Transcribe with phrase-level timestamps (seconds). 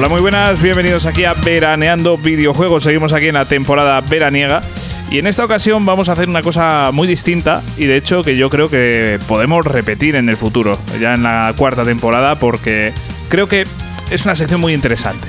[0.00, 2.84] Hola, muy buenas, bienvenidos aquí a Veraneando Videojuegos.
[2.84, 4.62] Seguimos aquí en la temporada veraniega.
[5.10, 8.34] Y en esta ocasión vamos a hacer una cosa muy distinta y de hecho que
[8.34, 12.94] yo creo que podemos repetir en el futuro, ya en la cuarta temporada, porque
[13.28, 13.66] creo que
[14.10, 15.28] es una sección muy interesante.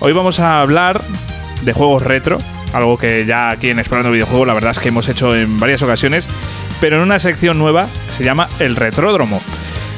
[0.00, 1.02] Hoy vamos a hablar
[1.60, 2.38] de juegos retro,
[2.72, 5.82] algo que ya aquí en Explorando Videojuegos la verdad es que hemos hecho en varias
[5.82, 6.26] ocasiones,
[6.80, 9.42] pero en una sección nueva que se llama El Retródromo.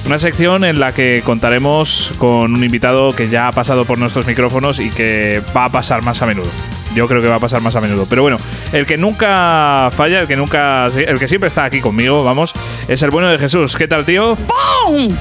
[0.06, 4.26] Una sección en la que contaremos con un invitado que ya ha pasado por nuestros
[4.26, 6.48] micrófonos y que va a pasar más a menudo.
[6.94, 8.06] Yo creo que va a pasar más a menudo.
[8.08, 8.38] Pero bueno,
[8.72, 10.86] el que nunca falla, el que nunca.
[10.86, 12.54] El que siempre está aquí conmigo, vamos,
[12.88, 13.76] es el bueno de Jesús.
[13.76, 14.36] ¿Qué tal, tío?
[14.36, 15.14] ¡Pum!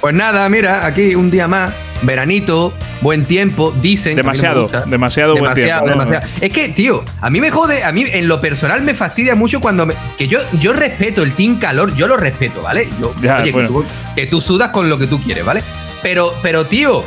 [0.00, 4.16] Pues nada, mira, aquí un día más, veranito, buen tiempo, dicen.
[4.16, 5.86] Demasiado, demasiado, buen tiempo.
[5.86, 6.26] Demasiado.
[6.40, 9.60] Es que, tío, a mí me jode, a mí en lo personal me fastidia mucho
[9.60, 9.86] cuando.
[9.86, 12.88] Me, que yo, yo respeto el team calor, yo lo respeto, ¿vale?
[13.00, 15.62] Yo, oye, que, tú, que tú sudas con lo que tú quieres, ¿vale?
[16.02, 17.02] Pero, pero, tío,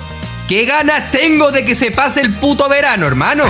[0.51, 3.45] ¿Qué ganas tengo de que se pase el puto verano, hermano?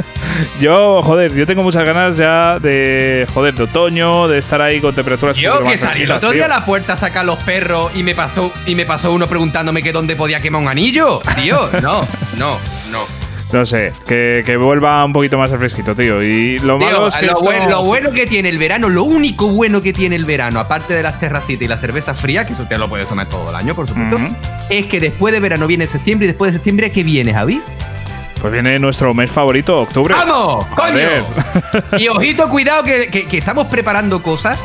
[0.60, 4.94] yo, joder, yo tengo muchas ganas ya de, joder, de otoño, de estar ahí con
[4.94, 5.36] temperaturas.
[5.36, 8.14] Yo que salí el otro día a la puerta a sacar los perros y me
[8.14, 11.20] pasó y me pasó uno preguntándome que dónde podía quemar un anillo.
[11.34, 12.06] Tío, no,
[12.38, 12.60] no,
[12.92, 13.25] no.
[13.52, 16.22] No sé, que, vuelva un poquito más el fresquito, tío.
[16.22, 17.26] Y lo malo es que.
[17.26, 21.02] Lo, bueno, que tiene el verano, lo único bueno que tiene el verano, aparte de
[21.02, 23.74] las terracitas y la cerveza fría, que eso te lo puedes tomar todo el año,
[23.74, 24.18] por supuesto,
[24.68, 27.62] es que después de verano viene septiembre y después de septiembre, ¿qué viene, Javi?
[28.40, 30.14] Pues viene nuestro mes favorito, octubre.
[30.14, 30.66] ¡Vamos!
[30.74, 31.08] ¡Coño!
[31.98, 34.64] y ojito, cuidado, que, que estamos preparando cosas.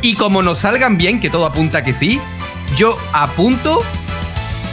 [0.00, 2.20] Y como nos salgan bien, que todo apunta que sí,
[2.76, 3.82] yo apunto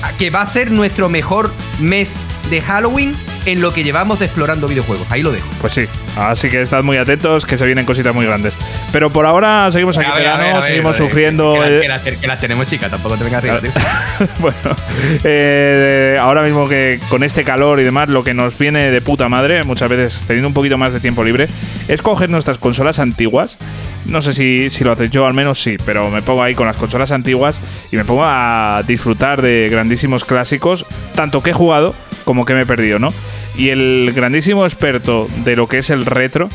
[0.04, 2.18] a que va a ser nuestro mejor mes
[2.50, 5.08] de Halloween en lo que llevamos de explorando videojuegos.
[5.10, 5.48] Ahí lo dejo.
[5.60, 5.86] Pues sí,
[6.18, 8.58] así que estad muy atentos, que se vienen cositas muy grandes.
[8.92, 11.54] Pero por ahora seguimos aquí verano, seguimos sufriendo.
[11.54, 13.72] Que, las tenemos chicas, tampoco te vengas arriba, tío.
[14.40, 14.76] bueno,
[15.24, 19.30] eh, ahora mismo que con este calor y demás, lo que nos viene de puta
[19.30, 21.48] madre, muchas veces teniendo un poquito más de tiempo libre,
[21.88, 23.58] es coger nuestras consolas antiguas.
[24.06, 26.68] No sé si, si lo haces yo, al menos sí, pero me pongo ahí con
[26.68, 27.60] las consolas antiguas
[27.92, 30.86] y me pongo a disfrutar de grandísimos clásicos,
[31.16, 31.94] tanto que he jugado
[32.24, 33.10] como que me he perdido, ¿no?
[33.56, 36.50] Y el grandísimo experto de lo que es el retro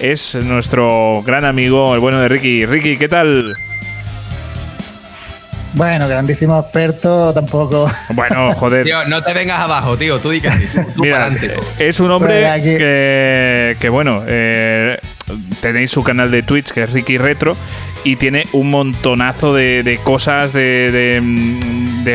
[0.00, 2.66] es nuestro gran amigo, el bueno de Ricky.
[2.66, 3.54] Ricky, ¿qué tal?
[5.74, 7.90] Bueno, grandísimo experto, tampoco.
[8.10, 8.84] Bueno, joder.
[8.84, 10.48] tío, no te vengas abajo, tío, tú di que
[10.96, 11.30] Mira,
[11.78, 14.98] es un hombre que, que, bueno, eh,
[15.60, 17.56] tenéis su canal de Twitch que es Ricky Retro
[18.04, 21.20] y tiene un montonazo de, cosas, de, de,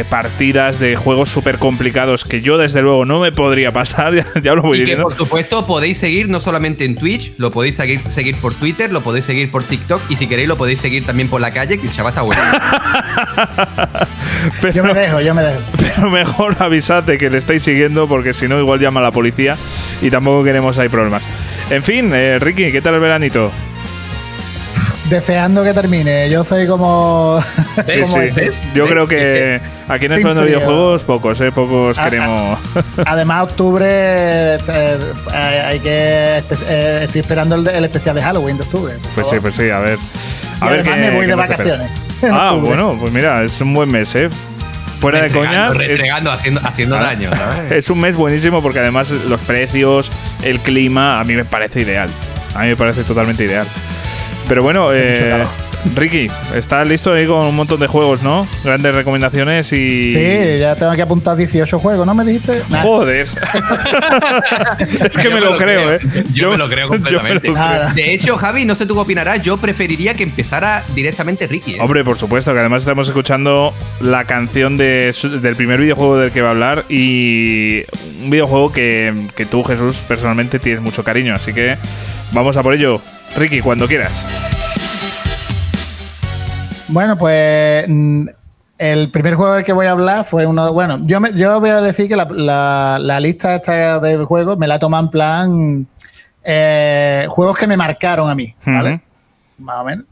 [0.10, 4.14] partidas, de juegos súper complicados que yo desde luego no me podría pasar,
[4.44, 7.76] ya, lo voy y que por supuesto podéis seguir no solamente en Twitch, lo podéis
[7.76, 11.06] seguir, seguir por Twitter, lo podéis seguir por TikTok y si queréis lo podéis seguir
[11.06, 12.42] también por la calle, que el chaval está bueno.
[14.74, 15.60] yo me dejo, yo me dejo.
[15.78, 19.12] Pero mejor avisad de que le estáis siguiendo porque si no igual llama a la
[19.12, 19.58] policía
[20.02, 21.24] y tampoco queremos ahí problemas.
[21.70, 23.52] En fin, eh, Ricky, ¿qué tal el veranito?
[25.10, 26.30] Deseando que termine.
[26.30, 27.40] Yo soy como.
[28.76, 31.52] Yo creo que aquí en el de videojuegos, pocos, ¿eh?
[31.52, 32.60] Pocos queremos.
[33.06, 35.00] Además, octubre eh,
[35.66, 36.38] hay que.
[36.38, 38.94] Este, eh, estoy esperando el, especial de Halloween de octubre.
[39.16, 39.98] Pues sí, pues sí, a ver.
[40.62, 41.92] A ver me voy de vacaciones.
[42.22, 44.28] Ah, bueno, pues mira, es un buen mes, ¿eh?
[45.00, 45.70] Fuera de coña.
[45.70, 47.32] Retregando, haciendo, haciendo ah, daño,
[47.70, 50.12] Es un mes buenísimo porque además los precios,
[50.44, 52.10] el clima, a mí me parece ideal.
[52.56, 53.68] A mí me parece totalmente ideal.
[54.50, 55.46] Pero bueno, eh,
[55.96, 58.48] Ricky, estás listo ahí con un montón de juegos, ¿no?
[58.64, 60.16] Grandes recomendaciones y.
[60.16, 62.64] Sí, ya tengo que apuntar 18 juegos, ¿no me dijiste?
[62.82, 63.28] Joder.
[65.06, 66.00] es que me, lo, creo, ¿eh?
[66.34, 67.54] Yo, me lo creo completamente.
[67.94, 71.76] De hecho, Javi, no sé tú qué opinarás, yo preferiría que empezara directamente Ricky.
[71.76, 71.82] ¿eh?
[71.82, 73.72] Hombre, por supuesto, que además estamos escuchando
[74.02, 77.84] la canción de, del primer videojuego del que va a hablar y
[78.24, 81.36] un videojuego que, que tú, Jesús, personalmente tienes mucho cariño.
[81.36, 81.78] Así que
[82.32, 83.02] vamos a por ello.
[83.38, 84.24] Ricky, cuando quieras.
[86.88, 88.28] Bueno, pues mm,
[88.80, 90.74] el primer juego del que voy a hablar fue uno.
[90.74, 94.80] Bueno, yo, yo voy a decir que la, lista esta de juegos me la he
[94.80, 95.88] tomado en plan
[96.44, 99.02] eh, juegos que me marcaron a mí, ¿vale?
[99.58, 100.06] Más o menos.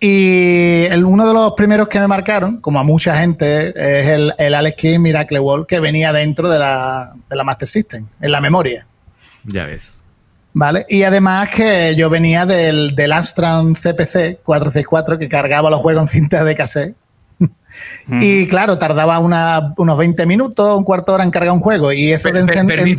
[0.00, 4.54] Y uno de los primeros que me marcaron, como a mucha gente, es el, el
[4.54, 8.40] Alex King Miracle World que venía dentro de la, de la Master System, en la
[8.40, 8.86] memoria.
[9.44, 9.97] Ya ves.
[10.58, 10.84] ¿Vale?
[10.88, 16.08] Y además que yo venía del, del Amstrad CPC 464 que cargaba los juegos en
[16.08, 16.96] cintas de cassette.
[18.08, 18.20] Mm.
[18.20, 21.92] Y claro, tardaba unos 20 minutos, un cuarto de hora en cargar un juego.
[21.92, 22.28] Y eso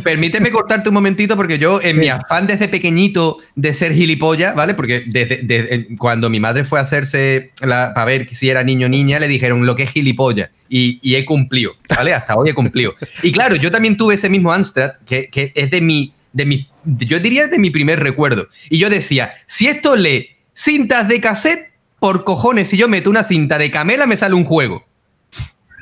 [0.02, 4.72] Permíteme cortarte un momentito, porque yo, en mi afán desde pequeñito de ser gilipollas, ¿vale?
[4.72, 9.18] Porque desde, cuando mi madre fue a hacerse para ver si era niño o niña,
[9.18, 10.48] le dijeron lo que es gilipollas.
[10.70, 12.14] y, he cumplido, ¿vale?
[12.14, 12.94] Hasta hoy he cumplido.
[13.22, 16.69] Y claro, yo también tuve ese mismo Amstrad, que, que es de mi, de mi,
[16.84, 18.48] yo diría de mi primer recuerdo.
[18.68, 23.22] Y yo decía, si esto lee cintas de cassette, por cojones, si yo meto una
[23.22, 24.84] cinta de camela me sale un juego.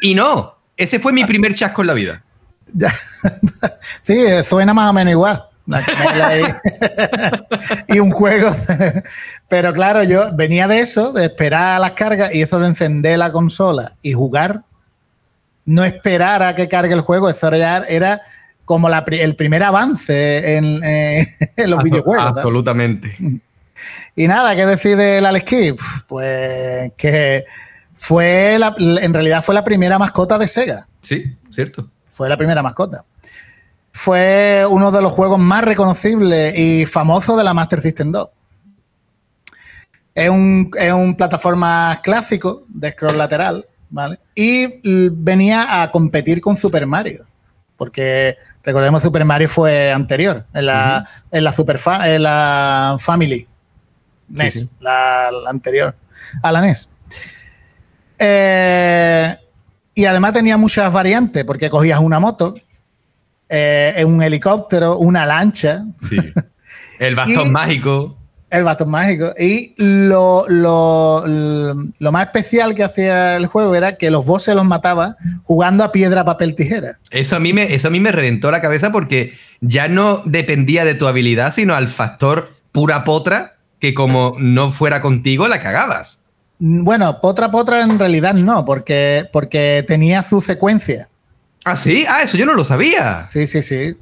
[0.03, 2.25] Y no, ese fue mi primer chasco en la vida.
[4.03, 5.45] sí, suena más o menos igual.
[7.89, 8.51] y, un juego.
[9.49, 13.19] Pero claro, yo venía de eso, de esperar a las cargas y eso de encender
[13.19, 14.62] la consola y jugar,
[15.67, 18.23] no esperar a que cargue el juego, eso ya era
[18.69, 21.26] como el primer avance en, eh,
[21.67, 22.37] los videojuegos.
[22.37, 23.17] Absolutamente.
[24.15, 25.75] Y nada, ¿qué decide el Alex Kidd?
[26.06, 27.44] Pues que
[27.94, 30.87] fue en realidad fue la primera mascota de Sega.
[31.03, 31.88] Sí, cierto.
[32.05, 33.05] Fue la primera mascota
[33.99, 38.29] fue uno de los juegos más reconocibles y famosos de la Master System 2.
[40.15, 44.20] Es un, plataforma clásico de scroll lateral, ¿vale?
[44.37, 44.81] Y
[45.11, 47.26] venía a competir con Super Mario.
[47.79, 53.47] Porque recordemos Super Mario fue anterior, en la, en la Super en la Family
[54.29, 55.95] NES, La, anterior
[56.43, 56.89] a la NES.
[58.19, 59.37] Eh,
[59.95, 62.57] y además tenía muchas variantes, porque cogías una moto,
[63.49, 65.85] eh, un helicóptero, una lancha.
[66.99, 68.18] El bastón mágico.
[68.50, 69.35] El bastón mágico.
[69.39, 74.65] Y lo, lo, lo, más especial que hacía el juego era que los bosses los
[74.65, 76.99] mataba jugando a piedra, papel, tijera.
[77.11, 80.87] Eso a, mí me, eso a mí me reventó la cabeza porque ya no dependía
[80.87, 86.21] de tu habilidad, sino al factor pura potra que como no fuera contigo la cagabas.
[86.59, 91.09] Bueno, potra potra en realidad no, porque, porque tenía su secuencia.
[91.65, 92.05] ¿Ah, sí?
[92.09, 93.21] Ah, eso yo no lo sabía.
[93.21, 93.97] Sí, sí, sí.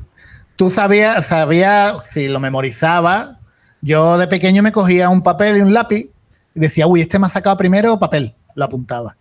[0.56, 3.40] Tú sabías, sabía, si lo memorizaba,
[3.80, 6.06] yo de pequeño me cogía un papel y un lápiz
[6.54, 9.16] y decía, uy, este me ha sacado primero papel, lo apuntaba.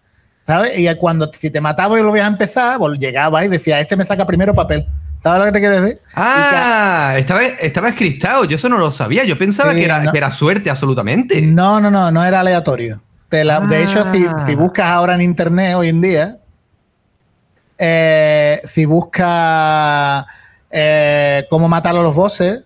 [0.48, 0.78] ¿Sabes?
[0.78, 3.96] Y cuando si te mataba y lo ibas a empezar, pues llegaba y decía, este
[3.96, 4.88] me saca primero papel.
[5.18, 6.02] ¿Sabes lo que te quiero decir?
[6.14, 10.70] Ah, estaba, estaba escristado, yo eso no lo sabía, yo pensaba que, era, era suerte
[10.70, 11.42] absolutamente.
[11.42, 13.02] No, no, no, no era aleatorio.
[13.30, 14.56] De hecho, si, si ah.
[14.56, 16.38] buscas ahora en internet hoy en día,
[17.78, 20.26] eh, si busca
[20.70, 22.64] eh, cómo matar a los bosses,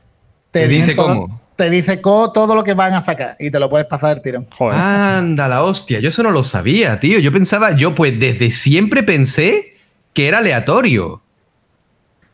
[0.52, 1.39] te, dice cómo.
[1.60, 4.48] Te dice todo lo que van a sacar y te lo puedes pasar el tirón.
[4.72, 6.00] Anda, la hostia.
[6.00, 7.20] Yo eso no lo sabía, tío.
[7.20, 9.74] Yo pensaba, yo pues desde siempre pensé
[10.14, 11.22] que era aleatorio.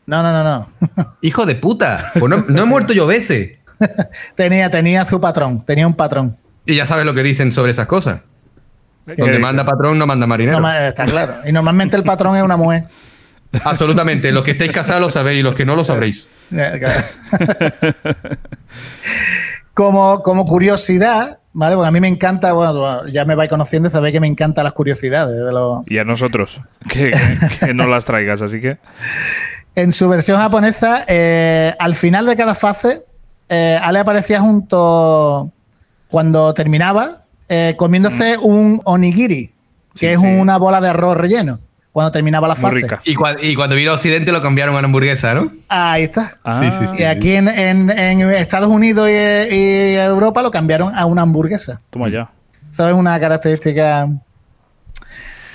[0.06, 1.14] No, no, no, no.
[1.22, 2.12] Hijo de puta.
[2.16, 3.58] Pues no, he muerto yo veces.
[4.36, 6.36] tenía, tenía su patrón, tenía un patrón.
[6.64, 8.20] Y ya sabes lo que dicen sobre esas cosas.
[9.06, 10.64] Donde manda patrón no manda marinero.
[10.86, 11.34] está claro.
[11.44, 12.84] Y normalmente el patrón es una mujer.
[13.64, 14.30] Absolutamente.
[14.30, 16.30] Los que estéis casados lo sabéis y los que no lo sabréis.
[19.74, 21.76] como, como curiosidad, ¿vale?
[21.76, 24.72] Porque a mí me encanta, bueno, ya me vais conociendo sabéis que me encantan las
[24.72, 25.36] curiosidades.
[25.36, 25.82] De los...
[25.86, 27.10] Y a nosotros, que,
[27.74, 28.78] no las traigas, así que.
[29.74, 33.04] En su versión japonesa, eh, al final de cada fase,
[33.48, 35.52] eh, Ale aparecía junto.
[36.08, 38.44] Cuando terminaba, eh, comiéndose mm.
[38.44, 39.52] un onigiri,
[39.94, 41.60] que es una bola de arroz relleno,
[41.96, 42.86] cuando terminaba la fase.
[43.06, 43.14] Y,
[43.54, 45.50] cuando vino a Occidente lo cambiaron a una hamburguesa, ¿no?
[45.66, 46.36] Ahí está.
[46.98, 47.48] y aquí en,
[47.88, 51.80] Estados Unidos y, Europa lo cambiaron a una hamburguesa.
[51.88, 52.30] Toma ya.
[52.70, 54.10] Eso es una característica.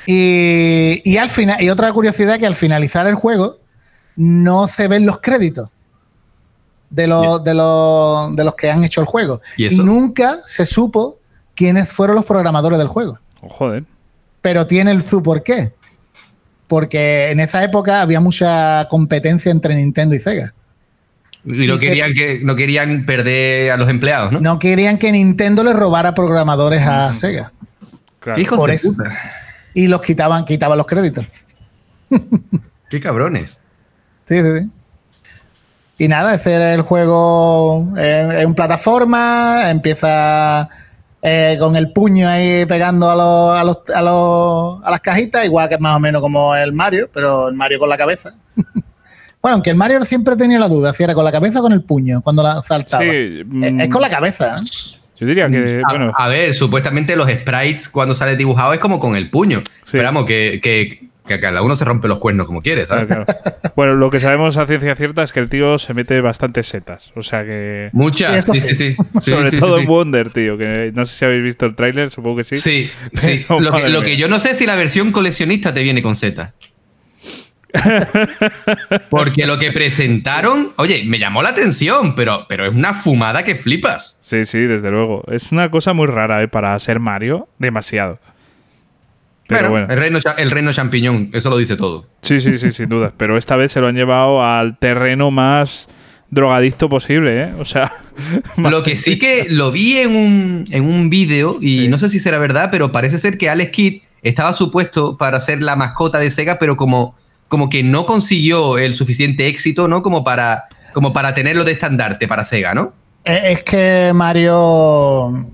[0.08, 3.58] Y, y, al final, y otra curiosidad que al finalizar el juego
[4.16, 5.70] no se ven los créditos
[6.90, 9.42] de los, de los, de los que han hecho el juego.
[9.58, 11.20] ¿Y, y nunca se supo
[11.54, 13.20] quiénes fueron los programadores del juego.
[13.42, 13.84] Oh, joder.
[14.42, 15.74] Pero tiene el su por qué.
[16.72, 20.54] Porque en esa época había mucha competencia entre Nintendo y Sega.
[21.44, 24.40] Y no, querían que, no querían perder a los empleados, ¿no?
[24.40, 27.52] No querían que Nintendo le robara programadores a Sega.
[28.22, 28.42] Claro.
[28.56, 28.96] por eso.
[29.74, 31.26] Y los quitaban, quitaban los créditos.
[32.90, 33.60] Qué cabrones.
[34.24, 34.70] Sí, sí, sí.
[35.98, 40.70] Y nada, ese era el juego en, en plataforma, empieza
[41.22, 45.46] eh, con el puño ahí pegando a, los, a, los, a, los, a las cajitas,
[45.46, 48.34] igual que más o menos como el Mario, pero el Mario con la cabeza.
[49.42, 51.74] bueno, aunque el Mario siempre tenía la duda si era con la cabeza o con
[51.74, 53.04] el puño cuando la saltaba.
[53.04, 54.58] Sí, es, con la cabeza.
[54.58, 54.66] ¿eh?
[55.20, 55.84] Yo diría que.
[55.88, 56.12] A, bueno.
[56.18, 59.62] a, ver, supuestamente los sprites cuando sale dibujado es como con el puño.
[59.86, 63.10] Esperamos que, que que cada uno se rompe los cuernos como quiere, ¿sabes?
[63.76, 67.12] Bueno, lo que sabemos a ciencia cierta es que el tío se mete bastantes setas.
[67.16, 67.90] O sea que.
[67.94, 68.96] Muchas, sí, sí, sí.
[69.22, 70.58] Sobre todo en Wonder, tío.
[70.58, 72.58] Que no sé si habéis visto el tráiler, supongo que sí.
[72.58, 73.46] Sí, sí.
[73.50, 76.54] Lo, que, yo no sé es si la versión coleccionista te viene con setas.
[79.10, 83.56] Porque lo que presentaron, oye, me llamó la atención, pero, pero es una fumada que
[83.56, 84.18] flipas.
[84.22, 85.24] Sí, sí, desde luego.
[85.32, 86.48] Es una cosa muy rara, ¿eh?
[86.48, 88.20] Para ser Mario, demasiado.
[89.58, 92.06] Pero bueno, El, reino, el reino champiñón, eso lo dice todo.
[92.22, 93.14] Sí, sí, sí, sin duda.
[93.16, 95.88] Pero esta vez se lo han llevado al terreno más
[96.30, 97.54] drogadicto posible, ¿eh?
[97.60, 97.92] O sea,
[98.58, 102.20] Lo que sí que lo vi en un, en un vídeo, y no sé si
[102.20, 106.32] será verdad, pero parece ser que Alex Kidd estaba supuesto para ser la mascota de
[106.32, 107.16] Sega, pero como,
[107.48, 110.04] como que no consiguió el suficiente éxito, ¿no?
[110.04, 112.94] Como para, como para tenerlo de estandarte para Sega, ¿no?
[113.26, 115.50] Eh, Es que Mario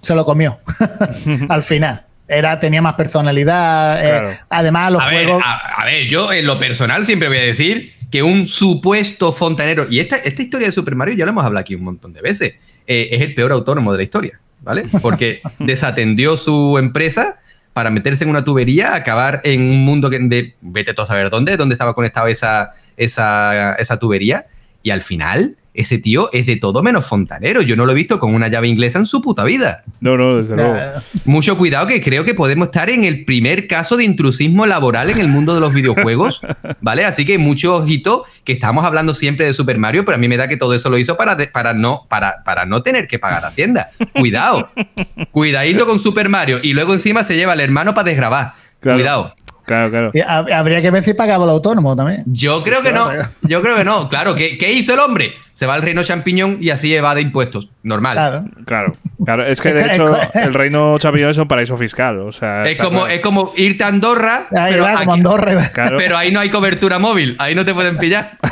[0.00, 0.58] se lo comió
[1.48, 2.05] al final.
[2.28, 4.32] Era, tenía más personalidad.
[4.32, 5.42] eh, además, los a, ver, juegos.
[5.44, 9.86] a, a ver, yo en lo personal siempre voy a decir que un supuesto fontanero,
[9.90, 12.20] y esta, esta historia de Super Mario ya la hemos hablado aquí un montón de
[12.20, 12.54] veces,
[12.86, 14.84] eh, es el peor autónomo de la historia, ¿vale?
[15.02, 17.38] Porque desatendió su empresa
[17.72, 21.30] para meterse en una tubería, acabar en un mundo que de vete tú a saber
[21.30, 24.46] dónde, dónde estaba conectada esa, esa, esa tubería,
[24.82, 27.62] y al final ese tío es de todo menos fontanero.
[27.62, 29.84] Yo no lo he visto con una llave inglesa en su puta vida.
[30.00, 30.76] no, no, desde luego.
[31.24, 35.18] Mucho cuidado que creo que podemos estar en el primer caso de intrusismo laboral en
[35.18, 36.40] el mundo de los videojuegos,
[36.80, 37.04] ¿vale?
[37.04, 40.36] Así que mucho ojito que estamos hablando siempre de Super Mario, pero a mí me
[40.36, 43.18] da que todo eso lo hizo para, de- para, no, para, para no tener que
[43.18, 43.90] pagar Hacienda.
[44.12, 44.70] Cuidado.
[45.30, 48.52] Cuidadito con Super Mario y luego encima se lleva al hermano para desgrabar.
[48.80, 48.98] Claro.
[48.98, 49.35] Cuidado.
[49.66, 50.10] Claro, claro.
[50.54, 52.22] habría que ver si pagaba el autónomo también.
[52.26, 53.10] Yo creo que no.
[53.42, 54.08] Yo creo que no.
[54.08, 55.34] Claro, ¿qué, qué hizo el hombre?
[55.54, 57.70] Se va al reino champiñón y así evade impuestos.
[57.82, 58.16] Normal.
[58.16, 58.44] Claro.
[58.66, 58.92] Claro,
[59.24, 59.44] claro.
[59.46, 62.20] Es que de hecho el reino champiñón es un paraíso fiscal.
[62.20, 63.06] O sea, Es como, claro.
[63.14, 65.54] es como irte a Andorra, Ahí pero, va, como Andorra.
[65.74, 65.96] Claro.
[65.98, 67.34] pero ahí no hay cobertura móvil.
[67.38, 68.38] Ahí no te pueden pillar.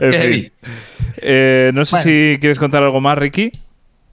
[0.00, 0.20] En Qué fin.
[0.20, 0.52] heavy.
[1.22, 2.04] Eh, no sé Bueno.
[2.04, 3.50] si quieres contar algo más, Ricky.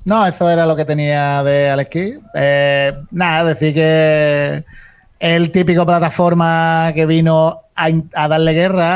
[0.05, 2.19] No, eso era lo que tenía de Alex.
[2.35, 4.63] Eh, nada, decir que
[5.19, 8.89] el típico plataforma que vino a, darle guerra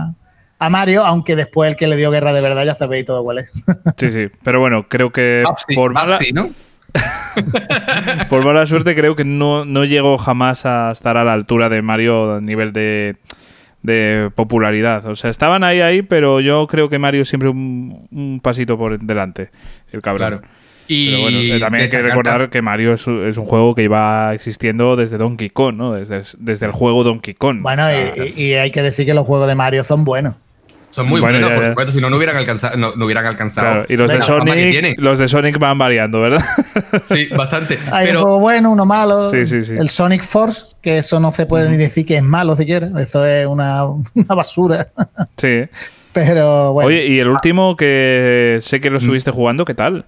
[0.00, 0.14] a,
[0.58, 3.38] a Mario, aunque después el que le dio guerra de verdad ya sabéis todo cuál
[3.38, 3.50] es.
[3.96, 4.28] Sí, sí.
[4.42, 6.50] Pero bueno, creo que Babsy, por mala, Babsy, ¿no?
[8.30, 11.82] por mala suerte creo que no, no llegó jamás a estar a la altura de
[11.82, 13.16] Mario a nivel de,
[13.82, 15.04] de popularidad.
[15.06, 18.98] O sea, estaban ahí, ahí, pero yo creo que Mario siempre un, un pasito por
[18.98, 19.50] delante,
[19.92, 20.40] el cabrón.
[20.40, 20.57] Claro.
[20.88, 23.74] Y Pero bueno, eh, también hay que recordar que Mario es, un- es un juego
[23.74, 25.92] que iba existiendo desde Donkey Kong, ¿no?
[25.92, 27.58] Desde, desde el juego Donkey Kong.
[27.60, 30.36] Bueno, O sea, y, hay que decir que los juegos de Mario son buenos.
[30.90, 32.76] Son muy Bueno, buenos, ya, por supuesto, si no, no hubieran alcanzado.
[32.78, 33.66] No, no hubieran alcanzado.
[33.70, 36.42] claro, y los de Sonic, los de Sonic van variando, ¿verdad?
[37.06, 37.78] Sí, bastante.
[37.92, 39.30] Hay un Pero juego bueno, uno malo.
[39.30, 39.74] Sí, sí, sí.
[39.78, 42.88] El Sonic Force, que eso no se puede ni decir que es malo siquiera.
[42.98, 44.88] Eso es una, una basura.
[45.36, 45.64] sí.
[46.14, 50.06] Pero bueno, Oye, y el último que sé que lo estuviste jugando, ¿qué tal?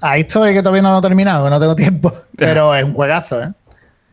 [0.00, 2.12] Ahí estoy que todavía no lo he terminado, que no tengo tiempo.
[2.36, 3.52] Pero es un juegazo, ¿eh?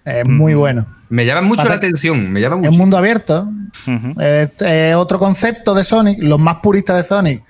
[0.06, 0.86] Es muy bueno.
[1.10, 2.32] me llama mucho Pasa- la atención.
[2.32, 2.72] Me llama Es mucho.
[2.72, 3.50] un mundo abierto.
[4.20, 6.22] Es, es otro concepto de Sonic.
[6.22, 7.44] Los más puristas de Sonic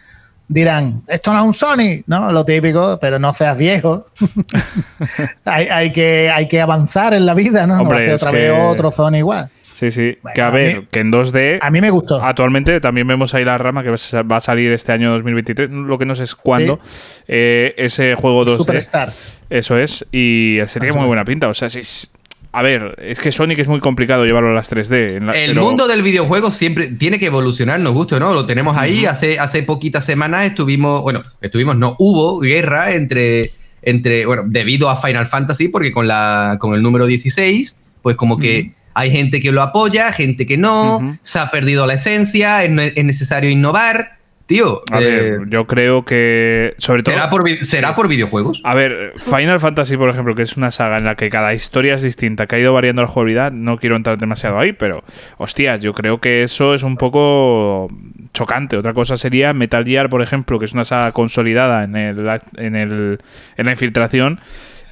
[0.47, 2.31] dirán, esto no es un Sonic, ¿no?
[2.31, 4.05] Lo típico, pero no seas viejo.
[5.45, 7.79] hay, hay que, hay que avanzar en la vida, ¿no?
[7.81, 9.49] Hombre, no hacer es otra que- vez otro Sonic igual.
[9.75, 10.17] Sí, sí.
[10.21, 11.59] Bueno, que a a ver, mí- que en 2D.
[11.61, 12.23] A mí me gustó.
[12.23, 16.05] Actualmente también vemos ahí la rama que va a salir este año 2023, lo que
[16.05, 16.79] no sé es cuándo,
[17.27, 18.55] eh, ese juego 2D.
[18.57, 19.37] Superstars.
[19.49, 21.49] Eso es, y se tiene muy buena pinta.
[21.49, 22.09] O sea, si es-
[22.53, 25.17] a ver, es que Sonic es muy complicado llevarlo a las 3D.
[25.17, 28.33] en la- El pero- mundo del videojuego siempre tiene que evolucionar, nos guste o no,
[28.33, 29.05] lo tenemos ahí.
[29.05, 33.51] hace, hace poquitas semanas estuvimos, bueno, estuvimos, no, hubo guerra entre,
[33.81, 38.37] entre, bueno, debido a Final Fantasy, porque con, la, con el número 16, pues como
[38.37, 42.71] que hay gente que lo apoya, gente que no, se ha perdido la esencia, es,
[42.71, 44.15] ne- es necesario innovar.
[44.47, 47.15] Tío, A eh, ver, yo creo que, sobre todo.
[47.15, 48.61] ¿será, por, ¿será por videojuegos?
[48.63, 51.95] A ver, Final Fantasy, por ejemplo, que es una saga en la que cada historia
[51.95, 55.03] es distinta, que ha ido variando la jugabilidad, no quiero entrar demasiado ahí, pero,
[55.37, 57.89] hostias, yo creo que eso es un poco
[58.35, 58.77] chocante.
[58.77, 62.75] Otra cosa sería Metal Gear, por ejemplo, que es una saga consolidada en, el, en,
[62.75, 63.17] el,
[63.57, 64.39] en la infiltración,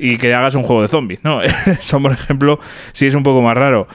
[0.05, 1.41] y que hagas un juego de zombies, ¿no?
[1.65, 2.59] Eso, por ejemplo,
[2.91, 3.87] sí es un poco más raro.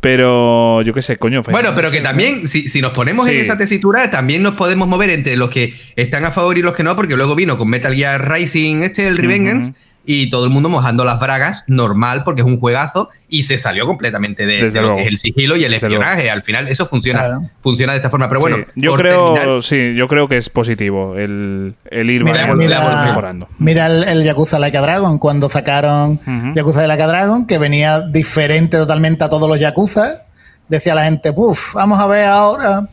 [0.00, 1.42] Pero yo qué sé, coño.
[1.42, 3.32] Final Bueno, pero que también, si, si nos ponemos Sí.
[3.32, 6.74] en esa tesitura, también nos podemos mover entre los que están a favor y los
[6.74, 9.74] que no, porque luego vino con Metal Gear Rising, este, el Revengeance,
[10.06, 13.86] y todo el mundo mojando las bragas, normal, porque es un juegazo, y se salió
[13.86, 16.30] completamente de, lo que es el sigilo y el Desde espionaje.
[16.30, 17.50] Al final, eso funciona, Claro.
[17.62, 18.28] funciona de esta forma.
[18.28, 22.24] Pero bueno, Sí, yo creo, terminar- sí, yo creo que es positivo el, el ir
[22.24, 23.48] Mira, mira- mejorando.
[23.58, 26.54] Mira el, el Yakuza Like a Dragon, cuando sacaron Ujú.
[26.54, 30.24] Yakuza de Like a Dragon, que venía diferente totalmente a todos los Yakuza.
[30.68, 32.88] Decía la gente, puf, vamos a ver ahora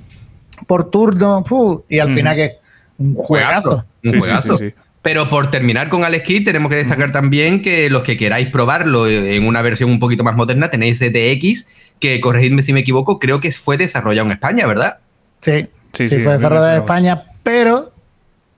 [0.68, 2.58] por turno, puf, y al final que
[2.98, 3.86] un juegazo.
[4.04, 4.58] Un Sí, sí, juegazo.
[4.58, 4.76] sí, sí.
[5.08, 9.08] Pero por terminar con Alex Kidd, tenemos que destacar también que los que queráis probarlo
[9.08, 11.66] en una versión un poquito más moderna, tenéis DX,
[12.02, 14.98] que corregidme si me equivoco, creo que fue desarrollado en España, ¿verdad?
[15.40, 16.80] Sí, Sí, sí, sí, fue es desarrollado en.
[16.80, 17.94] España, pero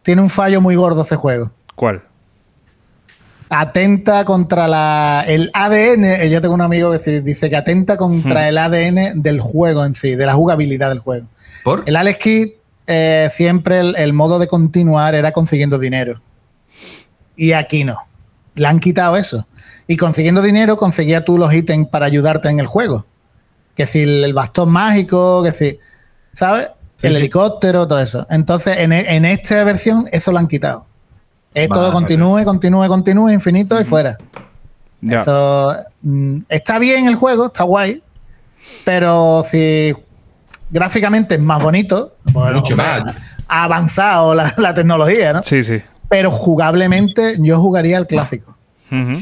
[0.01, 1.51] tiene un fallo muy gordo ese juego.
[1.75, 2.01] ¿Cuál?
[3.51, 6.03] atenta contra la, el ADN.
[6.03, 8.47] Eh, yo tengo un amigo que dice que atenta contra hmm.
[8.47, 11.27] el ADN del juego en sí, de la jugabilidad del juego.
[11.63, 11.83] ¿Por?
[11.85, 12.47] El Alex Kidd,
[12.87, 16.19] eh, siempre el, modo de continuar era consiguiendo dinero.
[17.39, 17.97] Y aquí no.
[18.55, 19.47] Le han quitado eso.
[19.87, 23.05] Y consiguiendo dinero, conseguía tú los ítems para ayudarte en el juego.
[23.75, 25.79] Que si el bastón mágico, que si.
[26.33, 26.67] ¿Sabes?
[27.01, 28.27] el helicóptero, todo eso.
[28.29, 30.85] Entonces, en, en, esta versión, eso lo han quitado.
[31.53, 34.17] Es todo continúe, continúe, continúe, infinito y fuera.
[35.01, 38.03] Eso mm, está bien el juego, está guay.
[38.83, 39.95] Pero si
[40.69, 43.15] gráficamente es más bonito, Mucho más.
[43.47, 45.41] ha avanzado la, tecnología, ¿no?
[45.41, 45.81] Sí, sí.
[46.09, 48.57] Pero jugablemente yo jugaría el clásico.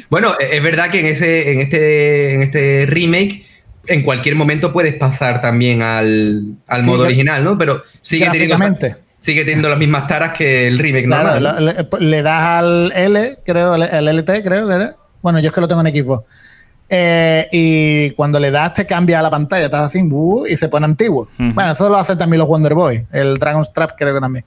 [0.10, 3.46] Bueno, es verdad que en ese, en este, en este remake
[3.88, 7.58] en cualquier momento puedes pasar también al, modo original, ¿no?
[7.58, 8.58] Pero sigue teniendo,
[9.20, 11.60] sigue teniendo las mismas taras que el remake, claro,
[12.00, 14.96] le, das al L, creo, el LT, creo que era.
[15.22, 16.26] Bueno, yo es que lo tengo en equipo.
[16.90, 20.86] Eh, y cuando le das te cambia la pantalla, estás así uh, y se pone
[20.86, 21.28] antiguo.
[21.38, 24.46] Bueno, eso lo hacen también los Wonder Boy, el Dragon's Trap creo que también.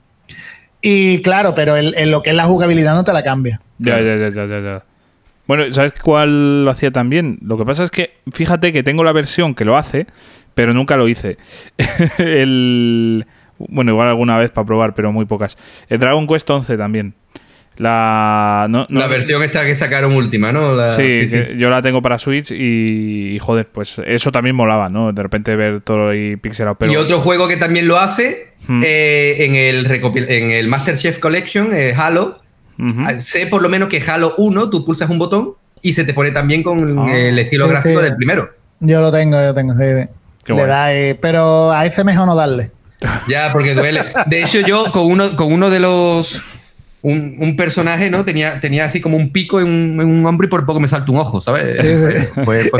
[0.81, 3.61] Y claro, pero en lo que es la jugabilidad no te la cambia.
[3.77, 4.83] Ya, ya, ya, ya, ya.
[5.47, 7.37] Bueno, ¿sabes cuál lo hacía también?
[7.41, 10.07] Lo que pasa es que, fíjate que tengo la versión que lo hace,
[10.55, 11.37] pero nunca lo hice.
[12.17, 13.25] el...
[13.57, 15.57] Bueno, igual alguna vez para probar, pero muy pocas.
[15.89, 17.13] El Dragon Quest 11 también.
[17.77, 20.89] La, la versión esta que sacaron última, ¿no?
[20.89, 25.11] sí, yo la tengo para Switch y, joder, pues eso también molaba, ¿no?
[25.13, 26.75] De repente ver todo ahí pixelado.
[26.75, 26.91] Pero...
[26.91, 28.81] Y otro juego que también lo hace hmm.
[28.85, 29.85] eh, en, el
[30.29, 32.41] en el Master Chef Collection, eh, Halo,
[32.81, 36.13] Ah, sé por lo menos que Halo 1 tú pulsas un botón y se te
[36.13, 37.15] pone también con ah.
[37.15, 38.49] el estilo gráfico del primero.
[38.79, 39.83] Yo lo tengo, yo tengo, sí.
[40.47, 40.87] Le da,
[41.21, 42.71] pero a ese mejor no darle.
[43.27, 44.03] Ya, porque duele.
[44.25, 46.41] De hecho, yo con uno, con uno de los.
[47.03, 48.25] Un, personaje, ¿no?
[48.25, 51.17] Tenía, tenía así como un pico en un, hombro y por poco me salta un
[51.17, 51.63] ojo, ¿sabes?
[51.83, 52.31] es,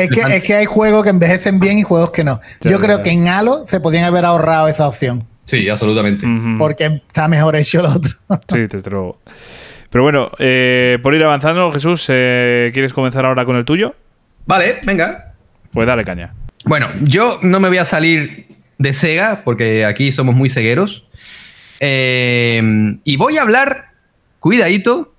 [0.09, 2.39] que, es, que, hay juegos que envejecen bien y juegos que no.
[2.61, 5.25] Yo creo que en Halo se podían haber ahorrado esa opción.
[5.45, 6.25] Sí, absolutamente.
[6.57, 8.11] Porque está mejor hecho el otro.
[8.47, 9.19] sí, te luego.
[9.89, 13.93] Pero bueno, eh, por ir avanzando, Jesús, eh, ¿quieres comenzar ahora con el tuyo?
[14.45, 15.33] Vale, venga.
[15.73, 16.33] Pues dale caña.
[16.63, 21.09] Bueno, yo no me voy a salir de Sega, porque aquí somos muy cegueros.
[21.81, 22.61] Eh,
[23.03, 23.90] y voy a hablar,
[24.41, 25.13] cuidadito,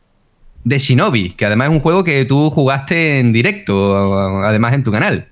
[0.64, 4.92] de Shinobi, que además es un juego que tú jugaste en directo, además en tu
[4.92, 5.28] canal.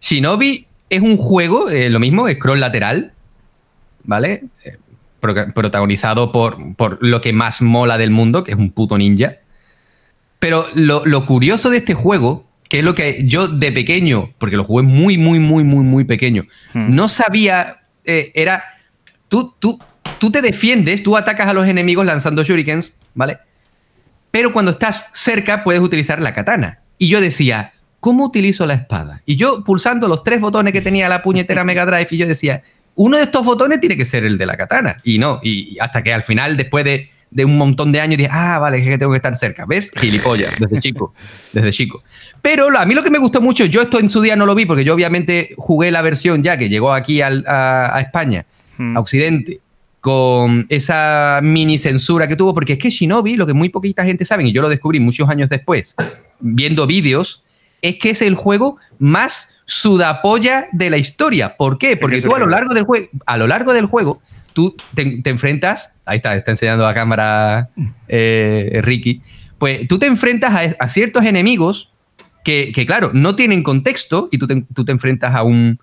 [0.00, 3.12] Shinobi es un juego, lo mismo, scroll lateral,
[4.04, 4.44] ¿vale?
[5.20, 9.36] protagonizado por, por, lo que más mola del mundo, que es un puto ninja.
[10.38, 14.64] Pero lo, curioso de este juego, que es lo que yo de pequeño, porque lo
[14.64, 16.94] jugué muy, muy, muy, muy, muy pequeño, hmm.
[16.94, 18.62] no sabía, eh, era,
[19.28, 19.80] tú, tú,
[20.18, 23.38] tú te defiendes, tú atacas a los enemigos lanzando shurikens, ¿vale?
[24.30, 26.80] Pero cuando estás cerca puedes utilizar la katana.
[26.96, 29.22] Y yo decía, ¿cómo utilizo la espada?
[29.26, 32.62] Y yo pulsando los tres botones que tenía la puñetera Mega Drive, y yo decía,
[32.94, 34.96] uno de estos botones tiene que ser el de la katana.
[35.02, 37.10] Y no, y hasta que al final, después de,
[37.44, 39.66] un montón de años, dije, ah, vale, es que tengo que estar cerca.
[39.66, 39.90] ¿Ves?
[39.96, 41.12] Gilipollas, desde chico,
[41.52, 42.04] desde chico.
[42.40, 44.54] Pero a mí lo que me gustó mucho, yo esto en su día no lo
[44.54, 48.96] vi, porque yo obviamente jugué la versión ya que llegó aquí a, España, hmm.
[48.96, 49.60] a Occidente,
[50.00, 54.24] con esa mini censura que tuvo, porque es que Shinobi, lo que muy poquita gente
[54.24, 55.94] sabe, y yo lo descubrí muchos años después,
[56.40, 57.44] viendo vídeos,
[57.82, 61.56] es que es el juego más sudapolla de la historia.
[61.56, 61.96] ¿Por qué?
[61.96, 65.94] Porque tú a lo largo del juego, a lo largo del juego, tú te, enfrentas,
[66.04, 67.68] ahí está, está enseñando la cámara
[68.08, 69.20] eh, Ricky,
[69.58, 71.92] pues tú te enfrentas a, ciertos enemigos
[72.44, 75.78] que, claro, no tienen contexto y tú te, enfrentas a un,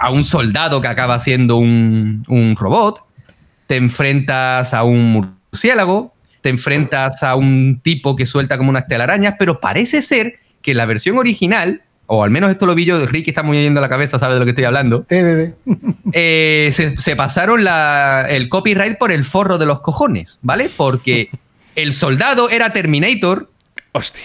[0.00, 3.04] a un soldado que acaba siendo un, un robot,
[3.66, 9.34] te enfrentas a un murciélago, te enfrentas a un tipo que suelta como unas telarañas,
[9.38, 11.82] pero parece ser que la versión original
[12.12, 14.44] o al menos esto lo vi yo, Ricky está moviendo la cabeza, sabe de lo
[14.44, 15.06] que estoy hablando.
[16.12, 17.64] Eh, se, pasaron
[18.28, 20.68] el copyright por el forro de los cojones, ¿vale?
[20.76, 21.30] Porque
[21.76, 23.48] el soldado era Terminator,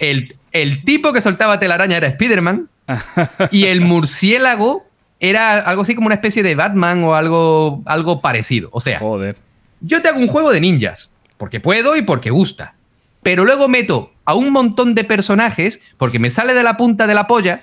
[0.00, 2.68] El, el tipo que soltaba telaraña era Spider-Man,
[3.52, 4.85] y el murciélago
[5.20, 8.68] era algo así como una especie de Batman o algo, algo parecido.
[8.72, 9.36] O sea, Joder.
[9.80, 12.74] yo te hago un juego de ninjas, porque puedo y porque gusta.
[13.22, 17.14] Pero luego meto a un montón de personajes, porque me sale de la punta de
[17.14, 17.62] la polla,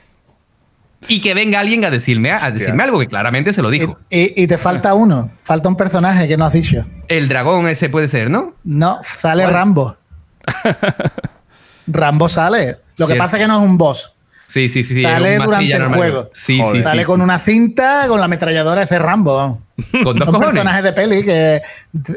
[1.08, 3.98] y que venga alguien a decirme, a decirme algo que claramente se lo dijo.
[4.10, 6.86] Y, te falta uno, falta un personaje que no has dicho.
[7.08, 8.56] El dragón ese puede ser, ¿no?
[8.64, 9.98] No, sale Rambo.
[11.88, 12.78] Rambo sale.
[12.98, 14.13] Lo que pasa es que no es un boss.
[14.54, 15.02] Sí, sí, sí.
[15.02, 16.30] Sale durante el juego.
[16.32, 19.60] Sí, sí, sale con una cinta, con la ametralladora ese Rambo.
[20.04, 20.50] Con dos Son cojones.
[20.52, 21.60] personajes de peli que.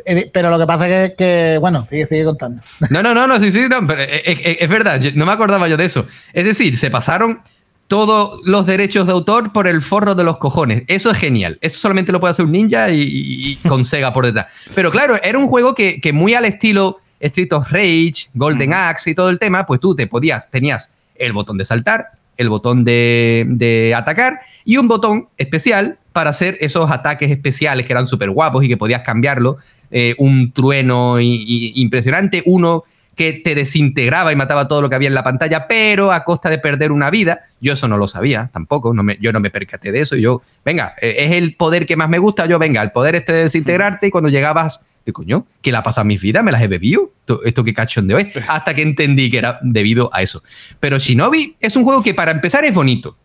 [0.05, 2.61] eh, Pero lo que pasa es que, que, bueno, sigue, sigue contando.
[2.91, 5.33] No, no, no, no, sí, sí, no, pero es, es- es verdad, yo- no me
[5.33, 6.07] acordaba yo de eso.
[6.35, 7.41] Es decir, se pasaron
[7.89, 10.83] todos los derechos de autor por el forro de los cojones.
[10.89, 11.57] Eso es genial.
[11.63, 14.47] Eso solamente lo puede hacer un ninja y, y- y con Sega por detrás.
[14.75, 19.11] Pero claro, era un juego que, que muy al estilo Street of Rage, Golden Axe
[19.13, 22.85] y todo el tema, pues tú te podías, tenías el botón de saltar, el botón
[22.85, 28.65] de, atacar y un botón especial para hacer esos ataques especiales que eran súper guapos
[28.65, 29.59] y que podías cambiarlo.
[29.91, 32.85] Eh, un trueno impresionante, uno
[33.17, 36.51] que te desintegraba y mataba todo lo que había en la pantalla, pero a costa
[36.51, 37.47] de perder una vida.
[37.61, 40.17] Yo eso no lo sabía tampoco, yo no me percaté de eso.
[40.17, 42.45] Yo, venga, eh, es el poder que más me gusta.
[42.45, 45.83] Yo, venga, el poder este de desintegrarte y cuando llegabas, de coño, ¿qué le ha
[45.83, 46.45] pasado a mis vidas?
[46.45, 47.13] ¿Me las he bebido?
[47.21, 48.37] ¿Esto, esto qué cachondeo es?
[48.49, 50.43] Hasta que entendí que era debido a eso.
[50.81, 53.17] Pero Shinobi es un juego que para empezar es bonito.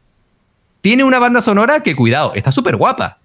[0.81, 3.17] Tiene una banda sonora que, cuidado, está súper guapa.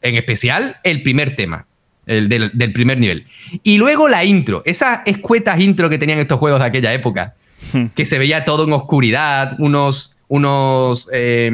[0.00, 1.66] En especial el primer tema,
[2.06, 3.26] el del, del primer nivel.
[3.62, 7.34] Y luego la intro, esas escuetas intro que tenían estos juegos de aquella época,
[7.94, 11.50] que se veía todo en oscuridad, unos, unos eh,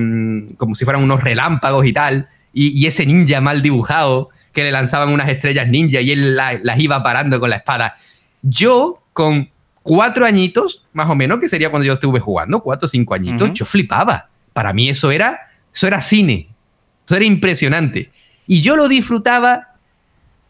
[0.58, 4.72] como si fueran unos relámpagos y tal, y, y ese ninja mal dibujado que le
[4.72, 7.94] lanzaban unas estrellas ninja y él la- las iba parando con la espada.
[8.42, 9.50] Yo, con
[9.82, 13.48] cuatro añitos, más o menos, que sería cuando yo estuve jugando, cuatro o cinco añitos,
[13.48, 13.54] Ujú.
[13.54, 14.28] yo flipaba.
[14.52, 15.40] Para mí eso era,
[15.74, 16.48] eso era cine.
[17.06, 18.10] Eso era impresionante.
[18.46, 19.68] Y yo lo disfrutaba,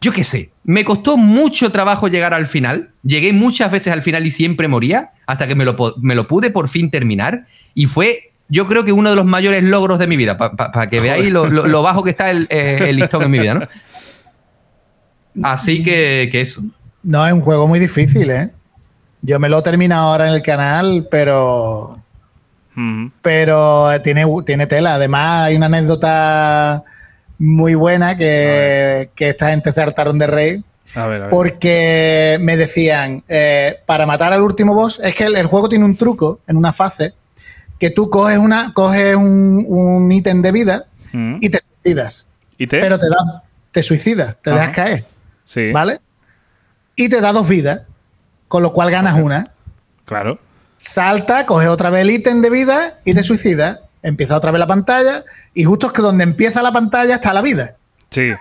[0.00, 2.90] yo qué sé, me costó mucho trabajo llegar al final.
[3.02, 6.50] Llegué muchas veces al final y siempre moría, hasta que me lo, me lo pude
[6.50, 7.46] por fin terminar.
[7.74, 11.00] Y fue, yo creo que uno de los mayores logros de mi vida, para que
[11.00, 13.68] veáis lo, lo- lo bajo que está el, eh, el listón en mi vida, ¿no?
[15.42, 16.62] Así que, que eso.
[17.02, 18.50] No, es un juego muy difícil, ¿eh?
[19.22, 21.98] Yo me lo he terminado ahora en el canal, pero.
[22.76, 23.10] Ujú.
[23.22, 24.94] Pero tiene, tiene tela.
[24.94, 26.84] Además, hay una anécdota
[27.38, 30.64] muy buena que, que esta gente se hartaron de reír.
[30.94, 31.28] A ver, a ver.
[31.30, 35.84] Porque me decían, eh, para matar al último boss, es que el, el juego tiene
[35.84, 37.14] un truco en una fase
[37.78, 41.38] que tú coges una coges un, un ítem de vida Ujú.
[41.40, 42.26] y te suicidas.
[42.56, 42.78] ¿Y te?
[42.78, 43.42] Pero te da,
[43.72, 44.60] te suicidas, te Ajá.
[44.60, 45.04] dejas caer,
[45.44, 46.00] sí, ¿vale?
[46.96, 47.82] Y te da dos vidas,
[48.48, 49.52] con lo cual ganas una.
[50.04, 50.38] claro.
[50.76, 53.80] Salta, coge otra vez el ítem de vida y te suicidas.
[54.02, 57.40] Empieza otra vez la pantalla y justo es que donde empieza la pantalla está la
[57.40, 57.76] vida.
[58.10, 58.32] Sí.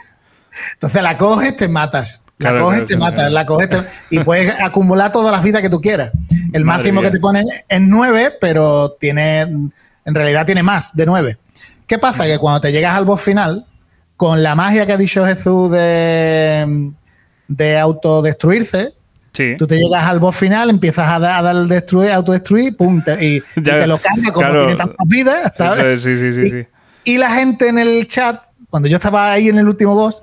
[0.74, 2.22] Entonces la coges, te matas.
[2.40, 3.32] La Claro, coges, claro, te claro, matas.
[3.32, 6.12] La coges te- y puedes acumular todas las vidas que tú quieras.
[6.52, 7.10] El Madre máximo mía.
[7.12, 9.72] que te ponen es 9, pero tiene, en
[10.16, 11.38] realidad tiene más de 9.
[11.88, 12.26] ¿Qué pasa?
[12.26, 13.66] Que cuando te llegas al boss final,
[14.18, 16.92] con la magia que ha dicho Jesús de,
[17.48, 18.94] de autodestruirse,
[19.34, 19.56] Sí.
[19.58, 23.02] tú te llegas al boss final, empiezas a dar, a dar el destruir, autodestruir, pum,
[23.02, 24.60] te- y, y te lo carga como claro.
[24.60, 25.80] tiene tantas vidas, ¿sabes?
[25.80, 26.68] Eso es, sí, sí, sí, sí.
[27.06, 30.22] Y la gente en el chat, cuando yo estaba ahí en el último boss,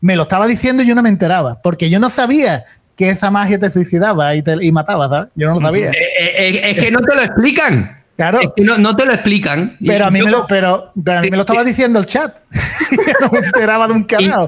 [0.00, 2.62] me lo estaba diciendo y yo no me enteraba, porque yo no sabía
[2.96, 5.30] que esa magia te suicidaba y, te, y mataba, ¿sabes?
[5.34, 5.90] Yo no lo sabía.
[5.90, 8.01] Eh, eh, eh, es que no te lo explican.
[8.16, 8.40] Claro.
[8.40, 9.76] Es que no, no te lo explican.
[9.84, 12.06] Pero a mí, yo- me lo, pero, pero a mí me lo estaba diciendo el
[12.06, 12.38] chat.
[13.20, 14.06] no me enteraba de un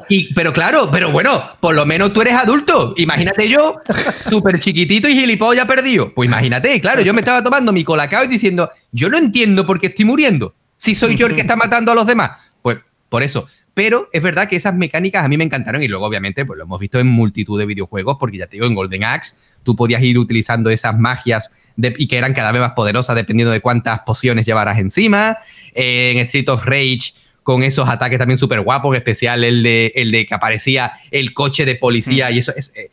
[0.08, 2.94] Y- y- pero claro, pero bueno, por lo menos tú eres adulto.
[2.96, 3.74] Imagínate yo,
[4.28, 6.12] súper chiquitito y gilipollas perdido.
[6.14, 9.80] Pues imagínate, claro, yo me estaba tomando mi colacao y diciendo, yo no entiendo por
[9.80, 10.54] qué estoy muriendo.
[10.76, 12.32] Si soy yo el que está matando a los demás.
[12.60, 13.48] Pues por eso.
[13.74, 16.64] Pero es verdad que esas mecánicas a mí me encantaron y luego obviamente pues lo
[16.64, 20.00] hemos visto en multitud de videojuegos porque ya te digo, en Golden Axe tú podías
[20.02, 24.00] ir utilizando esas magias de- y que eran cada vez más poderosas dependiendo de cuántas
[24.00, 25.38] pociones llevaras encima.
[25.74, 29.92] Eh, en Street of Rage con esos ataques también súper guapos, en especial el de,
[29.96, 32.72] el de que aparecía el coche de policía y eso es...
[32.76, 32.90] eh,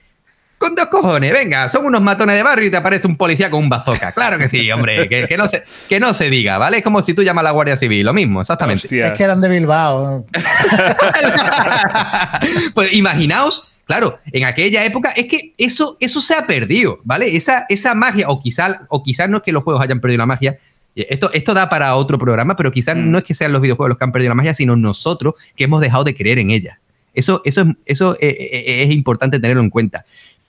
[0.62, 3.64] con dos cojones, venga, son unos matones de barrio y te aparece un policía con
[3.64, 4.12] un bazooka.
[4.12, 6.78] Claro que sí, hombre, que, que no, se, que no se diga, ¿vale?
[6.78, 8.86] Es como si tú llamas a la Guardia Civil, lo mismo, exactamente.
[8.86, 9.08] Hostia.
[9.08, 10.24] Es que eran de Bilbao.
[12.76, 17.36] pues imaginaos, claro, en aquella época es que eso, eso se ha perdido, ¿vale?
[17.36, 20.28] Esa, esa magia, o quizás o quizás no es que los juegos hayan perdido la
[20.28, 20.60] magia,
[20.96, 23.10] eh, esto, esto da para otro programa, pero quizás Mm.
[23.10, 25.64] no es que sean los videojuegos los que han perdido la magia, sino nosotros que
[25.64, 26.78] hemos dejado de creer en ella.
[27.14, 30.06] Eso, eso, es, eso eh, eh, es importante tenerlo en cuenta.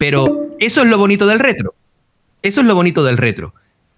[0.06, 1.74] Pero eso es lo bonito del retro.
[2.42, 3.54] Eso es lo bonito del retro.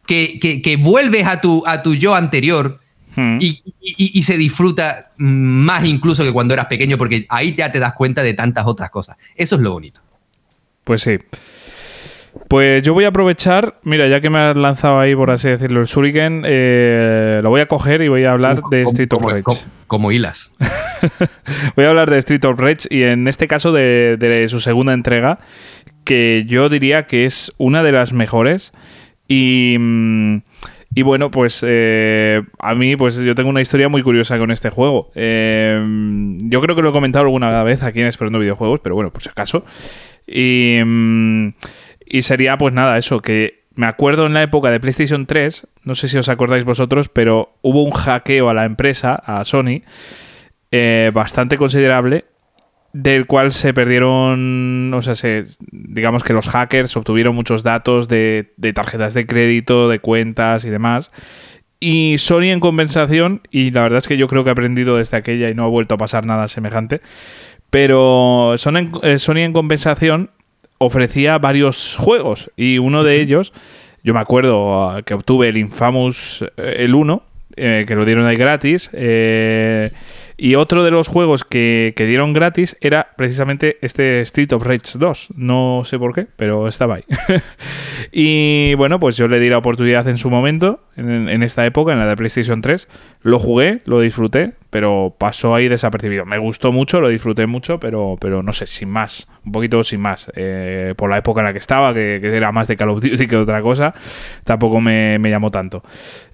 [0.07, 2.81] Que, que, que vuelves a tu, a tu yo anterior
[3.17, 3.39] Mm.
[3.41, 7.79] y, y- y se disfruta más incluso que cuando eras pequeño, porque ahí ya te
[7.79, 9.17] das cuenta de tantas otras cosas.
[9.37, 10.01] Eso es lo bonito.
[10.83, 11.19] Pues sí.
[12.49, 15.81] Pues yo voy a aprovechar, mira, ya que me has lanzado ahí, por así decirlo,
[15.81, 19.31] el Shuriken, eh, lo voy a coger y voy a hablar de Street of como-
[19.31, 19.43] Rage.
[19.45, 20.53] Como, como hilas.
[21.77, 24.93] Voy a hablar de Street of Rage y en este caso de, de su segunda
[24.95, 25.39] entrega,
[26.05, 28.73] que yo diría que es una de las mejores.
[29.29, 30.39] Y, mm,
[30.97, 34.71] Y bueno, pues eh, a mí, pues yo tengo una historia muy curiosa con este
[34.71, 35.11] juego.
[35.17, 35.83] Eh,
[36.45, 39.21] yo creo que lo he comentado alguna vez aquí en Esperando Videojuegos, pero bueno, por
[39.21, 39.65] si acaso.
[40.27, 41.49] Y, mm,
[42.07, 45.97] y sería, pues nada, eso, que me acuerdo en la época de PlayStation 3, no
[45.97, 49.83] sé si os acordáis vosotros, pero hubo un hackeo a la empresa, a Sony,
[50.71, 52.25] eh, bastante considerable,
[52.95, 58.53] del cual se perdieron, o sea, se, digamos que los hackers obtuvieron muchos datos de,
[58.57, 61.11] de tarjetas de crédito, de cuentas y demás.
[61.81, 65.17] Y Sony en compensación, y la verdad es que yo creo que he aprendido desde
[65.17, 67.01] aquella y no ha vuelto a pasar nada semejante,
[67.69, 70.31] pero Sony en, eh, Sony en compensación
[70.79, 73.53] ofrecía varios juegos y uno de ellos,
[74.05, 77.23] yo me acuerdo uh, que obtuve el Infamous eh, el 1,
[77.57, 79.91] eh, que lo dieron ahí gratis, eh,
[80.37, 84.99] y otro de los juegos que, que dieron gratis era precisamente este Street of Rage
[84.99, 85.29] 2.
[85.37, 87.05] No sé por qué, pero estaba ahí.
[88.13, 91.93] y bueno, pues yo le di la oportunidad en su momento, en, en esta época,
[91.93, 92.89] en la de PlayStation 3.
[93.23, 96.25] Lo jugué, lo disfruté, pero pasó ahí desapercibido.
[96.25, 99.29] Me gustó mucho, lo disfruté mucho, pero, pero no sé, sin más.
[99.47, 100.33] Un poquito sin más.
[100.35, 103.29] Eh, por la época en la que estaba, que, era más de Call of Duty
[103.29, 103.95] que otra cosa,
[104.43, 105.85] tampoco me, me llamó tanto.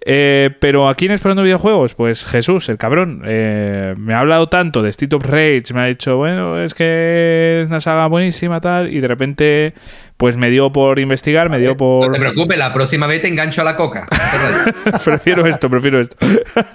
[0.07, 4.81] Eh, pero aquí en Esperando Videojuegos, pues Jesús, el cabrón, eh, me ha hablado tanto
[4.81, 8.90] de Street of Rage, me ha dicho, bueno, es que es una saga buenísima, tal,
[8.90, 9.74] y de repente,
[10.20, 12.04] pues me dio por investigar, me dio por.
[12.06, 14.06] No te preocupes, la próxima vez te engancho a la coca.
[15.04, 16.14] prefiero esto, prefiero esto.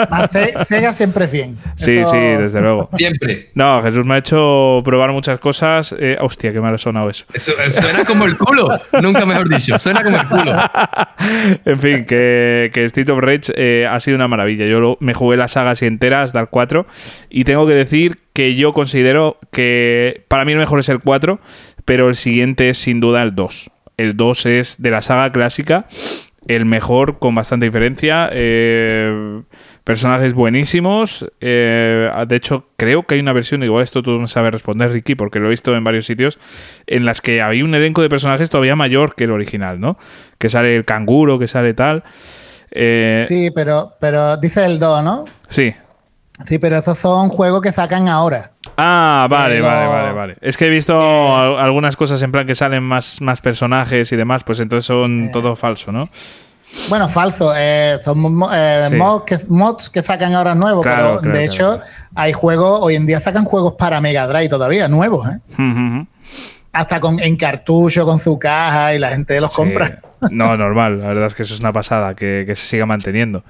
[0.10, 1.58] A Se- Sega siempre es bien.
[1.76, 2.90] Sí, Eso- sí, desde luego.
[2.98, 3.52] Siempre.
[3.54, 5.94] No, Jesús me ha hecho probar muchas cosas.
[6.00, 7.26] Eh, hostia, qué mal ha sonado eso.
[7.34, 8.68] Eso- suena como el culo.
[9.00, 9.78] Nunca mejor dicho.
[9.78, 10.52] Suena como el culo.
[11.66, 14.66] en fin, que, que Street of Rage eh, ha sido una maravilla.
[14.66, 16.88] Yo lo- me jugué la saga así entera hasta el 4
[17.30, 21.40] y tengo que decir que yo considero que para mí el mejor es el 4,
[21.86, 23.70] pero el siguiente es sin duda el 2.
[23.98, 25.86] El 2 es de la saga clásica
[26.48, 28.30] el mejor con bastante diferencia.
[28.32, 29.42] eh,
[29.84, 31.26] personajes buenísimos.
[31.42, 35.16] eh, de hecho, creo que hay una versión, igual esto tú me sabes responder, Ricky,
[35.16, 36.40] porque lo he visto en varios sitios,
[36.88, 39.98] en las que había un elenco de personajes todavía mayor que el original, ¿no?
[40.38, 42.04] Que sale el canguro, que sale tal.
[42.72, 45.26] Eh, Sí, pero, pero dice el 2, ¿no?
[45.50, 45.74] sí.
[46.46, 48.52] Sí, pero esos son juegos que sacan ahora.
[48.78, 50.38] Ah, vale, Pero- vale, vale, vale.
[50.42, 50.96] Es que he visto
[51.36, 55.32] al- algunas cosas en plan que salen más, más personajes y demás, pues entonces son
[55.32, 56.10] todo falso, ¿no?
[56.90, 57.54] Bueno, falso.
[57.56, 58.18] eh, son
[58.54, 58.96] eh, Sí.
[58.96, 61.82] mods, que, mods que sacan ahora nuevos, Claro, pero claro, de claro, hecho
[62.16, 65.38] hay juegos, hoy en día sacan juegos para Mega Drive todavía, nuevos, ¿eh?
[65.54, 66.06] Ujú.
[66.76, 69.90] Hasta con, en cartucho, con su caja y la gente los compra.
[70.32, 71.02] No, normal.
[71.02, 73.44] La verdad es que eso es una pasada, que, que se siga manteniendo.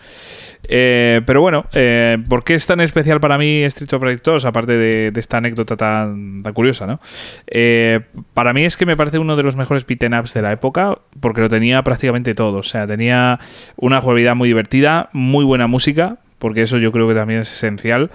[0.67, 4.45] Eh, pero bueno, eh, ¿por qué es tan especial para mí Street of Rage 2?
[4.45, 6.99] Aparte de, de esta anécdota tan, tan curiosa, ¿no?
[7.47, 8.01] Eh,
[8.33, 10.97] para mí es que me parece uno de los mejores beat'em ups de la época,
[11.19, 12.57] porque lo tenía prácticamente todo.
[12.57, 13.39] O sea, tenía
[13.77, 18.11] una jugabilidad muy divertida, muy buena música, porque eso yo creo que también es esencial.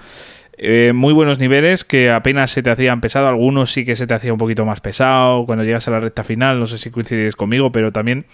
[0.62, 4.12] Eh, muy buenos niveles que apenas se te hacían pesado, algunos sí que se te
[4.12, 7.34] hacía un poquito más pesado cuando llegas a la recta final, no sé si coincidiréis
[7.34, 8.26] conmigo, pero también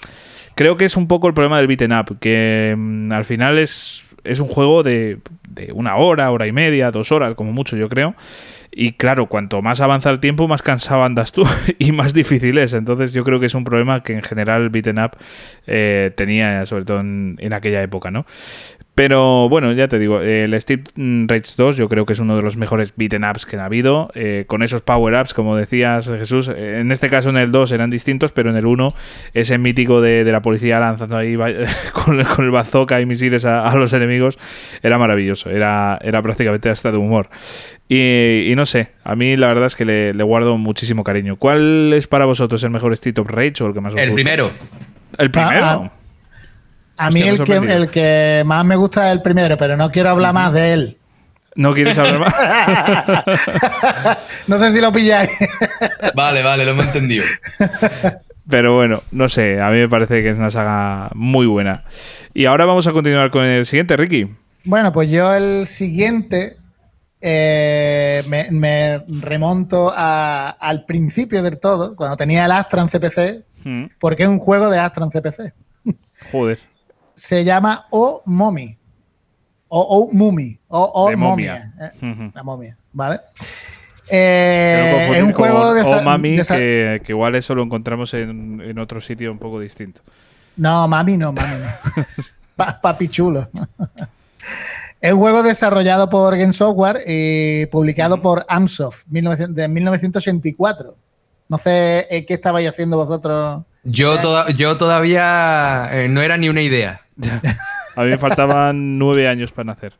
[0.57, 4.05] creo que es un poco el problema del beaten up, que mm, al final es,
[4.25, 7.89] es un juego de, de una hora, hora y media, dos horas, como mucho yo
[7.89, 8.17] creo.
[8.79, 11.45] Y claro, cuanto más avanza el tiempo, más cansado andas tú
[11.79, 12.75] y más difícil es.
[12.75, 15.13] Entonces yo creo que es un problema que en general beaten up
[15.67, 18.27] eh, tenía, sobre todo en aquella época, ¿no?
[18.97, 22.41] Pero bueno, ya te digo, el Street Rage 2 yo creo que es uno de
[22.41, 26.49] los mejores beaten ups que han habido, eh, con esos power ups, como decías Jesús.
[26.49, 28.89] Eh, En este caso en el 2 eran distintos, pero en el 1
[29.35, 31.37] ese mítico de, de la policía lanzando ahí
[31.93, 34.39] con, con el bazooka y misiles a, a los enemigos
[34.83, 37.29] era maravilloso, era, era prácticamente hasta de humor.
[37.91, 41.37] Y, y no sé, a mí la verdad es que le, le guardo muchísimo cariño.
[41.37, 44.09] ¿Cuál es para vosotros el mejor Street of Rage o el que más os El
[44.11, 44.15] gusta?
[44.25, 44.51] primero.
[45.19, 45.65] El primero.
[45.67, 45.91] Ah,
[46.97, 47.77] A mí el que, sorprendido.
[47.77, 50.99] el que más me gusta es el primero, pero no quiero hablar más de él.
[51.55, 52.35] ¿No quieres hablar más?
[54.47, 55.31] no sé si lo pilláis.
[56.15, 57.25] Vale, vale, lo hemos entendido.
[58.49, 61.83] Pero bueno, no sé, a mí me parece que es una saga muy buena.
[62.35, 64.29] Y ahora vamos a continuar con el siguiente, Ricky.
[64.65, 66.57] Bueno, pues yo el siguiente
[67.21, 73.45] eh, me, me remonto a- al principio del todo, cuando tenía el Astra en CPC,
[73.65, 75.53] Mm, porque es un juego de Astra en CPC.
[76.31, 76.61] Joder.
[77.17, 78.77] Se llama O Mommy.
[79.69, 80.61] O O Mummy.
[80.69, 81.73] O O De momia.
[81.75, 81.93] momia.
[82.29, 83.21] eh, la momia, ¿vale?
[84.09, 88.15] Eh, es un juego de, Oh esa- Mami, de que, que igual eso lo encontramos
[88.15, 90.01] en, en otro sitio un poco distinto.
[90.57, 91.67] No, mami no, mami no.
[92.57, 93.41] Pa- papi chulo.
[95.01, 100.97] es un juego desarrollado por Game Software y publicado por Amsoft 1900 de 1984.
[101.49, 103.63] No sé eh, qué estabais haciendo vosotros.
[103.83, 107.03] Yo, toda- yo todavía eh, no era ni una idea.
[107.97, 109.95] A mí me faltaban nueve años para nacer.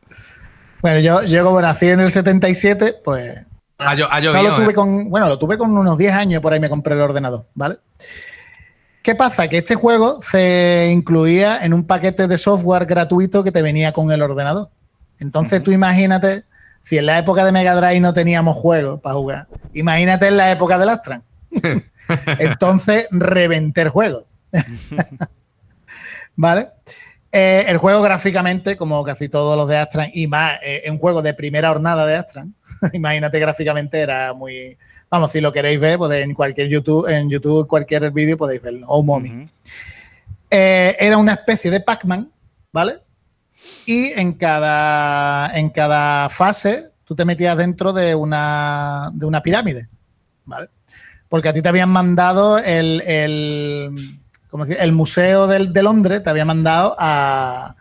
[0.81, 3.45] Bueno, yo, yo como nací en el 77, pues...
[3.79, 4.73] Ah, yo, ah, yo no, bien, lo tuve ¿eh?
[4.73, 7.77] con, bueno, lo tuve con unos 10 años, por ahí me compré el ordenador, ¿vale?
[9.03, 9.47] ¿Qué pasa?
[9.47, 14.11] Que este juego se incluía en un paquete de software gratuito que te venía con
[14.11, 14.69] el ordenador.
[15.19, 16.43] Entonces tú imagínate,
[16.81, 20.51] si en la época de Mega Drive no teníamos juegos para jugar, imagínate en la
[20.51, 21.23] época del Astran.
[22.39, 24.27] Entonces reventé el juego.
[26.35, 26.69] ¿Vale?
[27.31, 31.21] Eh, el juego gráficamente, como casi todos los de Astran, y más, eh, un juego
[31.21, 32.55] de primera jornada de Astran.
[32.93, 34.77] Imagínate gráficamente era muy.
[35.09, 38.87] Vamos, si lo queréis ver, pues en cualquier YouTube, en YouTube, cualquier vídeo podéis verlo.
[38.87, 39.49] O Mommy.
[40.49, 42.31] Eh, era una especie de Pac-Man,
[42.71, 42.93] ¿vale?
[43.85, 49.87] Y en cada, en cada fase tú te metías dentro de una, de una pirámide,
[50.45, 50.69] ¿vale?
[51.29, 54.83] Porque a ti te habían mandado el, el, ¿cómo se dice?
[54.83, 57.75] el Museo del- de Londres, te había mandado a,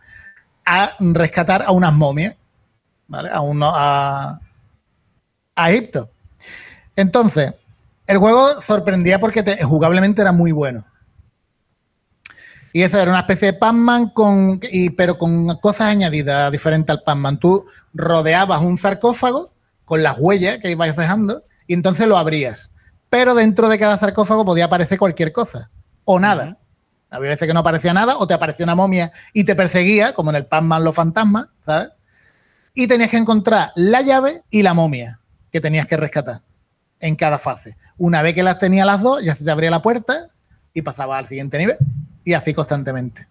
[0.65, 2.35] a rescatar a unas momias,
[3.09, 3.31] ¿vale?
[3.33, 4.41] A,
[5.57, 6.11] a, Egipto.
[6.97, 7.55] Entonces,
[8.07, 10.85] el juego sorprendía porque te- jugablemente era muy bueno.
[12.73, 17.03] Y eso era una especie de Pac-Man, con, y- pero con cosas añadidas diferentes al
[17.03, 17.39] Pac-Man.
[17.39, 19.51] Tú rodeabas un sarcófago
[19.85, 22.73] con las huellas que ibas dejando y entonces lo abrías.
[23.09, 25.71] Pero dentro de cada sarcófago podía aparecer cualquier cosa
[26.07, 26.57] o nada.
[27.11, 30.31] Había veces que no aparecía nada o te aparecía una momia y te perseguía, como
[30.31, 31.91] en el Pac-Man los fantasmas, ¿sabes?
[32.75, 35.21] Y tenías que encontrar la llave y la momia
[35.53, 36.43] que tenías que rescatar
[37.01, 37.77] en cada fase.
[37.99, 40.15] Una vez que las tenía las dos, ya se te abría la puerta
[40.73, 41.77] y pasaba al siguiente nivel.
[42.25, 43.29] Y así constantemente.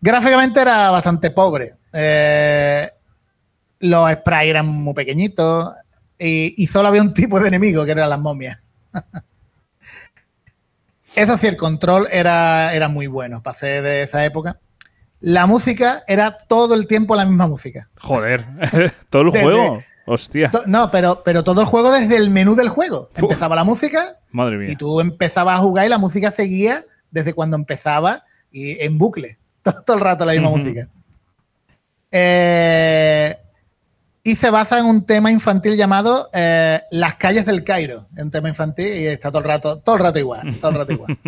[0.00, 1.74] Gráficamente era bastante pobre.
[1.92, 2.90] Eh,
[3.80, 5.72] los sprites eran muy pequeñitos
[6.18, 8.58] y, y solo había un tipo de enemigo que eran las momias.
[11.16, 14.58] Eso sí, el control era, era muy bueno para ser de esa época.
[15.20, 17.88] La música era todo el tiempo la misma música.
[18.00, 18.42] Joder,
[19.10, 19.82] todo el Desde- juego.
[20.06, 23.08] Hostia, To- No, pero, pero todo el juego desde el menú del juego.
[23.14, 23.22] Uf.
[23.22, 24.70] Empezaba la música madre mía.
[24.70, 29.38] y tú empezabas a jugar y la música seguía desde cuando empezaba y en bucle.
[29.62, 30.88] Todo, todo el rato la misma música.
[32.10, 33.36] Eh,
[34.26, 38.08] y se basa en un tema infantil llamado eh, Las calles del Cairo.
[38.16, 40.58] Es un tema infantil y está todo el rato, todo el rato igual.
[40.60, 41.18] Todo el rato igual.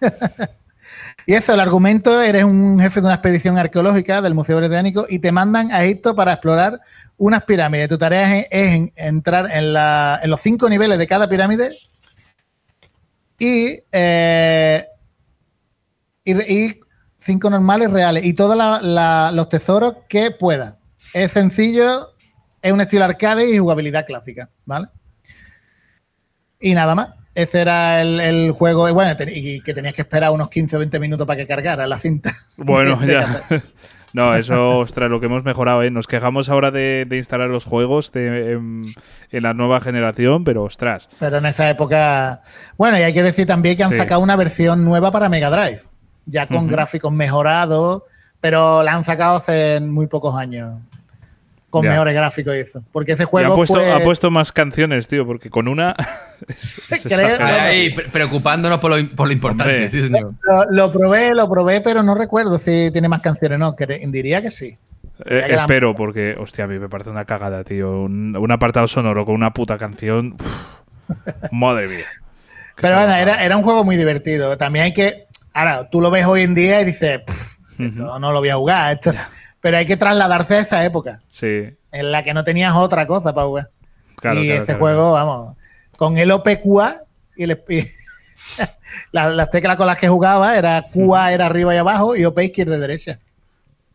[1.26, 5.18] y eso, el argumento, eres un jefe de una expedición arqueológica del Museo Británico y
[5.18, 6.80] te mandan a Egipto para explorar
[7.18, 7.88] unas pirámides.
[7.90, 11.76] Tu tarea es, es en- entrar en, la- en los cinco niveles de cada pirámide
[13.38, 14.86] y, eh,
[16.24, 16.80] y, y
[17.18, 18.56] cinco normales reales y todos
[19.34, 20.78] los tesoros que pueda.
[21.12, 22.14] Es sencillo,
[22.66, 24.88] es un estilo arcade y jugabilidad clásica, ¿vale?
[26.60, 27.10] Y nada más.
[27.34, 30.78] Ese era el, el juego, y bueno, y que tenías que esperar unos 15 o
[30.78, 32.30] 20 minutos para que cargara la cinta.
[32.58, 33.42] Bueno, de ya.
[34.12, 35.90] No, eso, ostras, lo que hemos mejorado, ¿eh?
[35.90, 38.82] Nos quejamos ahora de, de instalar los juegos de, en,
[39.30, 41.10] en la nueva generación, pero ostras.
[41.18, 42.40] Pero en esa época.
[42.78, 43.98] Bueno, y hay que decir también que han Sí.
[43.98, 45.82] sacado una versión nueva para Mega Drive,
[46.24, 48.04] ya con gráficos mejorados,
[48.40, 50.80] pero la han sacado hace muy pocos años.
[51.76, 51.90] Con Ya.
[51.90, 52.82] mejores gráficos y eso.
[52.92, 53.92] Porque ese Y juego ha puesto, fue.
[53.92, 55.94] ha puesto más canciones, tío, porque con una.
[56.48, 57.36] es- es Creo-
[57.94, 59.90] pre- preocupándonos por lo, por lo importante, Hombre.
[59.90, 60.34] sí, señor.
[60.42, 63.58] Lo, lo probé, lo probé, pero no recuerdo si tiene más canciones.
[63.58, 64.76] No, cre- diría que sí.
[65.24, 68.02] Eh, la- espero, porque, hostia, a mí me parece una cagada, tío.
[68.02, 70.34] Un, un apartado sonoro con una puta canción.
[70.38, 71.08] uf,
[71.52, 72.04] madre mía.
[72.80, 74.56] Pero bueno, era, era un juego muy divertido.
[74.56, 75.26] También hay que.
[75.54, 78.56] Ahora, tú lo ves hoy en día y dices, "Pff, esto no lo voy a
[78.56, 78.94] jugar.
[78.96, 79.12] Esto.
[79.66, 83.34] Pero hay que trasladarse a esa época, Sí, en la que no tenías otra cosa
[83.34, 83.70] para jugar.
[84.14, 84.40] claro.
[84.40, 84.78] y claro, ese claro.
[84.80, 85.56] juego, vamos,
[85.96, 86.94] con el OPQA
[87.36, 87.82] y, el, y
[89.10, 92.38] la- las teclas con las que jugaba era QA era arriba y abajo y OP
[92.44, 93.18] izquierda y derecha.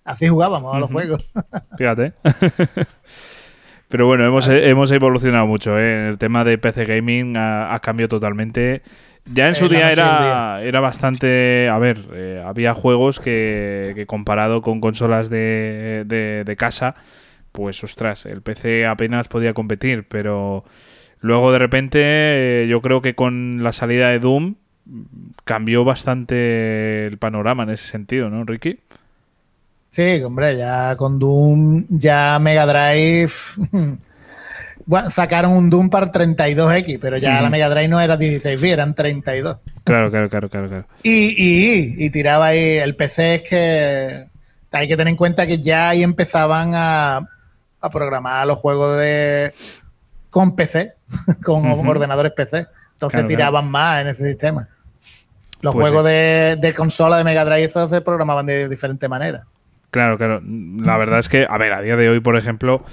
[0.03, 1.23] Así jugábamos a los juegos.
[1.77, 2.11] Fíjate.
[3.87, 5.79] Pero bueno, hemos, hemos evolucionado mucho.
[5.79, 6.09] ¿eh?
[6.09, 8.81] El tema de PC Gaming ha, ha cambiado totalmente.
[9.25, 11.69] Ya en Eh, su día era, era bastante.
[11.69, 16.95] A ver, eh, había juegos que, que comparado con consolas de, de- de casa,
[17.51, 20.07] pues ostras, el PC apenas podía competir.
[20.07, 20.65] Pero
[21.21, 21.99] luego de repente,
[22.63, 24.55] eh, yo creo que con la salida de Doom
[24.85, 25.03] mm,
[25.45, 28.79] cambió bastante el panorama en ese sentido, ¿no, Ricky?
[29.89, 33.31] Sí, hombre, ya con Doom, ya Mega Drive.
[34.85, 38.73] bueno, sacaron un Doom para 32X, pero ya la Mega Drive no era 16 bits,
[38.73, 39.59] eran 32.
[39.83, 40.69] Claro, claro, claro, claro.
[40.69, 40.87] claro.
[41.03, 42.77] Y, y, y tiraba ahí.
[42.77, 44.25] El PC es que
[44.71, 47.17] hay que tener en cuenta que ya ahí empezaban a,
[47.81, 49.53] a programar los juegos de
[50.29, 50.93] con PC,
[51.43, 52.65] con ordenadores PC.
[52.93, 54.67] Entonces Claro, tiraban más en ese sistema.
[55.61, 59.45] Los Pues juegos de, de consola de Mega Drive esos se programaban de diferente manera.
[59.91, 60.41] Claro, claro.
[60.43, 62.83] La verdad es que, a ver, a día de hoy, por ejemplo,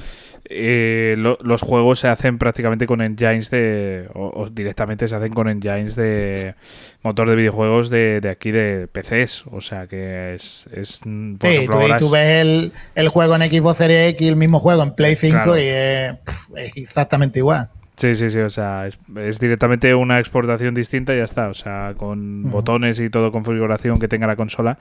[0.50, 4.08] eh, lo- los juegos se hacen prácticamente con engines de.
[4.14, 6.54] O, o directamente se hacen con engines de
[7.02, 9.44] motor de videojuegos de, de aquí de PCs.
[9.50, 10.68] O sea que es.
[10.72, 11.08] es por
[11.50, 14.94] Sí, ejemplo, tú, ves el, el juego en Xbox Series X, el mismo juego en
[14.94, 15.58] Play 5 Claro.
[15.58, 16.14] y es,
[16.56, 17.68] es exactamente igual.
[17.96, 18.38] Sí, sí, sí.
[18.38, 21.48] O sea, es, es directamente una exportación distinta y ya está.
[21.48, 24.78] O sea, con botones y todo configuración que tenga la consola.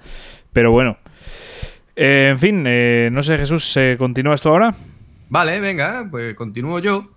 [0.53, 0.97] Pero bueno.
[1.95, 4.76] Eh, en fin, eh, no sé, Jesús, ¿eh, ¿continúas tú ahora?
[5.30, 7.11] Vale, venga, pues continúo yo.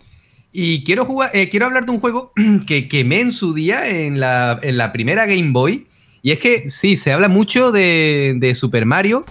[0.52, 2.32] Y quiero jugar, eh, quiero hablar de un juego
[2.66, 5.86] que quemé en su día en la, en la primera Game Boy.
[6.22, 9.24] Y es que sí, se habla mucho de, de Super Mario,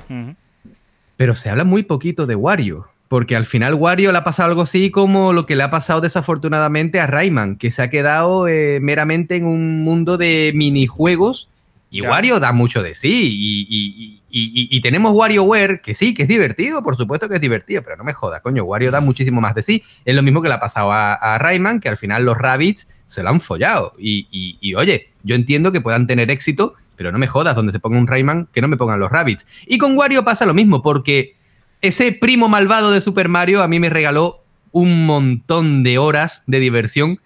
[1.17, 2.88] pero se habla muy poquito de Wario.
[3.09, 5.99] Porque al final Wario le ha pasado algo así como lo que le ha pasado
[5.99, 11.49] desafortunadamente a Rayman, que se ha quedado eh, meramente en un mundo de minijuegos.
[11.91, 12.01] Y.
[12.01, 13.09] Wario da mucho de sí.
[13.11, 17.41] Y, y- y- y- tenemos WarioWare, que sí, que es divertido, por supuesto que es
[17.41, 19.84] divertido, pero no me joda, coño, Wario da muchísimo más de sí.
[20.05, 23.23] Es lo mismo que le ha pasado a, Rayman, que al final los Rabbits se
[23.23, 23.93] lo han follado.
[23.97, 24.27] Y,
[24.61, 27.97] y- oye, yo entiendo que puedan tener éxito, pero no me jodas, donde se ponga
[27.97, 29.47] un Rayman, que no me pongan los Rabbits.
[29.65, 31.36] Y con Wario pasa lo mismo, porque
[31.82, 36.59] ese primo malvado de Super Mario a mí me regaló un montón de horas de
[36.59, 37.19] diversión.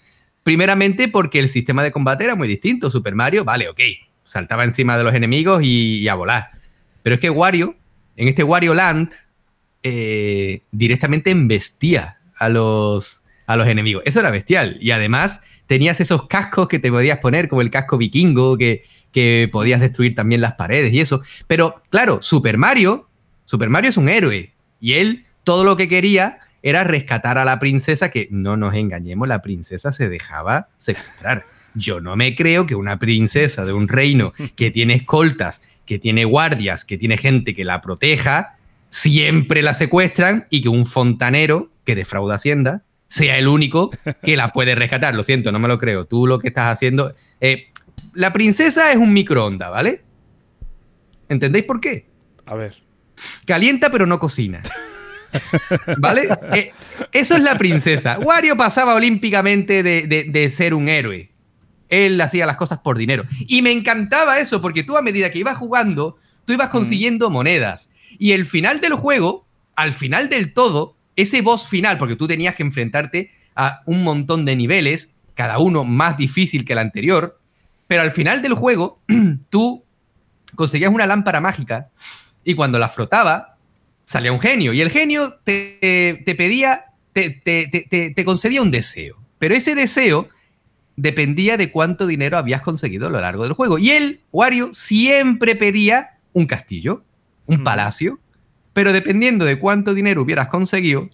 [0.44, 2.90] Primeramente porque el sistema de combate era muy distinto.
[2.90, 3.80] Super Mario, vale, ok,
[4.24, 6.52] saltaba encima de los enemigos y a volar.
[7.04, 7.76] Pero es que Wario,
[8.16, 9.12] en este Wario Land,
[9.84, 14.04] eh, directamente embestía a los, a los enemigos.
[14.06, 14.78] Eso era bestial.
[14.80, 19.50] Y además tenías esos cascos que te podías poner, como el casco vikingo, que, que
[19.52, 21.22] podías destruir también las paredes y eso.
[21.48, 23.10] Pero claro, Super Mario,
[23.46, 24.54] Super Mario es un héroe.
[24.80, 29.28] Y él todo lo que quería era rescatar a la princesa, que no nos engañemos,
[29.28, 31.44] la princesa se dejaba secuestrar.
[31.76, 36.26] Yo no me creo que una princesa de un reino que tiene escoltas, que tiene
[36.26, 38.56] guardias, que tiene gente que la proteja,
[38.90, 43.92] siempre la secuestran y que un fontanero que defrauda Hacienda sea el único
[44.24, 45.14] que la puede rescatar.
[45.16, 46.06] Lo siento, no me lo creo.
[46.06, 47.14] Tú lo que estás haciendo...
[47.42, 47.68] eh,
[48.14, 50.02] la princesa es un microondas, ¿vale?
[51.30, 52.06] ¿Entendéis por qué?
[52.46, 52.76] A ver.
[53.46, 54.62] Calienta pero no cocina.
[55.98, 56.28] ¿Vale?
[56.54, 56.72] Eh,
[57.12, 58.20] eso es la princesa.
[58.20, 61.32] Wario pasaba olímpicamente de, de- de ser un héroe.
[61.94, 63.26] Él hacía las cosas por dinero.
[63.40, 67.90] Y me encantaba eso, porque tú a medida que ibas jugando, tú ibas consiguiendo monedas.
[68.20, 72.56] Y el final del juego, al final del todo, ese boss final, porque tú tenías
[72.56, 77.40] que enfrentarte a un montón de niveles, cada uno más difícil que el anterior,
[77.88, 79.00] pero al final del juego,
[79.50, 79.84] tú
[80.56, 81.90] conseguías una lámpara mágica
[82.44, 83.58] y cuando la frotaba,
[84.06, 84.74] salía un genio.
[84.74, 89.18] Y el genio te, te pedía, te, te- te- te- te concedía un deseo.
[89.40, 90.30] Pero ese deseo
[90.96, 93.78] dependía de cuánto dinero habías conseguido a lo largo del juego.
[93.78, 97.04] Y él, Wario, siempre pedía un castillo,
[97.46, 97.64] un Mm.
[97.64, 98.20] palacio,
[98.74, 101.10] pero dependiendo de cuánto dinero hubieras conseguido,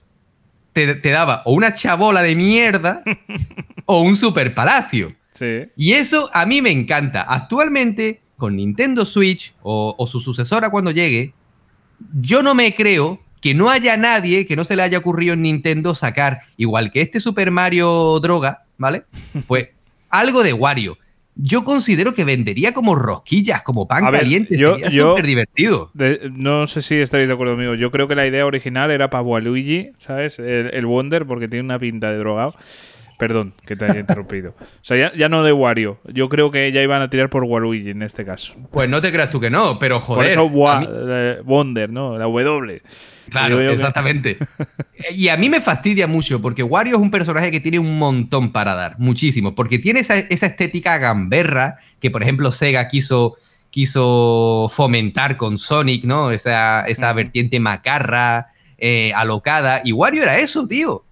[0.74, 3.04] te, te daba o una chabola de mierda
[3.86, 5.16] o un super palacio.
[5.34, 5.64] Sí.
[5.76, 7.22] Y eso a mí me encanta.
[7.24, 11.34] Actualmente, con Nintendo Switch o, o su sucesora cuando llegue,
[12.22, 15.42] yo no me creo que no haya nadie que no se le haya ocurrido en
[15.42, 19.04] Nintendo sacar, igual que este Super Mario Droga, ¿vale?
[19.46, 19.70] Pues
[20.10, 20.98] algo de Wario.
[21.42, 24.58] Yo considero que vendería como rosquillas, como pan A ver, caliente.
[24.58, 25.90] yo- Sería súper divertido.
[25.94, 27.76] De- no sé si estáis de acuerdo conmigo.
[27.76, 30.40] Yo creo que la idea original era para Waluigi, ¿sabes?
[30.40, 32.56] El, el Wonder, porque tiene una pinta de drogado.
[33.20, 34.56] Perdón que te haya interrumpido.
[34.60, 36.00] O sea, ya, ya no de Wario.
[36.12, 38.54] Yo creo que ya iban a tirar por Waluigi en este caso.
[38.72, 40.24] Pues no te creas tú que no, pero joder.
[40.24, 42.18] por eso Wa- mí- eh, Wonder, ¿no?
[42.18, 42.82] La W.
[43.30, 44.38] Claro, que- exactamente.
[45.12, 48.52] y a mí me fastidia mucho porque Wario es un personaje que tiene un montón
[48.54, 53.36] para dar, muchísimo, porque tiene esa, esa estética gamberra que, por ejemplo, Sega quiso,
[53.70, 56.32] quiso fomentar con Sonic, ¿no?
[56.32, 58.48] Esa, esa vertiente macarra,
[58.78, 61.04] eh, alocada, y Wario era eso, tío.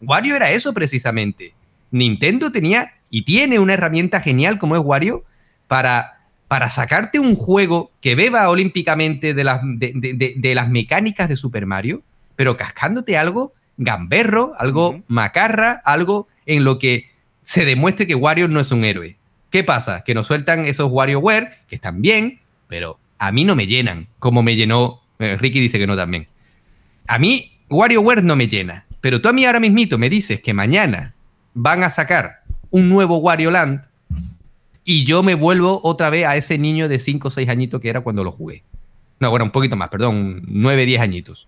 [0.00, 1.54] Wario era eso precisamente.
[1.90, 5.24] Nintendo tenía y tiene una herramienta genial como es Wario
[5.66, 10.68] para, para sacarte un juego que beba olímpicamente de las, de, de- de- de las
[10.68, 12.02] mecánicas de Super Mario,
[12.36, 17.08] pero cascándote algo gamberro, algo macarra, algo en lo que
[17.42, 19.16] se demuestre que Wario no es un héroe.
[19.50, 20.04] ¿Qué pasa?
[20.04, 24.42] Que nos sueltan esos WarioWare, que están bien, pero a mí no me llenan, como
[24.42, 26.26] me llenó, eh, Ricky dice que no también.
[27.06, 30.54] A mí WarioWare no me llena, pero tú a mí ahora mismito me dices que
[30.54, 31.14] mañana
[31.54, 33.82] van a sacar un nuevo Wario Land
[34.84, 37.90] y yo me vuelvo otra vez a ese niño de 5 o 6 añitos que
[37.90, 38.62] era cuando lo jugué.
[39.20, 41.46] No, bueno, un poquito más, perdón, 9, 10 añitos.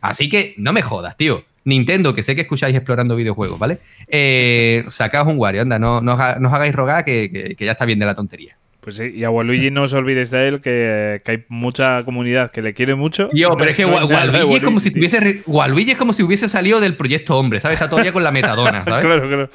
[0.00, 1.44] Así que no me jodas, tío.
[1.64, 3.78] Nintendo, que sé que escucháis explorando videojuegos, ¿vale?
[4.08, 7.54] Eh, sacaos un Wario, anda, no, no, os ha- no os hagáis rogar que, que-
[7.54, 8.56] que ya está bien de la tontería.
[8.80, 12.62] Pues sí, y a Waluigi no os olvidéis de él, que, hay mucha comunidad que
[12.62, 13.28] le quiere mucho.
[13.28, 16.80] Tío, pero es que Waluigi, es como si tuviese, Waluigi es como si hubiese salido
[16.80, 17.76] del proyecto Hombre, ¿sabes?
[17.76, 19.04] Está todavía con la metadona, ¿sabes?
[19.04, 19.50] claro, claro.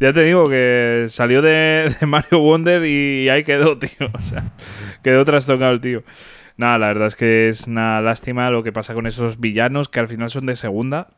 [0.00, 4.10] Ya te digo que salió de, Mario Wonder y ahí quedó, tío.
[4.12, 4.52] O sea,
[5.02, 6.02] quedó trastocado el tío.
[6.56, 10.00] Nada, la verdad es que es una lástima lo que pasa con esos villanos que
[10.00, 11.10] al final son de segunda.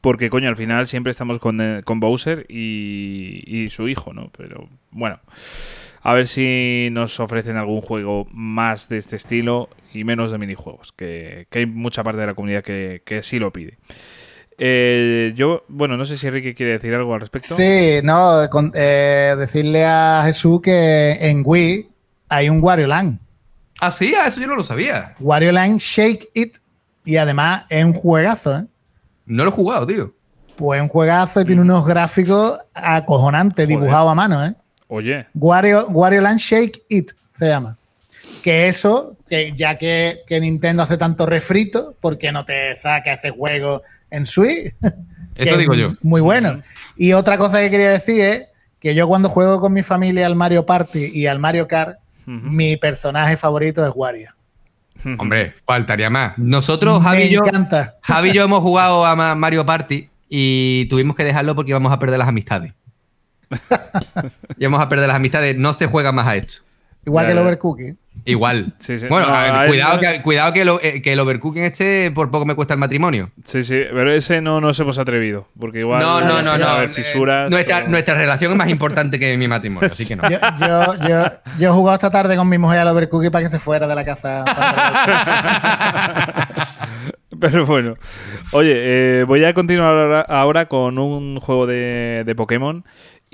[0.00, 4.30] Porque, coño, al final siempre estamos con, eh, Bowser y, y su hijo, ¿no?
[4.36, 5.20] Pero bueno.
[6.02, 10.92] A ver si nos ofrecen algún juego más de este estilo y menos de minijuegos,
[10.92, 13.78] que, hay mucha parte de la comunidad que, sí lo pide.
[14.58, 17.54] Eh, yo, bueno, no sé si Enrique quiere decir algo al respecto.
[17.54, 18.42] Sí, no,
[18.74, 21.88] eh, decirle a Jesús que en Wii
[22.28, 23.18] hay un Wario Land.
[23.80, 25.14] Ah, sí, ah, eso yo no lo sabía.
[25.20, 26.56] Wario Land Shake It.
[27.04, 28.66] Y además es un juegazo, ¿eh?
[29.26, 30.14] No lo he jugado, tío.
[30.56, 34.54] Pues es un juegazo y tiene unos gráficos acojonantes, dibujados a mano, ¿eh?
[34.94, 35.26] Oye.
[35.32, 37.78] Wario, Wario Land Shake It se llama.
[38.42, 43.30] Que eso, que ya que, Nintendo hace tanto refrito, ¿por qué no te saca ese
[43.30, 43.80] juego
[44.10, 44.70] en Switch?
[45.34, 45.94] Eso digo yo.
[46.02, 46.60] Muy bueno.
[46.94, 48.48] Y otra cosa que quería decir es
[48.80, 52.76] que yo cuando juego con mi familia al Mario Party y al Mario Kart, mi
[52.76, 54.30] personaje favorito es Wario.
[55.18, 56.36] Hombre, faltaría más.
[56.36, 57.40] Nosotros, Javi y, yo,
[58.02, 61.98] Javi y yo hemos jugado a Mario Party y tuvimos que dejarlo porque íbamos a
[61.98, 62.74] perder las amistades.
[64.56, 65.56] y vamos a perder las amistades.
[65.56, 66.62] No se juega más a esto.
[67.04, 67.98] Igual que el overcooking.
[68.24, 68.74] Igual.
[69.08, 69.26] Bueno,
[69.66, 73.32] cuidado, que, cuidado que, eh, que, el overcooking este por poco me cuesta el matrimonio.
[73.44, 75.48] Sí, sí, pero ese no nos hemos atrevido.
[75.58, 76.00] Porque igual.
[76.00, 76.56] No, no, no.
[76.56, 76.88] no.
[76.90, 77.50] fisuras.
[77.50, 80.30] Nuestra, nuestra, relación es más importante que mi matrimonio, así que no.
[80.30, 80.38] Yo,
[81.08, 81.24] yo,
[81.58, 83.94] yo, he jugado esta tarde con mi mujer al overcooking para que se fuera de
[83.96, 84.44] la casa.
[87.40, 87.94] Pero bueno.
[88.52, 92.84] Oye, eh, voy a continuar ahora con un juego de, de Pokémon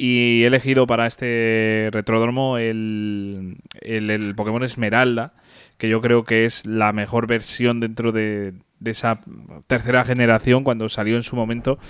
[0.01, 5.33] y he elegido para este retródromo el, el, Pokémon Esmeralda,
[5.77, 9.21] que yo creo que es la mejor versión dentro de, esa
[9.67, 11.81] tercera generación cuando salió en su momento.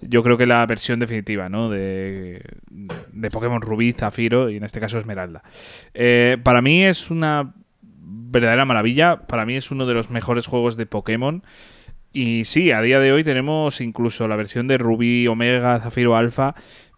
[0.00, 1.68] Yo creo que la versión definitiva, ¿no?
[1.68, 2.40] De,
[2.70, 5.42] de Pokémon Rubí, Zafiro y en este caso Esmeralda.
[5.92, 7.52] Eh, para mí es una
[7.82, 9.26] verdadera maravilla.
[9.26, 11.42] Para mí es uno de los mejores juegos de Pokémon.
[12.12, 16.54] Y sí, a día de hoy tenemos incluso la versión de Rubí, Omega, Zafiro, Alpha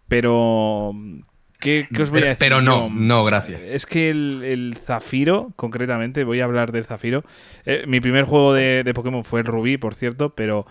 [0.09, 0.93] pero,
[1.59, 2.39] ¿qué, os voy a decir?
[2.39, 3.61] Pero no, no, gracias.
[3.61, 7.23] Es que el, Zafiro, concretamente, voy a hablar del Zafiro.
[7.65, 10.65] Eh, mi primer juego de, Pokémon fue el Rubí, por cierto, pero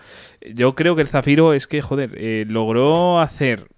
[0.55, 3.69] yo creo que el Zafiro es que, joder, eh, logró hacer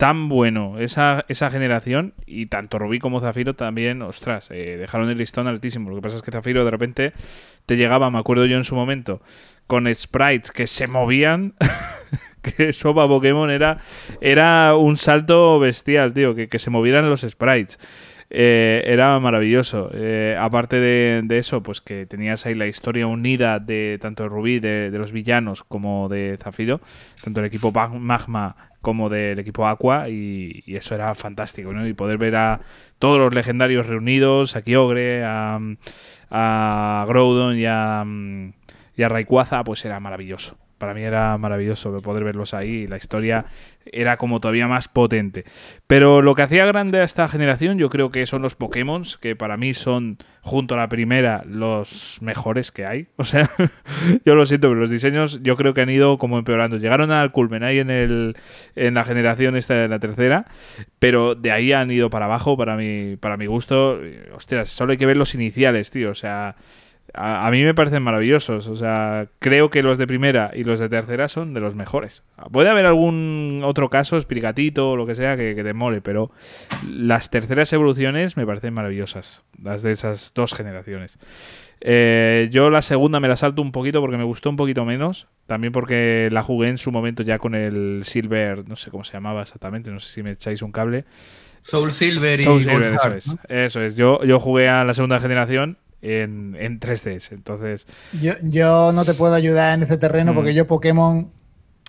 [0.00, 5.18] tan bueno esa, esa generación y tanto Rubí como Zafiro también, ostras, eh, dejaron el
[5.18, 5.90] listón altísimo.
[5.90, 7.12] Lo que pasa es que Zafiro de repente
[7.66, 9.20] te llegaba, me acuerdo yo en su momento,
[9.66, 11.52] con sprites que se movían
[12.56, 13.78] que eso para Pokémon era,
[14.20, 17.78] era un salto bestial, tío, que, se movieran los sprites.
[18.32, 19.90] Eh, era maravilloso.
[19.92, 24.60] Eh, aparte de, eso, pues que tenías ahí la historia unida de tanto de Rubí,
[24.60, 26.80] de, los villanos, como de Zafiro,
[27.22, 31.86] tanto el equipo Magma como del equipo Aqua, y, eso era fantástico, ¿no?
[31.86, 32.60] Y poder ver a
[32.98, 35.58] todos los legendarios reunidos, a Kyogre, a,
[36.30, 38.04] a Groudon y a,
[38.96, 42.86] y a pues era maravilloso para mí era maravilloso poder verlos ahí.
[42.86, 43.44] La historia
[43.84, 45.44] era como todavía más potente.
[45.86, 49.36] Pero lo que hacía grande a esta generación, yo creo que son los Pokémon, que
[49.36, 53.06] para mí son, junto a la primera, los mejores que hay.
[53.20, 53.48] O sea,
[54.24, 56.78] yo lo siento, pero los diseños yo creo que han ido como empeorando.
[56.78, 58.36] Llegaron al culmen ahí en, el,
[58.74, 60.46] en la generación esta de la tercera,
[60.98, 64.00] pero de ahí han ido para abajo, para mi, para mi gusto.
[64.34, 66.10] Hostias, solo hay que ver los iniciales, tío.
[66.10, 66.56] O sea
[67.14, 68.66] a, mí me parecen maravillosos.
[68.68, 72.22] O sea, creo que los de primera y los de tercera son de los mejores.
[72.52, 76.30] Puede haber algún otro caso, Espiricatito o lo que sea, que, te mole, pero
[76.88, 79.42] las terceras evoluciones me parecen maravillosas.
[79.62, 81.18] Las de esas dos generaciones.
[81.82, 85.26] Eh, yo la segunda me la salto un poquito porque me gustó un poquito menos.
[85.46, 89.12] También porque la jugué en su momento ya con el Silver, no sé cómo se
[89.14, 91.04] llamaba exactamente, no sé si me echáis un cable.
[91.62, 93.36] Soul Silver y Silver, eso es.
[93.48, 93.96] Eso es.
[93.96, 97.32] Yo, yo jugué a la segunda generación en, en 3DS.
[97.32, 97.86] Entonces.
[98.20, 100.54] Yo, yo, no te puedo ayudar en ese terreno porque mm.
[100.54, 101.30] yo Pokémon.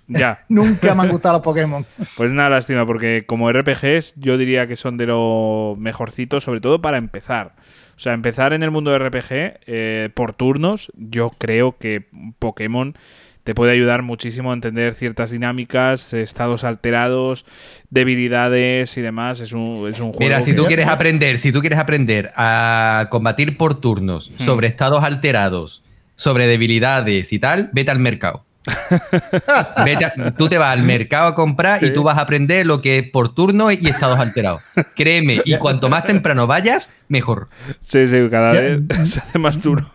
[0.08, 0.36] Ya.
[0.48, 1.86] Nunca me han gustado los Pokémon.
[2.16, 6.82] Pues nada, lástima, porque como RPGs, yo diría que son de lo mejorcito, sobre todo
[6.82, 7.54] para empezar.
[7.96, 12.08] O sea, empezar en el mundo de RPG eh, por turnos, yo creo que
[12.38, 12.96] Pokémon
[13.44, 17.44] te puede ayudar muchísimo a entender ciertas dinámicas, estados alterados,
[17.90, 19.40] debilidades y demás.
[19.40, 20.20] Es un, es un juego.
[20.20, 24.42] Mira, si tú quieres aprender, si tú quieres aprender a combatir por turnos hmm.
[24.42, 25.82] sobre estados alterados,
[26.14, 28.44] sobre debilidades y tal, vete al mercado.
[30.38, 33.10] tú te vas al mercado a comprar y tú vas a aprender lo que es
[33.10, 34.62] por turno y estados alterados.
[34.94, 37.48] Créeme, y cuanto más temprano vayas, mejor.
[37.80, 39.90] Sí, sí, cada vez se hace más duro.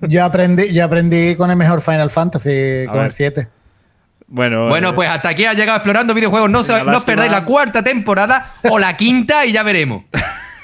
[0.00, 3.48] Yo aprendí, yo aprendí con el mejor Final Fantasy, con el 7.
[4.26, 6.50] Bueno, bueno eh, pues hasta aquí ha llegado explorando videojuegos.
[6.50, 10.04] No, no os perdáis la cuarta temporada o la quinta y ya veremos.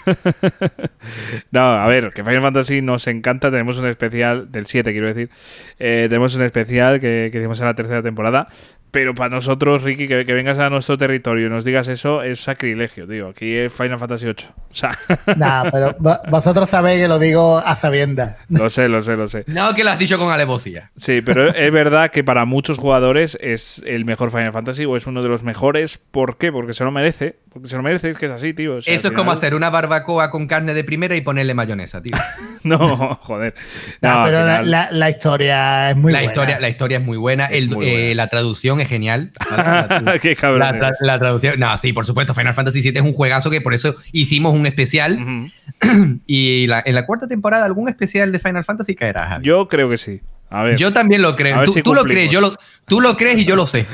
[1.51, 3.51] no, a ver, que Final Fantasy nos encanta.
[3.51, 5.31] Tenemos un especial del 7, quiero decir.
[5.79, 8.49] Eh, tenemos un especial que, que hicimos en la tercera temporada.
[8.91, 13.07] Pero para nosotros, Ricky, que, vengas a nuestro territorio y nos digas eso es sacrilegio,
[13.07, 13.29] tío.
[13.29, 14.49] Aquí es Final Fantasy VIII.
[14.71, 14.99] O sea.
[15.37, 15.97] Nah, pero
[16.29, 18.39] vosotros sabéis que lo digo a sabiendas.
[18.49, 19.45] Lo sé, lo sé, lo sé.
[19.47, 20.91] No, que lo has dicho con alevosía.
[20.97, 25.07] Sí, pero es verdad que para muchos jugadores es el mejor Final Fantasy o es
[25.07, 25.99] uno de los mejores.
[26.11, 26.53] ¿Por qué?
[26.53, 27.39] Porque se lo merece.
[27.53, 28.79] Porque se lo merece, es que es así, tío.
[28.79, 32.17] eso es como hacer una barbacoa con carne de primera y ponerle mayonesa, tío.
[32.63, 32.79] no,
[33.17, 33.55] joder.
[34.01, 36.33] No, pero la, historia es muy la buena.
[36.33, 37.49] Historia, la historia es muy buena.
[37.51, 39.33] Eh, la traducción es genial.
[40.23, 40.81] Qué cabrón.
[41.01, 41.59] La, traducción.
[41.59, 42.35] No, sí, por supuesto.
[42.35, 45.51] Final Fantasy VII es un juegazo que por eso hicimos un especial.
[46.27, 49.41] y en la cuarta temporada, ¿algún especial de Final Fantasy caerá?
[49.43, 50.21] Yo creo que sí.
[50.51, 50.77] A ver.
[50.77, 51.63] Yo también lo creo.
[51.85, 52.57] Tú, lo crees, yo lo,
[52.87, 53.87] tú lo crees y yo lo sé.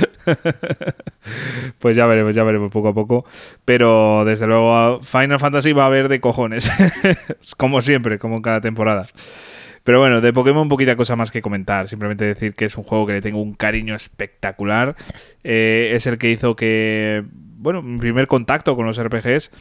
[1.79, 3.27] pues ya veremos, ya veremos poco a poco.
[3.67, 6.73] Pero desde luego, Final Fantasy va a haber de cojones.
[7.59, 9.07] como siempre, como en cada temporada.
[9.87, 11.87] Pero bueno, de Pokémon poquita cosa más que comentar.
[11.87, 14.97] Simplemente decir que es un juego que le tengo un cariño espectacular.
[15.45, 17.23] Eh, es el que hizo que,
[17.59, 19.53] bueno, mi primer contacto con los RPGs.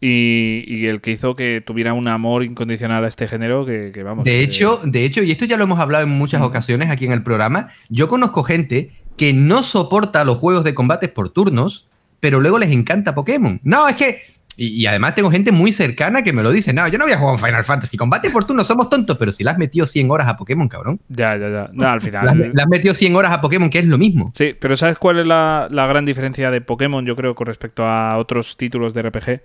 [0.00, 4.24] Y, el que hizo que tuviera un amor incondicional a este género que, vamos.
[4.24, 7.12] De hecho, de hecho, y esto ya lo hemos hablado en muchas ocasiones aquí en
[7.12, 12.40] el programa, yo conozco gente que no soporta los juegos de combates por turnos, pero
[12.40, 13.60] luego les encanta Pokémon.
[13.62, 14.22] No, es que
[14.62, 17.18] y, además tengo gente muy cercana que me lo dice, no, yo no voy a
[17.18, 20.28] jugar Final Fantasy, combate por turno, somos tontos, pero si le has metido 100 horas
[20.28, 21.00] a Pokémon, cabrón.
[21.08, 21.70] Ya, ya, ya.
[21.72, 22.52] No, al final...
[22.54, 24.32] Le has, metido 100 horas a Pokémon, que es lo mismo.
[24.34, 28.18] Sí, pero ¿sabes cuál es la, gran diferencia de Pokémon, yo creo, con respecto a
[28.18, 29.40] otros títulos de RPG?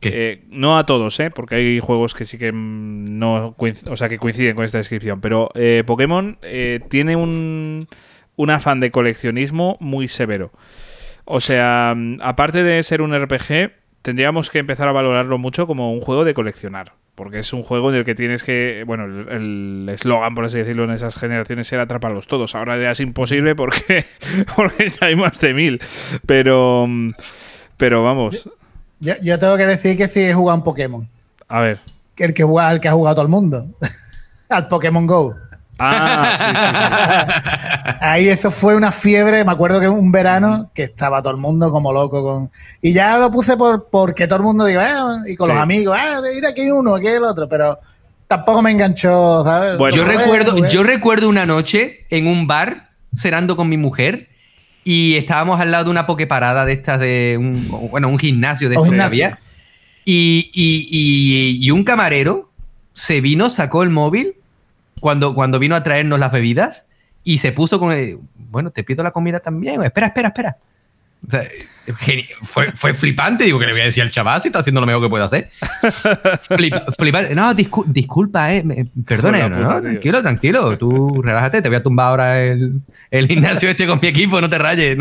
[0.00, 1.30] Eh, no a todos, ¿eh?
[1.30, 5.20] porque hay juegos que sí que mm, no o sea, que coinciden con esta descripción.
[5.20, 7.86] Pero eh, Pokémon eh, tiene un,
[8.34, 10.50] un afán de coleccionismo muy severo.
[11.24, 15.92] O sea, mm, aparte de ser un RPG, tendríamos que empezar a valorarlo mucho como
[15.92, 16.92] un juego de coleccionar.
[17.14, 18.84] Porque es un juego en el que tienes que.
[18.86, 22.54] Bueno, el eslogan, por así decirlo, en esas generaciones era atraparlos todos.
[22.54, 24.06] Ahora ya es imposible porque,
[24.56, 25.80] porque ya hay más de mil.
[26.26, 26.86] Pero.
[27.76, 28.48] Pero vamos.
[29.00, 31.08] Yo, tengo que decir que sí he jugado un Pokémon.
[31.48, 31.80] A ver.
[32.16, 33.64] El que, juega, el que ha jugado todo el mundo.
[34.50, 35.34] Al Pokémon Go.
[35.78, 39.44] Ah, sí, sí, Ahí eso fue una fiebre.
[39.44, 42.50] Me acuerdo que un verano que estaba todo el mundo como loco con.
[42.82, 44.88] Y ya lo puse por porque todo el mundo diga,
[45.26, 47.78] eh", y con los amigos, ah, mira aquí hay uno, aquí hay el otro, pero
[48.26, 49.78] tampoco me enganchó, ¿sabes?
[49.94, 54.28] yo recuerdo, yo recuerdo una noche en un bar cenando con mi mujer
[54.84, 58.76] y estábamos al lado de una pokeparada de estas de un, bueno, un gimnasio de
[58.76, 59.38] que había.
[60.04, 62.50] Y, y, y un camarero
[62.94, 64.37] se vino, sacó el móvil
[65.00, 66.86] cuando, cuando vino a traernos las bebidas
[67.24, 69.82] y se puso con, el, bueno, te pido la comida también.
[69.82, 70.56] Espera, espera, espera.
[72.42, 74.86] fue, fue, flipante, digo que le voy a decir al chaval si está haciendo lo
[74.86, 75.50] mejor que puede hacer.
[76.96, 77.34] flipante.
[77.34, 78.86] No, disculpa, eh.
[79.04, 80.78] Perdona, no, tranquilo, tranquilo.
[80.78, 82.80] Tú relájate, te voy a tumbar ahora el,
[83.10, 84.96] el gimnasio este con mi equipo, no te rayes.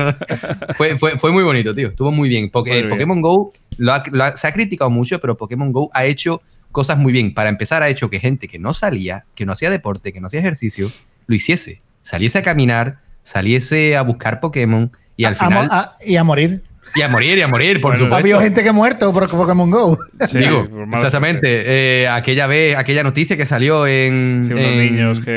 [0.75, 1.89] Fue, fue, fue, muy bonito, tío.
[1.89, 2.49] Estuvo muy bien.
[2.49, 3.93] Porque Pokémon Go lo
[4.35, 6.41] se ha criticado mucho, pero Pokémon Go ha hecho
[6.77, 7.33] cosas muy bien.
[7.33, 10.27] Para empezar, ha hecho que gente que no salía, que no hacía deporte, que no
[10.27, 10.91] hacía ejercicio,
[11.25, 11.81] lo hiciese.
[12.03, 15.71] Saliese a caminar, saliese a buscar Pokémon y al final.
[16.05, 16.61] y a morir.
[16.95, 18.13] Y a morir, y a morir, por supuesto.
[18.13, 19.97] Ha habido gente que ha muerto por Pokémon Go.
[20.31, 22.03] Digo, exactamente.
[22.03, 24.43] Eh, aquella vez, aquella noticia que salió en.
[24.45, 25.31] Sí, unos niños que.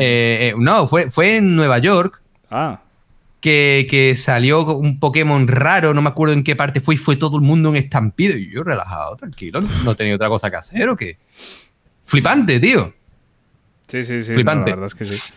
[0.00, 2.22] Eh, eh, no, fue, fue en Nueva York.
[2.50, 2.80] Ah
[3.88, 7.36] que, salió un Pokémon raro, no me acuerdo en qué parte fue, y fue todo
[7.36, 8.36] el mundo en estampido.
[8.36, 11.18] Y yo relajado, tranquilo, no tenía otra cosa que hacer o qué.
[12.04, 12.92] Flipante, tío.
[13.86, 14.34] Sí, sí, sí.
[14.34, 14.70] Flipante.
[14.70, 15.32] la verdad es que sí.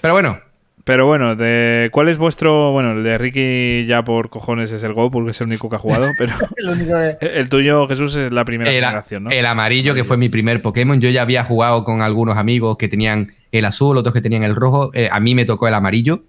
[0.00, 0.52] Pero bueno.
[0.84, 2.72] Pero bueno, de, ¿cuál es vuestro.
[2.72, 5.76] Bueno, el de Ricky ya por cojones es el Go, porque es el único que
[5.76, 6.32] ha jugado, pero.
[7.20, 9.30] el, tuyo, Jesús, es la primera generación, ¿no?
[9.30, 11.00] El amarillo, que fue mi primer Pokémon.
[11.00, 14.56] Yo ya había jugado con algunos amigos que tenían el azul, otros que tenían el
[14.56, 14.90] rojo.
[14.92, 16.24] Eh, a mí me tocó el amarillo.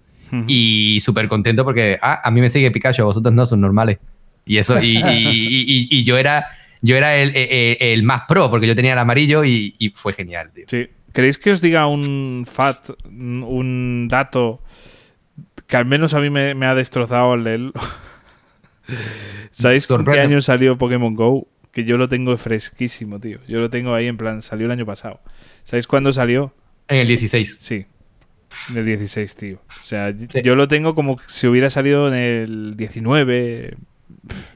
[0.46, 3.98] Y súper contento porque, ah, a mí me sigue Pikachu, vosotros no, son normales.
[4.46, 6.48] Y eso, y, y, yo era,
[6.82, 10.64] yo era el, el, más pro porque yo tenía el amarillo y, fue genial, tío.
[10.68, 10.88] Sí.
[11.12, 14.60] ¿Queréis que os diga un fact, un dato
[15.66, 17.72] que al menos a mí me, ha destrozado el leerlo?
[19.52, 21.46] ¿Sabéis con qué año salió Pokémon Go?
[21.70, 23.38] Que yo lo tengo fresquísimo, tío.
[23.48, 25.20] Yo lo tengo ahí en plan, salió el año pasado.
[25.62, 26.52] ¿Sabéis cuándo salió?
[26.88, 27.58] En el 16.
[27.60, 27.86] Sí.
[28.68, 29.58] Del 16, tío.
[29.80, 33.76] O sea, yo lo tengo como si hubiera salido en el 19.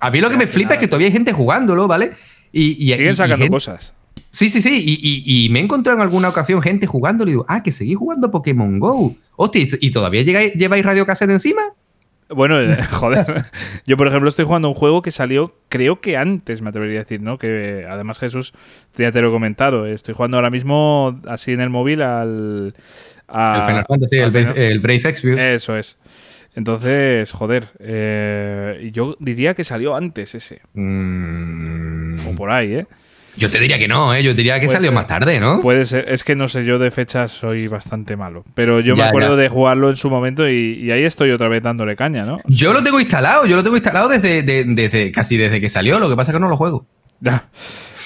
[0.01, 2.13] A mí lo que me flipa es que todavía hay gente jugándolo, ¿vale?
[2.53, 3.95] Y, Siguen sacando cosas.
[4.31, 4.83] Sí, sí, sí.
[5.25, 8.31] Y, me he encontrado en alguna ocasión gente jugándolo y digo, ah, que seguís jugando
[8.31, 9.15] Pokémon Go.
[9.37, 11.63] Hostia, ¿y todavía lleváis radio cassette encima?
[12.29, 13.51] Bueno, eh, joder.
[13.87, 17.05] Yo, por ejemplo, estoy jugando un juego que salió, creo que antes, me atrevería a
[17.05, 17.39] decir, ¿no?
[17.39, 18.53] Que además, Jesús,
[18.97, 19.87] ya te lo he comentado.
[19.87, 22.75] Estoy jugando ahora mismo así en el móvil al.
[23.29, 25.39] El Final Fantasy, el, Brave Exvius.
[25.39, 25.99] Eso es.
[26.55, 30.61] Entonces, joder, eh, yo diría que salió antes ese.
[30.75, 32.17] Mm.
[32.27, 32.87] O por ahí, ¿eh?
[33.37, 34.25] Yo te diría que no, ¿eh?
[34.25, 35.61] Yo diría que salió más tarde, ¿no?
[35.61, 36.07] Puede ser.
[36.09, 38.45] Es que no sé, yo de fechas soy bastante malo.
[38.55, 41.95] Pero yo me acuerdo de jugarlo en su momento y, ahí estoy otra vez dándole
[41.95, 42.41] caña, ¿no?
[42.47, 46.01] Yo lo tengo instalado, yo lo tengo instalado desde, desde casi desde que salió.
[46.01, 46.87] Lo que pasa es que no lo juego.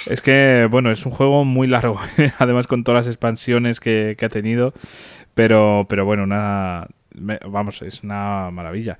[0.06, 2.00] Es que, bueno, es un juego muy largo,
[2.38, 4.72] además con todas las expansiones que, ha tenido.
[5.34, 6.86] Pero, pero bueno, una.
[7.14, 8.98] Vamos, es una maravilla.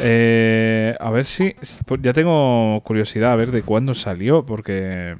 [0.00, 1.54] Eh, a ver si.
[2.00, 5.16] Ya tengo curiosidad a ver de cuándo salió, porque.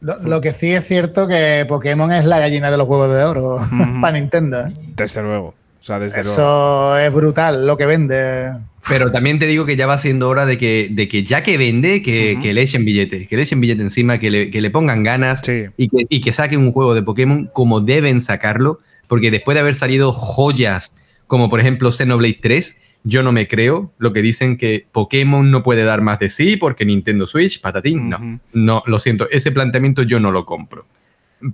[0.00, 3.58] Lo, que sí es cierto que Pokémon es la gallina de los huevos de oro
[4.00, 4.60] para Nintendo.
[4.60, 4.72] ¿eh?
[4.94, 5.54] Desde luego.
[5.88, 8.52] Eso es brutal lo que vende.
[8.88, 11.58] Pero también te digo que ya va siendo hora de que, de que ya que
[11.58, 15.42] vende, que, le echen billete, que le echen billete encima, que le, pongan ganas
[15.76, 19.60] y, que, y que saquen un juego de Pokémon como deben sacarlo, porque después de
[19.60, 20.92] haber salido joyas
[21.28, 25.62] como por ejemplo Xenoblade 3, yo no me creo lo que dicen que Pokémon no
[25.62, 28.08] puede dar más de sí porque Nintendo Switch, patatín.
[28.08, 30.86] No, no, lo siento, ese planteamiento yo no lo compro.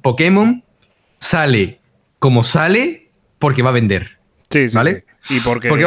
[0.00, 0.62] Pokémon
[1.18, 1.80] sale
[2.18, 4.18] como sale porque va a vender.
[4.48, 4.74] Sí, sí.
[4.74, 5.04] ¿Vale?
[5.30, 5.68] Y porque...
[5.68, 5.84] Porque,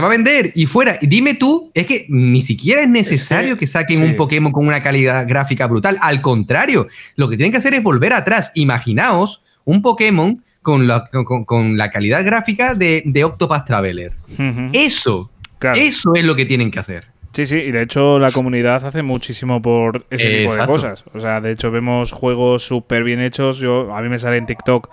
[0.00, 0.98] va a vender y fuera.
[1.02, 5.26] Dime tú, es que ni siquiera es necesario que, saquen un Pokémon con una calidad
[5.28, 5.98] gráfica brutal.
[6.00, 8.52] Al contrario, lo que tienen que hacer es volver atrás.
[8.54, 14.12] Imaginaos un Pokémon con la, con, la calidad gráfica de, de Octopath Traveler.
[14.72, 15.30] Eso,
[15.74, 17.06] eso es lo que tienen que hacer.
[17.32, 21.04] Sí, sí, y de hecho la comunidad hace muchísimo por ese tipo de cosas.
[21.14, 23.58] O sea, de hecho vemos juegos súper bien hechos.
[23.58, 24.88] Yo, a mí me sale en TikTok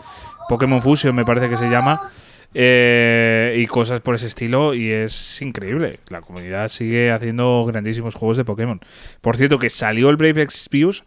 [0.50, 2.12] Pokémon Fusion, me parece que se llama.
[2.58, 6.00] Eh, y cosas por ese estilo y es increíble.
[6.10, 8.80] La comunidad sigue haciendo grandísimos juegos de Pokémon.
[9.20, 11.04] Por cierto, que salió el Brave Exvius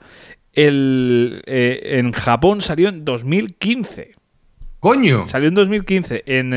[0.52, 4.14] el, eh, en Japón salió en 2015.
[4.80, 5.26] ¡Coño!
[5.26, 6.52] Salió en 2015, en,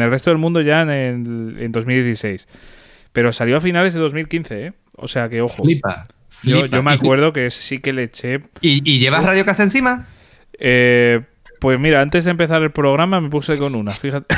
[0.00, 2.48] el resto del mundo ya en, en 2016.
[3.12, 4.72] Pero salió a finales de 2015, ¿eh?
[4.96, 5.64] O sea que, ojo.
[5.64, 6.06] Flipa.
[6.42, 8.40] Yo, me acuerdo que sí que le eché.
[8.60, 10.06] ¿Y, y llevas Radio Casa encima?
[10.58, 11.20] Eh,
[11.60, 14.34] pues mira, antes de empezar el programa me puse con una, fíjate.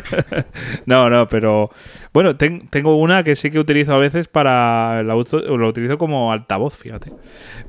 [0.86, 1.70] no, no, pero
[2.12, 6.32] bueno, tengo una que sí que utilizo a veces para el auto, lo utilizo como
[6.32, 7.12] altavoz, fíjate.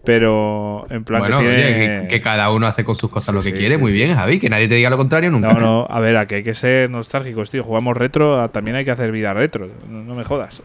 [0.06, 3.92] Pero en plan que, que, cada uno hace con sus cosas lo que quiere, muy
[3.92, 5.54] bien, Javi, que nadie te diga lo contrario nunca.
[5.54, 7.64] No, no, a ver, aquí hay que ser nostálgicos, tío.
[7.64, 10.62] Jugamos retro, también hay que hacer vida retro, no, me jodas.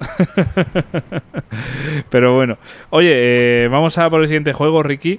[2.11, 2.59] pero bueno,
[2.91, 5.19] oye, eh, vamos a por el siguiente juego, Ricky.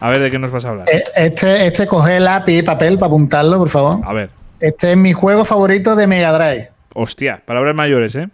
[0.00, 0.86] A ver de qué nos vas a hablar.
[0.92, 4.00] Eh, este, este coge lápiz y papel para apuntarlo, por favor.
[4.04, 4.30] A ver.
[4.60, 6.70] Este es mi juego favorito de Mega Drive.
[6.94, 8.28] Hostia, palabras mayores, ¿eh?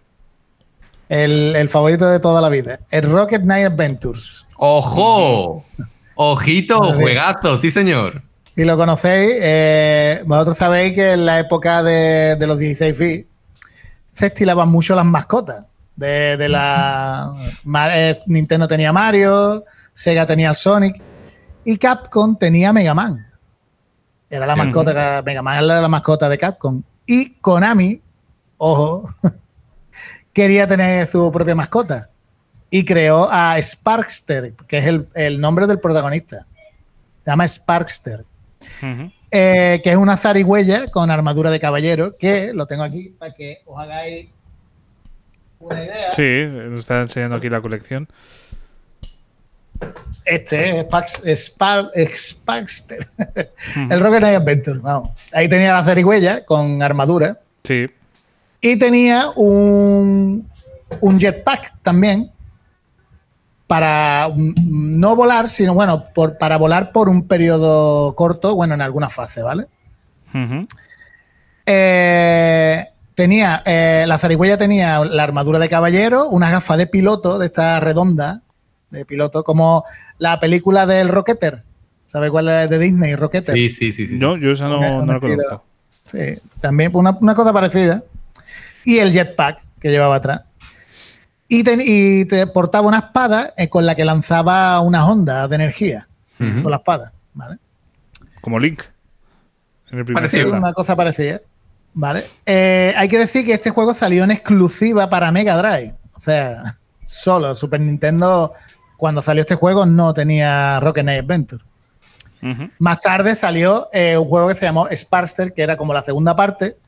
[1.08, 2.80] El, favorito de toda la vida.
[2.90, 4.46] El Rocket Knight Adventures.
[4.56, 5.64] ¡Ojo!
[6.14, 8.22] Ojito, juegazo, sí, señor.
[8.56, 13.26] Y lo conocéis, eh, vosotros sabéis que en la época de, los 16 bits
[14.12, 15.64] se estilaban mucho las mascotas.
[15.96, 17.32] De, de la
[18.26, 21.02] Nintendo tenía Mario, Sega tenía el Sonic
[21.64, 23.26] y Capcom tenía Mega Man.
[24.30, 26.82] Era la mascota, Mega Man era la mascota de Capcom.
[27.06, 28.00] Y Konami,
[28.56, 29.08] ojo,
[30.32, 32.10] quería tener su propia mascota.
[32.70, 36.46] Y creó a Sparkster, que es el, nombre del protagonista.
[37.24, 38.24] Se llama Sparkster.
[39.30, 43.62] Eh, que es una zarigüeya con armadura de caballero, que lo tengo aquí para que
[43.66, 44.28] os hagáis
[45.58, 46.10] una idea.
[46.10, 48.08] Sí, nos está enseñando aquí la colección.
[50.24, 50.86] Este
[51.24, 51.50] es
[52.14, 53.06] Sparkster.
[53.90, 54.78] el Rocket Knight Adventure.
[54.80, 55.10] Vamos.
[55.32, 57.40] Ahí tenía la zarigüeya con armadura.
[57.62, 57.86] Sí.
[58.60, 60.50] Y tenía un,
[61.00, 62.30] un jetpack también.
[63.66, 69.08] Para no volar, sino bueno, por, para volar por un periodo corto, bueno, en alguna
[69.08, 69.66] fase, ¿vale?
[71.64, 77.46] Eh, tenía, eh, la zarigüeya tenía la armadura de caballero, una gafa de piloto de
[77.46, 78.42] esta redonda,
[78.90, 79.84] de piloto, como
[80.18, 81.62] la película del Rocketer.
[82.06, 83.54] ¿Sabe cuál es de Disney, Rocketer?
[83.54, 84.16] Sí, sí, sí.
[84.16, 85.64] No, yo esa no, la conozco.
[86.04, 88.04] Sí, también una, una, cosa parecida.
[88.84, 90.42] Y el jetpack que llevaba atrás.
[91.48, 96.08] Y, te portaba una espada eh, con la que lanzaba unas ondas de energía
[96.38, 97.12] con la espada.
[97.32, 97.58] ¿vale?
[98.40, 98.82] Como Link.
[99.90, 100.44] En el primer Parecido.
[100.44, 100.58] Zelda.
[100.58, 101.40] Una cosa parecida.
[101.94, 102.26] Vale.
[102.44, 105.94] Eh, hay que decir que este juego salió en exclusiva para Mega Drive.
[106.14, 106.76] O sea,
[107.06, 108.52] solo Super Nintendo,
[109.04, 111.62] cuando salió este juego, no tenía Rocket Knight Adventure.
[112.78, 116.34] Más tarde salió eh, un juego que se llamó Sparster, que era como la segunda
[116.34, 116.78] parte,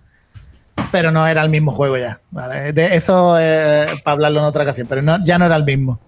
[0.91, 2.19] pero no era el mismo juego ya.
[2.31, 2.73] ¿vale?
[2.73, 6.01] De eso eh, para hablarlo en otra ocasión, pero no- ya no era el mismo.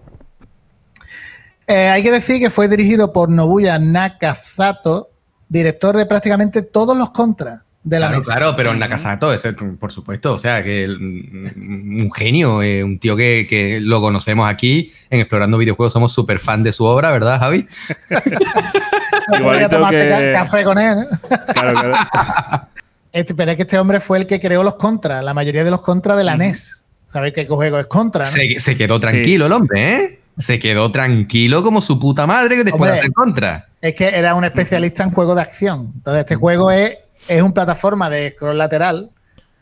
[1.67, 5.11] Eh, hay que decir que fue dirigido por Nobuya Nakasato,
[5.47, 8.27] director de prácticamente todos los contras de la Claro, NES.
[8.27, 13.15] claro, pero Nakasato, ese, por supuesto, o sea, que el- un genio, eh, un tío
[13.15, 17.39] que, que lo conocemos aquí en Explorando Videojuegos, somos súper fan de su obra, ¿verdad,
[17.39, 17.65] Javi?
[19.39, 20.97] Igualito tomarte que- ca- café con él.
[20.99, 21.07] ¿eh?
[21.53, 21.93] Claro, claro.
[23.11, 25.71] Este, pero es que este hombre fue el que creó los contras, la mayoría de
[25.71, 26.83] los contras de la NES.
[27.07, 28.23] ¿Sabéis qué juego es contra?
[28.23, 28.29] no?
[28.29, 30.19] Se, se quedó tranquilo el hombre, ¿eh?
[30.37, 32.91] Se quedó tranquilo como su puta madre que después Hombre.
[32.91, 33.67] de hacer contra.
[33.81, 35.91] Es que era un especialista en juegos de acción.
[35.95, 36.97] Entonces, este juego es,
[37.29, 39.11] es un plataforma de scroll lateral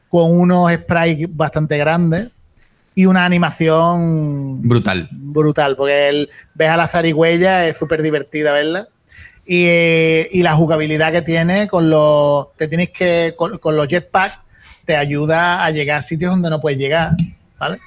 [0.10, 2.30] con unos sprites bastante grandes
[2.96, 5.08] y una animación Brutal.
[5.12, 8.88] brutal, porque el, ves a la zarigüeya, es súper divertida verla.
[9.46, 12.54] Y, eh, y la jugabilidad que tiene con los.
[12.56, 13.34] Te tienes que.
[13.38, 14.40] Con, con los jetpacks,
[14.84, 17.12] te ayuda a llegar a sitios donde no puedes llegar.
[17.60, 17.80] ¿vale?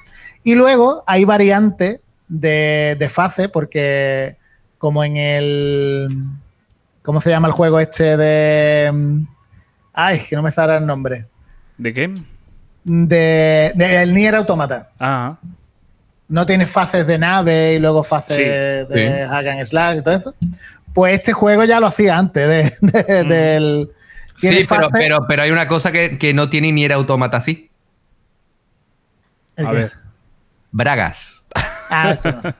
[0.43, 4.37] Y luego hay variantes de, de fase, porque
[4.77, 6.07] como en el.
[7.01, 9.25] ¿Cómo se llama el juego este de.
[9.91, 11.27] Mm, Ay, que no me sale el nombre.
[11.77, 12.13] ¿De qué?
[12.83, 14.89] De, de el Nier Automata.
[14.99, 15.37] Ah,
[16.27, 18.43] no tiene fases de nave y luego fases Sí,
[18.93, 19.29] de sí.
[19.29, 20.35] hack and slash y todo eso.
[20.93, 23.91] Pues este juego ya lo hacía antes de, de- del.
[24.39, 27.37] tiene Sí, pero, pero, pero hay una cosa que, que no tiene ni era automata
[27.37, 27.69] así.
[29.57, 29.75] ¿El a qué?
[29.75, 29.91] ver.
[30.71, 31.43] Bragas.
[31.89, 32.41] Ah, eso no.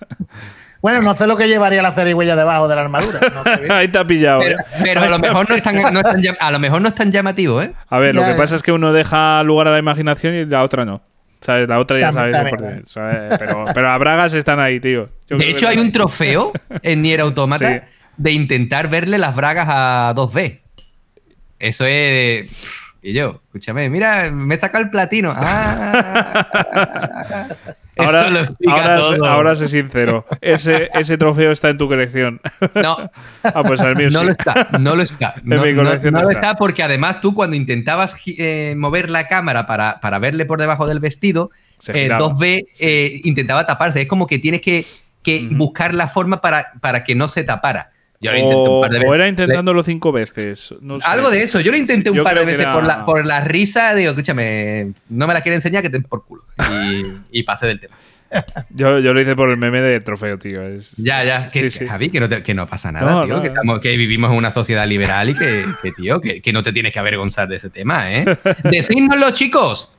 [0.81, 3.19] Bueno, no sé lo que llevaría la zarigüeya debajo de la armadura.
[3.33, 3.71] no sé bien.
[3.71, 4.39] Ahí te ha pillado.
[4.39, 4.63] Pero, ¿eh?
[4.83, 6.87] pero a lo mejor no es tan, no es tan llam- a lo mejor no
[6.87, 7.73] es tan llamativo, ¿eh?
[7.89, 10.63] A ver, lo que pasa es que uno deja lugar a la imaginación y la
[10.63, 11.01] otra no.
[11.39, 11.67] ¿Sabes?
[11.67, 12.51] La otra ya También, sabes.
[12.51, 13.39] también, por qué, ¿sabes?
[13.39, 15.09] Pero, pero las bragas están ahí, tío.
[15.27, 16.51] Yo De hecho, hay un trofeo
[16.83, 17.79] en Nier Automata Sí.
[18.17, 20.59] de intentar verle las bragas a 2B.
[21.57, 22.47] Eso es.
[23.03, 25.33] Y yo, escúchame, mira, me saca el platino.
[25.35, 27.47] Ah.
[28.05, 30.25] Ahora, ahora, ahora sé sincero.
[30.41, 32.41] Ese, ese trofeo está en tu colección.
[32.75, 32.97] No,
[33.43, 34.25] Ah, pues mío no sí.
[34.25, 35.35] lo está, no lo está.
[35.43, 36.47] No, mi no- colección no no lo está.
[36.49, 40.87] está porque además tú cuando intentabas eh, mover la cámara para, para verle por debajo
[40.87, 41.51] del vestido,
[41.87, 42.25] eh, giraba.
[42.25, 44.01] 2B eh, intentaba taparse.
[44.01, 44.85] Es como que tienes que,
[45.51, 47.91] buscar la forma para, para que no se tapara.
[48.21, 49.15] Yo lo intenté un O, par de o veces.
[49.15, 50.73] era intentándolo cinco veces.
[50.81, 51.05] no sé.
[51.07, 51.59] Algo de eso.
[51.59, 53.95] Yo lo intenté Sí, un yo par de veces era- por, la, por la risa.
[53.95, 56.43] Digo, escúchame, no me la quiere enseñar, que te por culo.
[57.31, 57.95] Y, y pasé del tema.
[58.69, 60.61] Yo, yo lo hice por el meme de trofeo, tío.
[60.61, 61.49] Es- Ya, ya.
[61.49, 61.87] Que, Sí, sí.
[61.87, 63.33] Javi, que no, te- que no pasa nada, No, tío.
[63.35, 63.53] no, que, no.
[63.55, 66.71] estamos, que vivimos en una sociedad liberal y que, que, tío, que, que no te
[66.71, 68.23] tienes que avergonzar de ese tema, ¿eh?
[68.63, 69.93] Decídnoslo, chicos.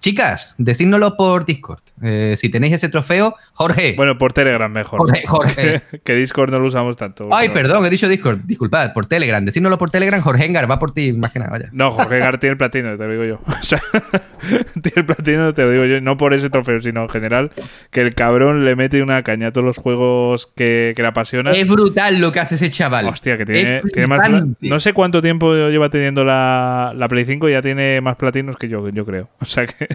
[0.00, 1.80] Chicas, decídnoslo por Discord.
[2.02, 3.94] Eh, si tenéis ese trofeo, Jorge.
[3.96, 5.00] Bueno, por Telegram mejor.
[5.00, 5.28] Jorge, ¿no?
[5.30, 5.82] Jorge.
[6.04, 7.28] que Discord no lo usamos tanto.
[7.32, 8.40] Ay, pero- perdón, he dicho Discord.
[8.44, 9.44] Disculpad, por Telegram.
[9.44, 11.68] Decídnoslo por Telegram, Jorge Engar, va por ti, más que nada, vaya.
[11.72, 13.40] No, Jorge Gar tiene el platino, te lo digo yo.
[13.60, 13.80] O sea,
[14.82, 17.50] tiene el platino, te lo digo yo, no por ese trofeo, sino en general,
[17.90, 21.54] que el cabrón le mete una caña a todos los juegos que, que le apasionan.
[21.54, 23.06] Es brutal lo que hace ese chaval.
[23.06, 24.20] Hostia, que tiene, tiene más.
[24.60, 28.56] No sé cuánto tiempo lleva teniendo la, la Play 5 y ya tiene más platinos
[28.56, 29.28] que yo, yo creo.
[29.40, 29.88] O sea que.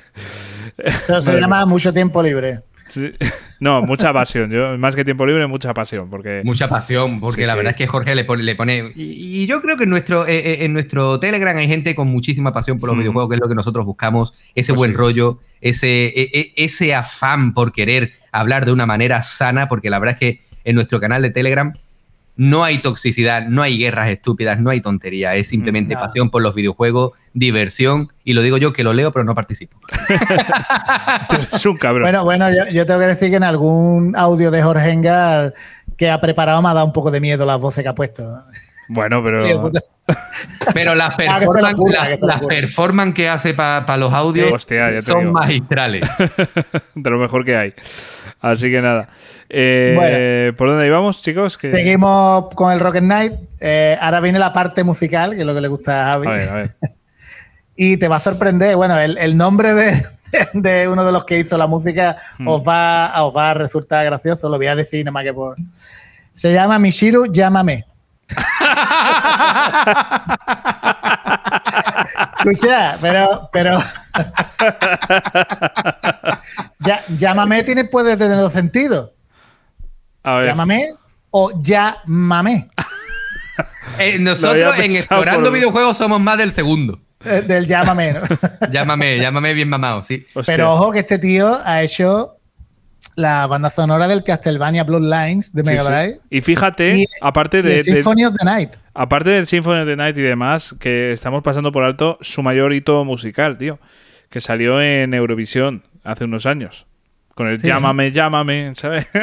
[0.77, 2.59] Eso se llama mucho tiempo libre.
[2.89, 3.11] sí.
[3.61, 4.51] No, mucha pasión.
[4.51, 6.09] Yo, más que tiempo libre, mucha pasión.
[6.09, 6.41] Porque.
[6.43, 7.57] Mucha pasión, porque Sí, la sí.
[7.57, 8.43] verdad es que Jorge le pone.
[8.43, 11.67] Le pone y, y yo creo que en nuestro, eh, eh, en nuestro Telegram hay
[11.69, 12.99] gente con muchísima pasión por los Mm.
[12.99, 14.97] videojuegos, que es lo que nosotros buscamos, ese Pues buen sí.
[14.97, 19.99] rollo, ese, e- e- ese afán por querer hablar de una manera sana, porque la
[19.99, 21.71] verdad es que en nuestro canal de Telegram
[22.37, 26.53] no hay toxicidad, no hay guerras estúpidas, no hay tontería, es simplemente pasión por los
[26.53, 29.77] videojuegos, diversión, y lo digo yo que lo leo, pero no participo.
[31.53, 32.03] es un cabrón.
[32.03, 35.53] Bueno, bueno, yo, yo tengo que decir que en algún audio de Jorge Engar
[35.97, 38.43] que ha preparado me ha dado un poco de miedo las voces que ha puesto.
[38.89, 39.71] Bueno, pero.
[40.75, 41.45] Pero las Ah, que
[42.21, 45.31] las, que hace para los audios Hostia, son digo.
[45.31, 46.07] magistrales.
[46.93, 47.73] de lo mejor que hay.
[48.39, 49.09] Así que nada.
[49.49, 51.55] Eh, ¿Por dónde íbamos, chicos?
[51.59, 53.33] Seguimos con el Rocket Knight.
[53.59, 56.27] Eh, ahora viene la parte musical, que es lo que le gusta a Javi.
[56.27, 56.69] A ver, a ver.
[57.77, 58.77] Y te va a sorprender.
[58.77, 60.01] Bueno, el, el nombre de,
[60.53, 62.47] de uno de los que hizo la música Hmm.
[62.47, 64.47] os, va, os va a resultar gracioso.
[64.47, 65.57] Lo voy a decir nada más que por.
[66.33, 67.83] Se llama Mishiru Llámame.
[72.45, 73.77] Escucha, pero, pero.
[76.79, 79.11] Ya- llámame tiene, puede tener dos sentidos.
[80.25, 80.45] A ver.
[80.45, 80.87] Llámame
[81.31, 82.69] o llámame.
[83.97, 86.99] Eh, nosotros en explorando videojuegos somos más del segundo.
[87.23, 88.19] Eh, del llámame, ¿no?
[88.71, 90.25] llámame, llámame bien mamado, sí.
[90.45, 92.35] Pero ojo que este tío ha hecho
[93.15, 96.19] la banda sonora del Castlevania Bloodlines de Mega Drive.
[96.29, 98.75] Y fíjate, aparte de, Symphony of the Night.
[98.93, 102.73] Aparte del Symphony of the Night y demás, que estamos pasando por alto su mayor
[102.73, 103.79] hito musical, tío.
[104.29, 106.87] Que salió en Eurovisión hace unos años.
[107.35, 109.07] Con el llámame, llámame, ¿sabes?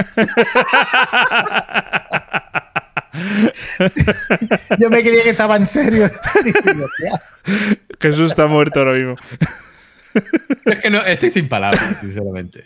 [4.79, 6.07] Yo me creía que estaba en serio.
[8.01, 9.15] Jesús está muerto ahora mismo.
[10.67, 12.63] es que no, estoy sin palabras, sinceramente.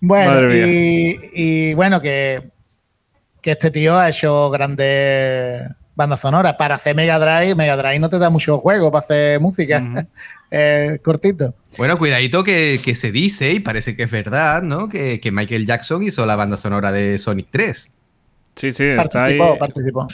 [0.00, 2.52] Bueno, y, bueno, que,
[3.42, 5.60] que este tío ha hecho grandes
[5.94, 6.54] bandas sonoras.
[6.54, 9.82] Para hacer Mega Drive, Mega Drive no te da mucho juego para hacer música.
[11.02, 11.54] cortito.
[11.78, 14.88] Bueno, cuidadito que, se dice, y parece que es verdad, ¿no?
[14.88, 17.92] Que, Michael Jackson hizo la banda sonora de Sonic 3.
[18.56, 20.08] Sí, sí, participó, participó.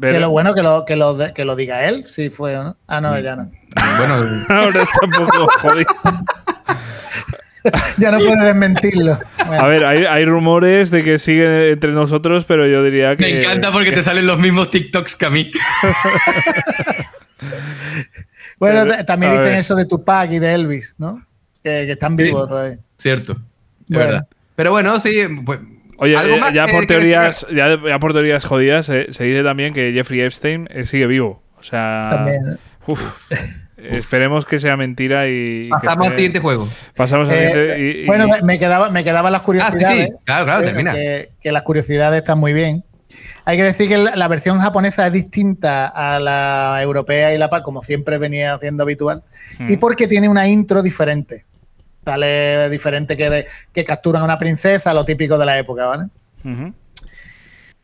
[0.00, 2.76] Que lo bueno que lo, que lo, que lo diga él, sí fue, ¿no?
[2.86, 3.50] Ah, no, ya no.
[3.98, 5.86] Bueno, ahora está un poco jodido.
[7.98, 9.18] ya no puede desmentirlo.
[9.38, 13.24] A ver, hay, rumores de que sigue entre nosotros, pero yo diría que.
[13.24, 15.50] Me encanta porque te salen los mismos TikToks que a mí.
[18.58, 21.24] bueno, también dicen eso de Tupac y de Elvis, ¿no?
[21.62, 22.78] Que, están vivos todavía.
[22.98, 23.36] Cierto,
[23.88, 24.26] verdad.
[24.54, 25.14] Pero bueno, sí,
[25.44, 25.60] pues,
[25.98, 30.20] Oye, eh, ya, por teorías, ya, por teorías jodidas, eh, se dice también que Jeffrey
[30.20, 31.42] Epstein eh, sigue vivo.
[31.58, 32.08] O sea.
[32.10, 32.58] También.
[33.90, 35.68] esperemos que sea mentira y.
[35.68, 36.68] Pasamos al siguiente juego.
[36.96, 38.04] Pasamos al siguiente.
[38.06, 40.10] bueno, me, quedaba, me quedaban las curiosidades.
[40.14, 40.94] Ah, claro, claro, termina.
[40.94, 42.84] Que, las curiosidades están muy bien.
[43.44, 47.62] Hay que decir que la, versión japonesa es distinta a la europea y la PAL,
[47.62, 49.22] como siempre venía haciendo habitual,
[49.60, 49.78] y hmm.
[49.78, 51.44] porque tiene una intro diferente.
[52.04, 56.04] Sale diferente que, que capturan a una princesa, lo típico de la época, ¿vale?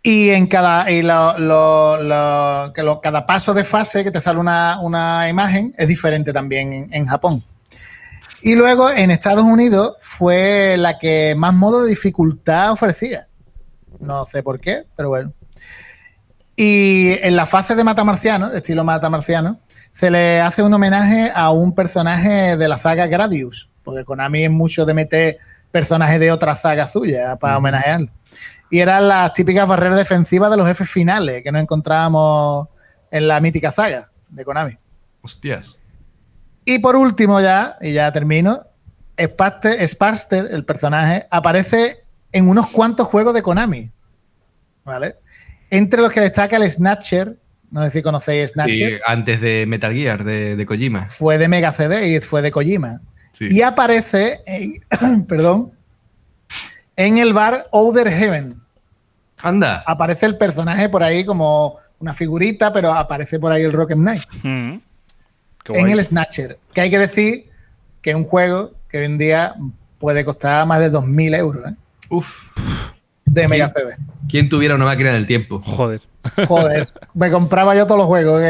[0.04, 5.72] Y en cada, y lo, que cada paso de fase que te sale una, imagen
[5.78, 7.44] es diferente también en, Japón.
[8.42, 13.28] Y luego en Estados Unidos fue la que más modo de dificultad ofrecía.
[14.00, 15.32] No sé por qué, pero bueno.
[16.56, 19.60] Y en la fase de Matamarciano, de estilo Matamarciano,
[19.92, 24.50] se le hace un homenaje a un personaje de la saga Gradius, porque Konami es
[24.50, 25.38] mucho de meter
[25.70, 28.10] personajes de otra saga suya para homenajearlo
[28.72, 32.68] y eran las típicas barreras defensivas de los jefes finales que nos encontrábamos
[33.10, 34.78] en la mítica saga de Konami.
[35.20, 35.76] Hostias.
[36.64, 38.64] Y por último ya, y ya termino,
[39.18, 43.92] Sparster, el personaje, aparece en unos cuantos juegos de Konami.
[44.86, 45.16] ¿Vale?
[45.68, 47.38] Entre los que destaca el Snatcher,
[47.70, 48.74] no sé si conocéis Snatcher.
[48.74, 51.08] Sí, antes de Metal Gear, de, Kojima.
[51.08, 53.02] Fue de Mega CD y fue de Kojima.
[53.38, 54.40] Y aparece,
[55.28, 55.72] perdón,
[56.96, 58.61] en el bar Outer Heaven.
[59.42, 59.82] Anda.
[59.86, 64.22] Aparece el personaje por ahí como una figurita, pero aparece por ahí el Rocket Knight.
[64.42, 64.78] Mm.
[65.74, 66.58] En el Snatcher.
[66.72, 67.50] Que hay que decir
[68.00, 69.54] que es un juego que hoy en día
[69.98, 71.66] puede costar más de 2.000 euros.
[71.66, 71.74] ¿eh?
[72.08, 72.28] Uf.
[73.24, 73.96] De Mega CD.
[74.28, 75.62] ¿Quién tuviera una máquina del tiempo?
[75.64, 76.02] Joder.
[76.46, 76.88] Joder.
[77.14, 78.42] Me compraba yo todos los juegos.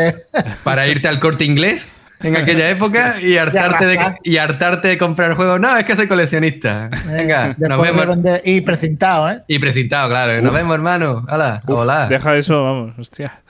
[0.65, 5.35] Para irte al corte inglés en aquella época y hartarte, de, y hartarte de comprar
[5.35, 5.61] juegos.
[5.61, 6.91] No, es que soy coleccionista.
[7.07, 8.07] Venga, nos vemos.
[8.45, 9.43] y precintado, ¿eh?
[9.47, 10.41] Y precintado, claro.
[10.43, 11.25] Nos vemos, hermano.
[11.29, 12.09] Hola, hola.
[12.09, 13.43] Deja eso, vamos, hostia.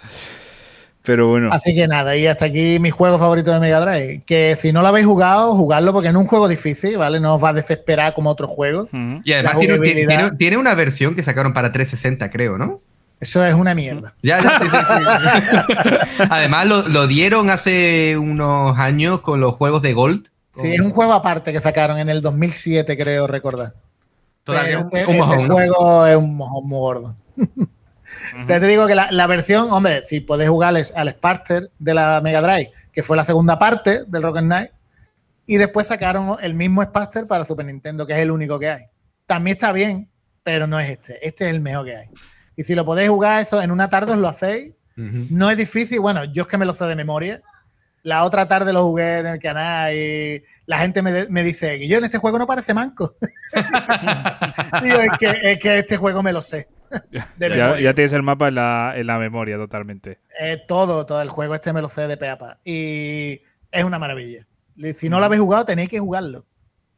[1.04, 1.48] Pero bueno.
[1.50, 4.22] Así que nada, y hasta aquí mi juego favorito de Mega Drive.
[4.24, 7.18] Que si no lo habéis jugado, jugadlo porque no es un juego difícil, ¿vale?
[7.18, 8.88] No os va a desesperar como otros juegos.
[9.24, 12.80] Y además tiene, tiene, una versión que sacaron para 360, creo, ¿no?
[13.22, 14.16] Eso es una mierda.
[14.20, 16.24] Ya, ya, sí, sí, sí.
[16.28, 20.28] Además, lo, dieron hace unos años con los juegos de Gold.
[20.50, 23.74] Sí, es un juego aparte que sacaron en el 2007, creo recordar.
[24.42, 27.16] Todavía un, juego es un mojón muy gordo.
[28.48, 32.72] Te digo que la, versión, hombre, si podés jugar al Sparter de la Mega Drive,
[32.92, 34.70] que fue la segunda parte del Rocket Knight,
[35.46, 38.82] y después sacaron el mismo Sparter para Super Nintendo, que es el único que hay.
[39.28, 40.10] También está bien,
[40.42, 41.24] pero no es este.
[41.24, 42.08] Este es el mejor que hay.
[42.57, 44.74] Y si lo podéis jugar eso en una tarde, os lo hacéis.
[44.96, 46.00] No es difícil.
[46.00, 47.40] Bueno, yo es que me lo sé de memoria.
[48.03, 51.98] La otra tarde lo jugué en el canal y la gente me, dice que yo
[51.98, 53.14] en este juego no parece manco.
[54.82, 56.68] Digo, es que, este juego me lo sé.
[57.38, 60.18] ya, tienes el mapa en la, memoria totalmente.
[60.40, 62.59] Eh, todo, todo el juego este me lo sé de peapa.
[62.64, 63.40] Y
[63.70, 64.46] es una maravilla.
[64.94, 66.44] Si no lo habéis jugado, tenéis que jugarlo.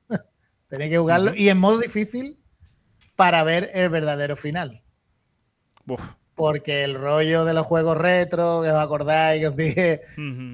[0.68, 1.34] tenéis que jugarlo.
[1.36, 2.38] Y en modo difícil
[3.14, 4.83] para ver el verdadero final.
[6.34, 10.00] Porque el rollo de los juegos retro, que os acordáis, que os dije,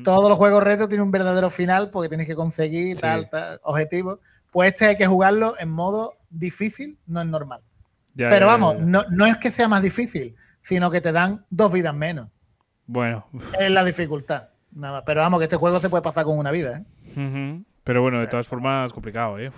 [0.04, 4.20] todos los juegos retro tienen un verdadero final porque tienes que conseguir tal, tal, objetivo.
[4.50, 7.62] Pues este hay que jugarlo en modo difícil, no es normal.
[8.14, 11.94] Pero vamos, no, no, es que sea más difícil, sino que te dan dos vidas
[11.94, 12.28] menos.
[12.86, 13.26] Bueno.
[13.58, 14.48] Es la dificultad.
[14.72, 15.02] Nada más.
[15.06, 16.84] Pero vamos, que este juego se puede pasar con una vida.
[17.16, 17.62] ¿eh?
[17.90, 19.50] Pero bueno, de todas formas, complicado, ¿eh?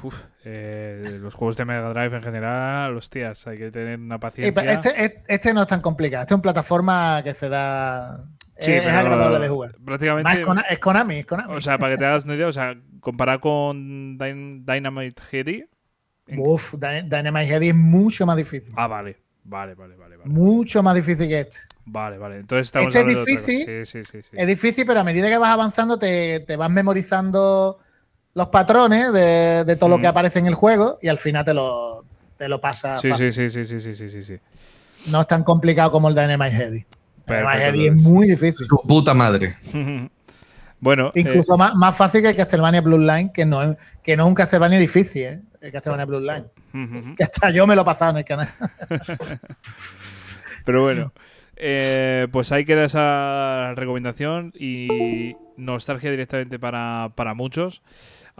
[0.47, 1.03] ¿eh?
[1.21, 4.73] Los juegos de Mega Drive en general, hostias, hay que tener una paciencia.
[4.73, 6.23] Este, este, no es tan complicado.
[6.23, 8.25] Este es una plataforma que se da.
[8.57, 9.73] es, agradable de jugar.
[9.85, 10.33] Prácticamente.
[10.33, 13.39] es, Konami, es, Konami, O sea, para que te hagas una idea, o sea, comparado
[13.43, 15.65] con Dynamite Heady.
[16.35, 18.73] Uf, Dynamite Heady es mucho más difícil.
[18.79, 19.19] Ah, vale.
[19.45, 21.59] Vale, vale, vale, Mucho más difícil que este.
[21.85, 22.37] Vale, vale.
[22.37, 23.85] Entonces estamos este es difícil.
[23.85, 27.79] Sí, sí, sí, es difícil, pero a medida que vas avanzando te, te vas memorizando
[28.35, 32.05] los patrones de, todo lo que aparece en el juego y al final te lo,
[32.37, 32.99] te lo pasa.
[32.99, 34.37] Sí, sí, sí, sí, sí, sí, sí, sí.
[35.07, 36.87] No es tan complicado como el de Dynamite Heady.
[37.27, 38.67] Dynamite Heady es muy difícil.
[38.67, 39.57] Su puta madre.
[40.81, 41.11] bueno.
[41.15, 44.35] Incluso eh, más, más, fácil que el Castlevania Bloodline, que no, que no es un
[44.35, 45.43] Castlevania difícil, ¿eh?
[45.61, 46.47] El Castlevania Bloodline.
[47.17, 48.49] Que hasta yo me lo he pasado en el canal.
[50.65, 51.13] Pero bueno.
[51.65, 57.83] Eh, pues ahí queda esa recomendación y nostalgia directamente para, para muchos.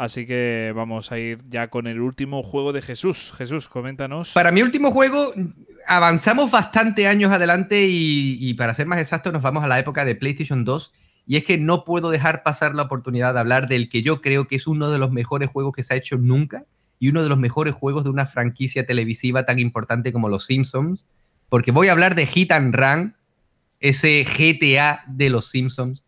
[0.03, 3.33] Así que vamos a ir ya con el último juego de Jesús.
[3.39, 4.33] Jesús, coméntanos.
[4.33, 5.33] Para mi último juego,
[5.87, 10.17] avanzamos bastante años adelante y, para ser más exactos, nos vamos a la época de
[10.17, 10.93] PlayStation 2.
[11.25, 14.49] Y es que no puedo dejar pasar la oportunidad de hablar del que yo creo
[14.49, 16.65] que es uno de los mejores juegos que se ha hecho nunca
[16.99, 21.07] y uno de los mejores juegos de una franquicia televisiva tan importante como Los Simpsons.
[21.49, 23.15] Porque voy a hablar de Hit and Run,
[23.79, 26.03] ese GTA de Los Simpsons,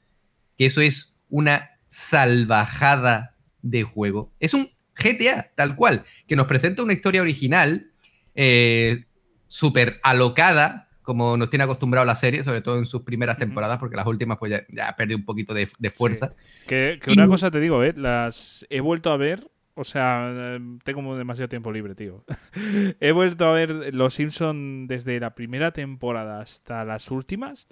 [0.58, 3.33] que eso es una salvajada
[3.64, 4.32] de juego.
[4.38, 7.90] Es un GTA, tal cual, que nos presenta una historia original,
[8.34, 9.04] eh,
[9.48, 13.96] súper alocada, como nos tiene acostumbrado la serie, sobre todo en sus primeras temporadas, porque
[13.96, 16.34] las últimas pues ya, ya perdido un poquito de, fuerza.
[16.66, 17.92] Que, una cosa te digo, ¿eh?
[17.96, 22.24] las he vuelto a ver, o sea, tengo demasiado tiempo libre, tío.
[23.00, 27.68] he vuelto a ver Los Simpson desde la primera temporada hasta las últimas.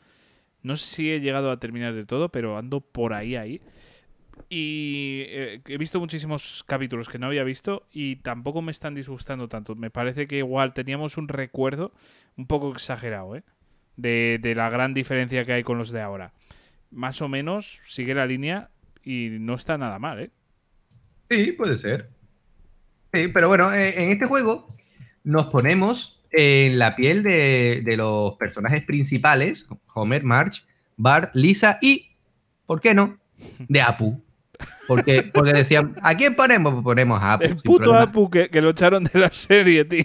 [0.62, 3.60] No sé si he llegado a terminar de todo, pero ando por ahí, ahí.
[4.48, 9.48] Y eh, he visto muchísimos capítulos que no había visto y tampoco me están disgustando
[9.48, 9.74] tanto.
[9.74, 11.92] Me parece que igual teníamos un recuerdo
[12.36, 13.42] un poco exagerado, ¿eh?
[13.96, 16.32] De, la gran diferencia que hay con los de ahora.
[16.90, 18.70] Más o menos sigue la línea
[19.02, 20.30] y no está nada mal, ¿eh?
[21.30, 22.10] Sí, puede ser.
[23.12, 24.66] Sí, pero bueno, eh, en este juego
[25.24, 30.62] nos ponemos en la piel de, de los personajes principales, Homer, Marge,
[30.96, 32.10] Bart, Lisa y,
[32.66, 33.22] ¿por qué no?
[33.68, 34.22] de Apu.
[34.88, 36.72] Porque, porque decían, ¿a quién ponemos?
[36.74, 37.44] Pues ponemos a Apu.
[37.44, 40.04] El puto Apu que, lo echaron de la serie, tío.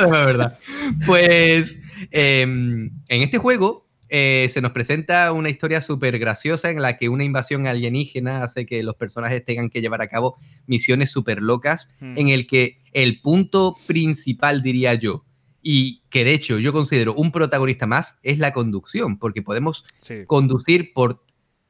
[0.00, 0.58] verdad.
[1.06, 6.96] Pues em, en este juego eh, se nos presenta una historia súper graciosa en la
[6.96, 11.42] que una invasión alienígena hace que los personajes tengan que llevar a cabo misiones súper
[11.42, 12.18] locas, hmm.
[12.18, 15.25] en el que el punto principal, diría yo,
[15.68, 19.84] y que de hecho yo considero un protagonista más es la conducción, porque podemos
[20.28, 21.24] conducir por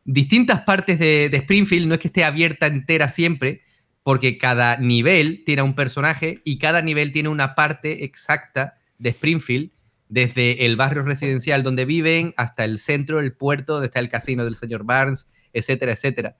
[0.04, 3.62] distintas partes de, Springfield, no es que esté abierta entera siempre,
[4.02, 9.70] porque cada nivel tiene un personaje y cada nivel tiene una parte exacta de Springfield,
[10.10, 14.44] desde el barrio residencial donde viven hasta el centro, el puerto, donde está el casino
[14.44, 16.36] del señor Barnes, etcétera, etcétera.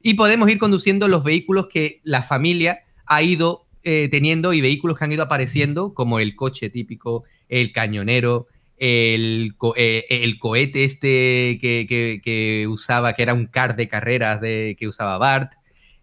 [0.00, 4.96] Y podemos ir conduciendo los vehículos que la familia ha ido eh, teniendo y vehículos
[4.96, 8.46] que han ido apareciendo, como el coche típico, el cañonero,
[8.78, 14.88] el, eh, el cohete este que, usaba, que era un car de carreras de, que
[14.88, 15.52] usaba Bart,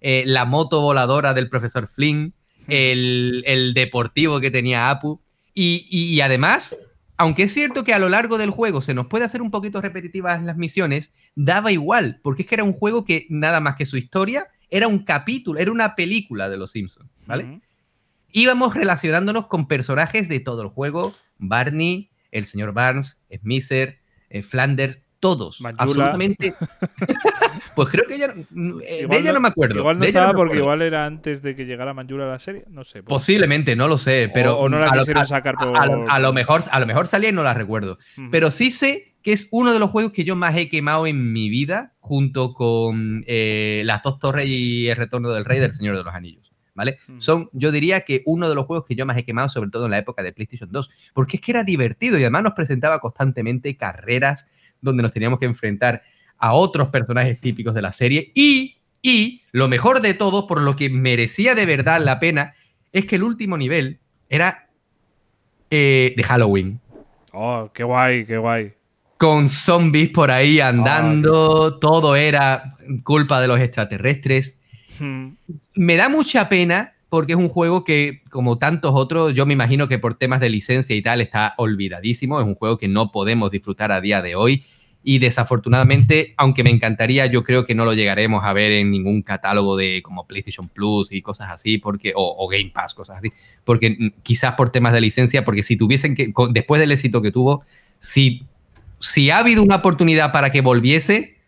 [0.01, 2.34] eh, la moto voladora del profesor Flynn,
[2.67, 5.21] el, deportivo que tenía Apu.
[5.54, 6.78] Y, y, además,
[7.17, 9.82] aunque es cierto que a lo largo del juego se nos puede hacer un poquito
[9.82, 13.86] repetitivas las misiones, daba igual, porque es que era un juego que nada más que
[13.86, 17.59] su historia era un capítulo, era una película de Los Simpsons, ¿vale?
[18.32, 21.14] Íbamos relacionándonos con personajes de todo el juego.
[21.38, 24.00] Barney, el señor Barnes, Smither,
[24.30, 25.62] eh, Flanders, todos.
[25.78, 26.54] Absolutamente.
[27.76, 28.34] pues creo que ella,
[28.86, 29.80] eh, de ella no, me acuerdo.
[29.80, 32.64] Igual no estaba porque igual era antes de que llegara Manjula a la serie.
[32.70, 33.04] No sé.
[33.04, 34.32] Posiblemente, no lo sé.
[34.34, 35.76] Pero o, no la quisieron sacar por...
[35.78, 38.00] A, lo, mejor, a lo mejor salía y no la recuerdo.
[38.32, 41.34] Pero sí sé que es uno de los juegos que yo más he quemado en
[41.34, 45.97] mi vida, junto con eh, Las dos torres y El retorno del rey del Señor
[45.97, 46.49] de los Anillos.
[46.80, 46.97] ¿Vale?
[47.18, 49.84] Son, yo diría que uno de los juegos que yo más he quemado, sobre todo
[49.84, 53.00] en la época de PlayStation 2, porque es que era divertido y además nos presentaba
[53.00, 54.47] constantemente carreras
[54.80, 56.04] donde nos teníamos que enfrentar
[56.38, 60.78] a otros personajes típicos de la serie y, y lo mejor de todo, por lo
[60.78, 62.54] que merecía de verdad la pena,
[62.93, 64.00] es que el último nivel
[64.30, 64.70] era
[65.70, 66.80] eh, de Halloween.
[67.34, 68.72] Oh, qué guay, qué guay.
[69.18, 74.58] Con zombies por ahí andando, todo era culpa de los extraterrestres
[75.00, 79.88] me da mucha pena porque es un juego que, como tantos otros, yo me imagino
[79.88, 82.39] que por temas de licencia y tal está olvidadísimo.
[82.39, 84.63] Es un juego que no podemos disfrutar a día de hoy.
[85.01, 89.24] Y desafortunadamente, aunque me encantaría, yo creo que no lo llegaremos a ver en ningún
[89.24, 93.32] catálogo de como PlayStation Plus y cosas así, porque, o, Game Pass, cosas así.
[93.63, 97.32] Porque mm, quizás por temas de licencia, porque si tuviesen que, después del éxito que
[97.32, 97.63] tuvo,
[97.97, 98.43] si,
[99.00, 101.38] si ha habido una oportunidad para que volviese,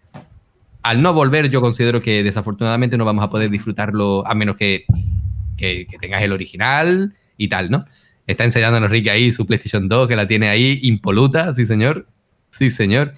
[0.84, 4.86] al no volver, yo considero que desafortunadamente no vamos a poder disfrutarlo a menos que
[5.62, 7.86] que, tengas el original y tal, ¿no?
[8.28, 12.08] Está enseñándonos Ricky ahí su PlayStation 2, que la tiene ahí impoluta, sí señor.
[12.52, 13.14] Sí señor.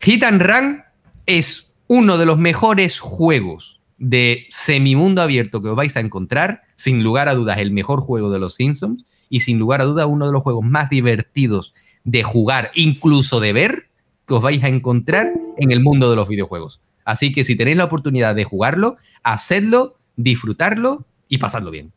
[0.00, 0.82] Hit and Run
[1.26, 6.62] es uno de los mejores juegos de semimundo abierto que os vais a encontrar.
[6.76, 9.04] Sin lugar a dudas, el mejor juego de los Simpsons.
[9.28, 11.74] Y sin lugar a dudas, uno de los juegos más divertidos
[12.04, 13.88] de jugar, incluso de ver,
[14.34, 16.80] os vais a encontrar en el mundo de los videojuegos.
[17.04, 21.92] Así que si tenéis la oportunidad de jugarlo, hacedlo, disfrutarlo y pasarlo bien.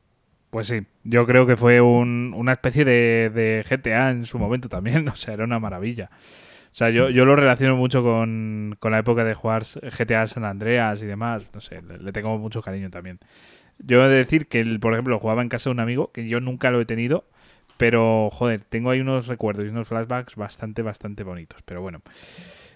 [0.50, 5.16] Pues sí, yo creo que fue una especie de, GTA en su momento también, o
[5.16, 6.10] sea, era una maravilla.
[6.12, 9.64] O sea, yo, yo lo relaciono mucho con, la época de jugar
[9.98, 13.20] GTA San Andreas y demás, no sé, le, tengo mucho cariño también.
[13.80, 16.40] Yo he de decir que, por ejemplo, jugaba en casa de un amigo, que yo
[16.40, 17.26] nunca lo he tenido,
[17.84, 22.02] pero, joder, tengo ahí unos recuerdos y unos flashbacks bastante, bastante bonitos, pero bueno.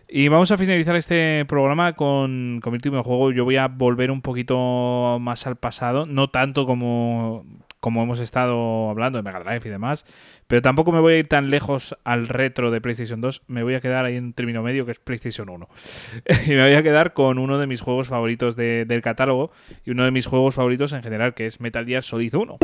[0.06, 3.32] Y vamos a finalizar este programa con, con mi último juego.
[3.32, 7.46] Yo voy a volver un poquito más al pasado, no tanto como,
[7.80, 10.06] como hemos estado hablando de Mega Drive y demás,
[10.48, 13.76] pero tampoco me voy a ir tan lejos al retro de PlayStation 2, me voy
[13.76, 15.70] a quedar ahí en un término medio que es PlayStation 1.
[16.48, 19.54] y me voy a quedar con uno de mis juegos favoritos del catálogo
[19.86, 22.58] y uno de mis juegos favoritos en general, que es Metal Gear Solid 1.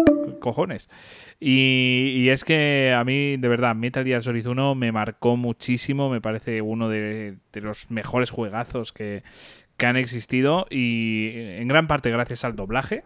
[0.44, 0.90] Cojones.
[1.40, 6.20] Y, es que a mí, de verdad, Metal Gear Solid 1 me marcó muchísimo, me
[6.20, 9.24] parece uno de, los mejores juegazos que,
[9.78, 13.06] que han existido y en gran parte gracias al doblaje,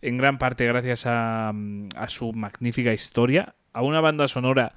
[0.00, 1.52] en gran parte gracias a,
[1.96, 4.74] a su magnífica historia a una banda sonora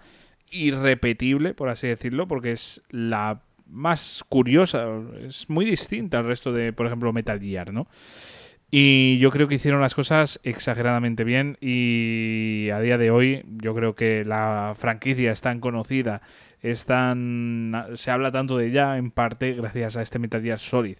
[0.49, 4.87] irrepetible, por así decirlo, porque es la más curiosa,
[5.23, 7.87] es muy distinta al resto de, por ejemplo, Metal Gear, ¿no?
[8.71, 13.73] Y yo creo que hicieron las cosas exageradamente bien y a día de hoy yo
[13.73, 16.21] creo que la franquicia es tan conocida,
[16.61, 20.97] es tan, se habla tanto de ella en parte gracias a este Metal Gear Solid.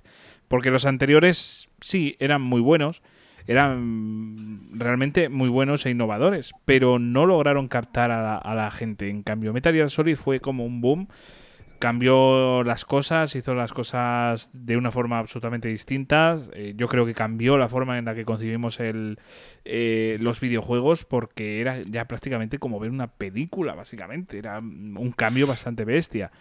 [0.48, 3.04] Porque los anteriores sí eran muy buenos,
[3.46, 9.10] eran realmente muy buenos e innovadores, pero no lograron captar a la, gente.
[9.10, 11.08] En cambio, Metal Gear Solid fue como un boom
[11.80, 16.40] cambió las cosas, hizo las cosas de una forma absolutamente distinta.
[16.54, 19.20] Eh, yo creo que cambió la forma en la que concibimos el,
[19.66, 24.38] eh, los videojuegos porque era ya prácticamente como ver una película, básicamente.
[24.38, 26.32] Era un cambio bastante bestia.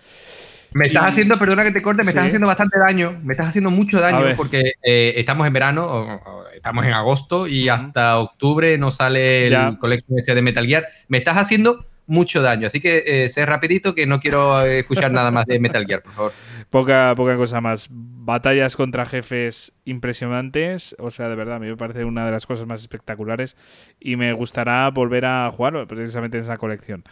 [0.74, 3.70] Me estás haciendo, perdona que te corte, me estás haciendo bastante daño, me estás haciendo
[3.70, 6.20] mucho daño porque eh, estamos en verano,
[6.54, 10.84] estamos en agosto y hasta octubre no sale el colección este de Metal Gear.
[11.08, 12.66] Me estás haciendo mucho daño.
[12.66, 16.12] Así que eh, sé rapidito que no quiero escuchar nada más de Metal Gear, por
[16.12, 16.32] favor.
[16.70, 17.86] Poca, poca cosa más.
[17.90, 20.96] Batallas contra jefes impresionantes.
[20.98, 23.56] O sea, de verdad, a mí me parece una de las cosas más espectaculares.
[24.00, 27.04] Y me gustará volver a jugarlo precisamente en esa colección.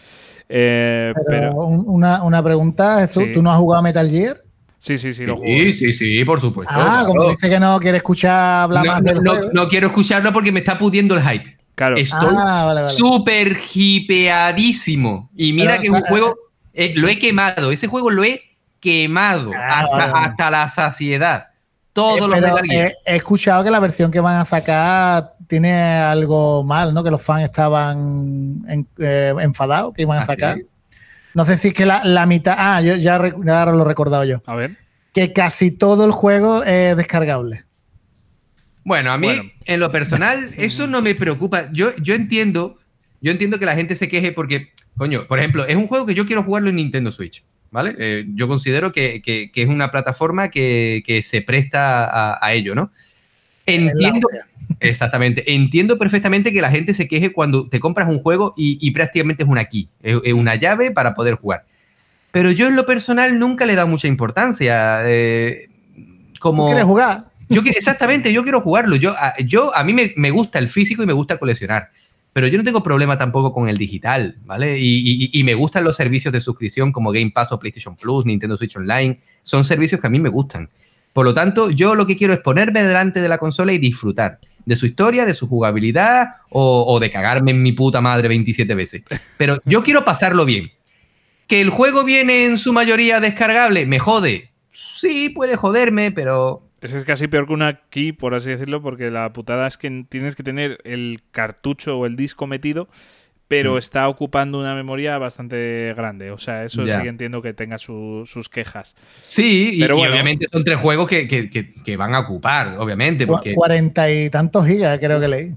[0.49, 4.39] Eh, pero, Una, pregunta, ¿tú no has jugado Metal Gear?
[4.79, 5.53] Sí, sí, sí, lo juego.
[5.53, 6.73] Sí, sí, sí, por supuesto.
[6.77, 9.51] Ah, como dice que no quiere escuchar hablar más del juego.
[9.53, 11.56] No quiero escucharlo porque me está pudiendo el hype.
[11.77, 11.97] Claro.
[11.99, 15.31] Estoy ah, súper hipeadísimo.
[15.37, 16.35] Y mira que es un juego,
[16.73, 17.71] eh, lo he quemado.
[17.71, 18.43] Ese juego lo he
[18.81, 19.87] quemado ah,
[20.25, 21.49] hasta, la saciedad.
[21.93, 26.65] Todos eh, los he, he escuchado que la versión que van a sacar tiene algo
[26.65, 27.05] mal, ¿no?
[27.05, 28.65] Que los fans estaban
[28.99, 30.57] eh, enfadados que iban a ¿Ah, sacar.
[31.35, 32.57] No sé si es que la, mitad.
[32.59, 34.43] Ah, yo ya, ya, lo he recordado yo.
[34.47, 34.71] A ver.
[35.13, 37.66] Que casi todo el juego es descargable.
[38.87, 41.69] Bueno, a mí, en lo personal, eso no me preocupa.
[41.73, 42.79] Yo, yo entiendo,
[43.21, 46.15] yo entiendo que la gente se queje porque, coño, por ejemplo, es un juego que
[46.15, 47.43] yo quiero jugarlo en Nintendo Switch,
[47.73, 47.97] ¿vale?
[47.99, 52.93] Eh, yo considero que, es una plataforma que, se presta a, ello, ¿no?
[53.67, 54.29] Entiendo,
[54.79, 59.43] exactamente, entiendo perfectamente que la gente se queje cuando te compras un juego y, prácticamente
[59.43, 61.65] es una key, es, una llave para poder jugar.
[62.31, 65.01] Pero yo en lo personal nunca le he dado mucha importancia.
[65.07, 65.71] Eh,
[66.39, 67.25] como, ¿Tú quieres jugar?
[67.49, 68.97] Yo exactamente, yo quiero jugarlo.
[68.97, 71.91] Yo, a, yo, a mí me, gusta el físico y me gusta coleccionar.
[72.33, 74.79] Pero yo no tengo problema tampoco con el digital, ¿vale?
[74.79, 78.77] Y, me gustan los servicios de suscripción como Game Pass o PlayStation Plus, Nintendo Switch
[78.77, 79.21] Online.
[79.43, 80.69] Son servicios que a mí me gustan.
[81.15, 84.39] Por lo tanto, yo lo que quiero es ponerme delante de la consola y disfrutar
[84.67, 88.75] de su historia, de su jugabilidad o, o de cagarme en mi puta madre 27
[88.75, 89.03] veces.
[89.39, 90.73] Pero yo quiero pasarlo bien.
[91.47, 94.51] Que el juego viene en su mayoría descargable, me jode.
[94.73, 99.33] Sí, puede joderme, pero Es casi peor que una key, por así decirlo, porque la
[99.33, 102.89] putada es que tienes que tener el cartucho o el disco metido,
[103.49, 103.79] pero Mm.
[103.79, 106.31] está ocupando una memoria bastante grande.
[106.33, 106.97] O sea, eso Ya.
[106.97, 108.95] sí que entiendo que tenga su- sus quejas.
[109.21, 110.13] Sí, y, Pero y bueno.
[110.13, 114.29] obviamente son tres juegos que, que- que- que van a ocupar, obviamente, porque Cuarenta y
[114.31, 115.51] tantos gigas, creo que leí.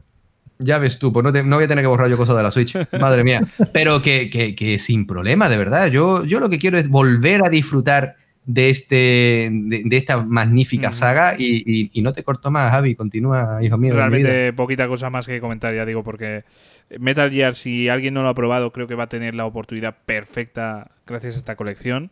[0.59, 2.43] ya ves tú, pues no, te- no voy a tener que borrar yo cosas de
[2.43, 3.41] la Switch, madre mía.
[3.73, 5.87] Pero que, que- que sin problema, de verdad.
[5.87, 8.15] Yo, yo lo que quiero es volver a disfrutar
[8.51, 8.95] de, este,
[9.51, 13.77] de, de esta magnífica saga y, y- y no te corto más, Javi, continúa, hijo
[13.77, 13.93] mío.
[13.93, 16.45] Realmente poquita cosa más que comentar, ya digo, porque
[16.99, 19.97] Metal Gear, si alguien no lo ha probado, creo que va a tener la oportunidad
[20.07, 22.09] perfecta gracias a esta colección.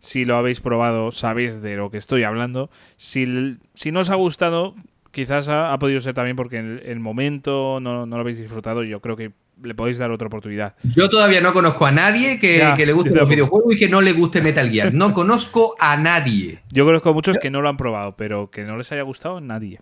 [0.00, 2.70] Si lo habéis probado, sabéis de lo que estoy hablando.
[2.96, 4.74] Si, si no os ha gustado,
[5.10, 8.38] quizás ha, ha podido ser también porque en el, el momento no, no lo habéis
[8.38, 9.32] disfrutado yo creo que
[9.62, 10.74] le podéis dar otra oportunidad.
[10.82, 13.88] Yo todavía no conozco a nadie que, Ya, que le guste los videojuegos y que
[13.88, 14.92] no le guste Metal Gear.
[14.92, 16.60] No conozco a nadie.
[16.70, 19.40] Yo conozco a muchos que no lo han probado, pero que no les haya gustado,
[19.40, 19.80] nadie.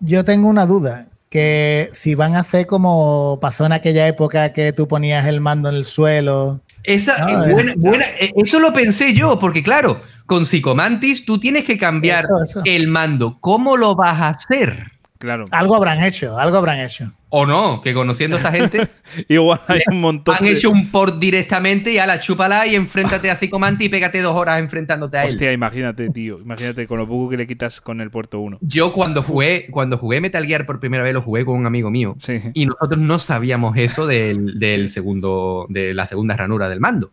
[0.00, 4.72] Yo tengo una duda, que si van a hacer como pasó en aquella época que
[4.72, 6.60] tú ponías el mando en el suelo.
[6.82, 7.74] Esa, Ah, eh, buena- eh.
[7.76, 8.04] buena-
[8.36, 12.62] eso lo pensé yo, porque claro, con Psicomantis tú tienes que cambiar Eso, eso.
[12.64, 13.38] el mando.
[13.40, 14.90] ¿Cómo lo vas a hacer?
[15.22, 15.44] Claro.
[15.52, 17.12] Algo habrán hecho, algo habrán hecho.
[17.28, 18.88] O no, que conociendo a esta gente,
[19.28, 20.50] Igual hay un montón han de...
[20.50, 24.34] hecho un port directamente y a la chúpala y enfréntate a Psicomantis y pégate dos
[24.34, 25.28] horas enfrentándote a él.
[25.28, 26.40] Hostia, imagínate, tío.
[26.40, 28.58] Imagínate con lo poco que le quitas con el puerto 1.
[28.62, 31.88] Yo cuando jugué, cuando jugué Metal Gear por primera vez lo jugué con un amigo
[31.88, 32.16] mío.
[32.18, 32.40] Sí.
[32.52, 37.12] Y nosotros no sabíamos eso del, del segundo, de la segunda ranura del mando.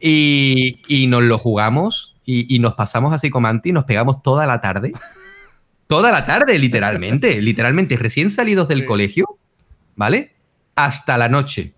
[0.00, 4.44] Y, y nos lo jugamos y, y nos pasamos a Psicomanti y nos pegamos toda
[4.44, 4.92] la tarde.
[5.88, 7.40] Toda la tarde, literalmente.
[7.42, 8.84] literalmente, recién salidos del Sí.
[8.86, 9.26] colegio,
[9.96, 10.32] ¿vale?
[10.76, 11.72] Hasta la noche.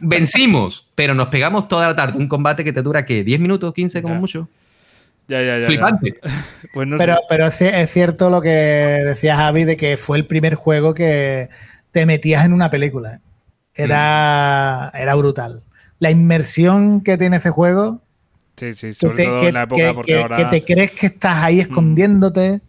[0.00, 2.16] Vencimos, pero nos pegamos toda la tarde.
[2.18, 3.24] Un combate que te dura, ¿qué?
[3.24, 3.72] ¿10 minutos?
[3.74, 4.20] ¿15 como Ya.
[4.20, 4.48] mucho?
[5.28, 5.60] Ya, ya, ya.
[5.60, 5.66] ya.
[5.66, 6.20] Flipante.
[6.72, 7.20] Pues no Pero, sé.
[7.28, 10.94] pero es, ci- es cierto lo que decía Javi de que fue el primer juego
[10.94, 11.48] que
[11.90, 13.20] te metías en una película.
[13.74, 15.62] Era, era brutal.
[15.98, 18.00] La inmersión que tiene ese juego,
[18.56, 20.36] Sí, sí, que sobre te, todo que- en la época, que- porque que- ahora.
[20.36, 22.60] que te crees que estás ahí escondiéndote,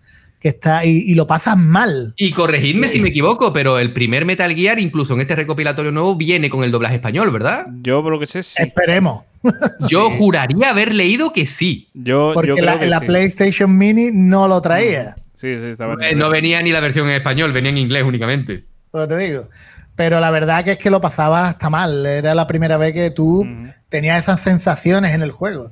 [0.41, 2.13] que está, y, y lo pasas mal.
[2.17, 6.15] Y corregidme si me equivoco, pero el primer Metal Gear, incluso en este recopilatorio nuevo,
[6.15, 7.67] viene con el doblaje español, ¿verdad?
[7.83, 8.55] Yo, por lo que sé, sí.
[8.61, 9.23] Esperemos.
[9.89, 11.89] Yo juraría haber leído que sí.
[11.93, 13.05] Yo, yo Porque creo la, que la sí.
[13.05, 17.07] PlayStation Mini no lo traía, Sí, sí, estaba en Eh, no venía ni la versión
[17.09, 18.65] en español, venía en inglés únicamente.
[18.93, 19.47] lo que te digo.
[19.95, 22.05] Pero la verdad que es que lo pasabas hasta mal.
[22.05, 23.67] Era la primera vez que tú Ujú.
[23.89, 25.71] tenías esas sensaciones en el juego.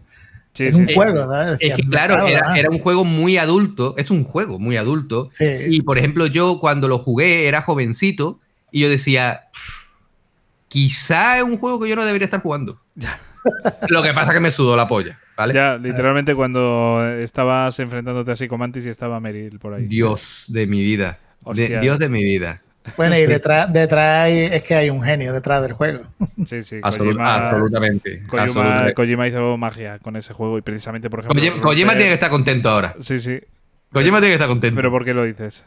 [0.54, 0.94] Sí, en sí, un sí.
[0.96, 1.52] juego, ¿sabes?
[1.54, 5.30] Es Decías, que, "Me claro, era, un juego muy adulto, es un juego muy adulto.
[5.32, 5.46] Sí.
[5.70, 8.40] Y, por ejemplo, yo cuando lo jugué era jovencito
[8.72, 9.46] y yo decía,
[10.68, 12.80] quizá es un juego que yo no debería estar jugando.
[13.90, 15.54] Lo que pasa es que me sudó la polla, ¿vale?
[15.54, 19.86] Ya, literalmente cuando estabas enfrentándote a Psicomantis y estaba Meryl por ahí.
[19.86, 21.20] Dios de mi vida.
[21.54, 21.80] De-.
[21.80, 22.62] Dios de mi vida.
[22.98, 26.02] Bueno, y detrás, detrás es que hay un genio detrás del juego.
[26.48, 26.78] Sí, sí.
[26.82, 28.22] Absolut- Kojima, absolutamente.
[28.28, 28.94] Kojima- absolutamente.
[28.94, 31.40] Kojima hizo magia con ese juego y precisamente, por ejemplo.
[31.42, 32.96] Kojima, Kojima tiene que estar contento ahora.
[33.02, 33.40] Sí, sí.
[33.92, 34.76] Kojima tiene que estar contento.
[34.76, 35.64] ¿Pero por qué lo dices?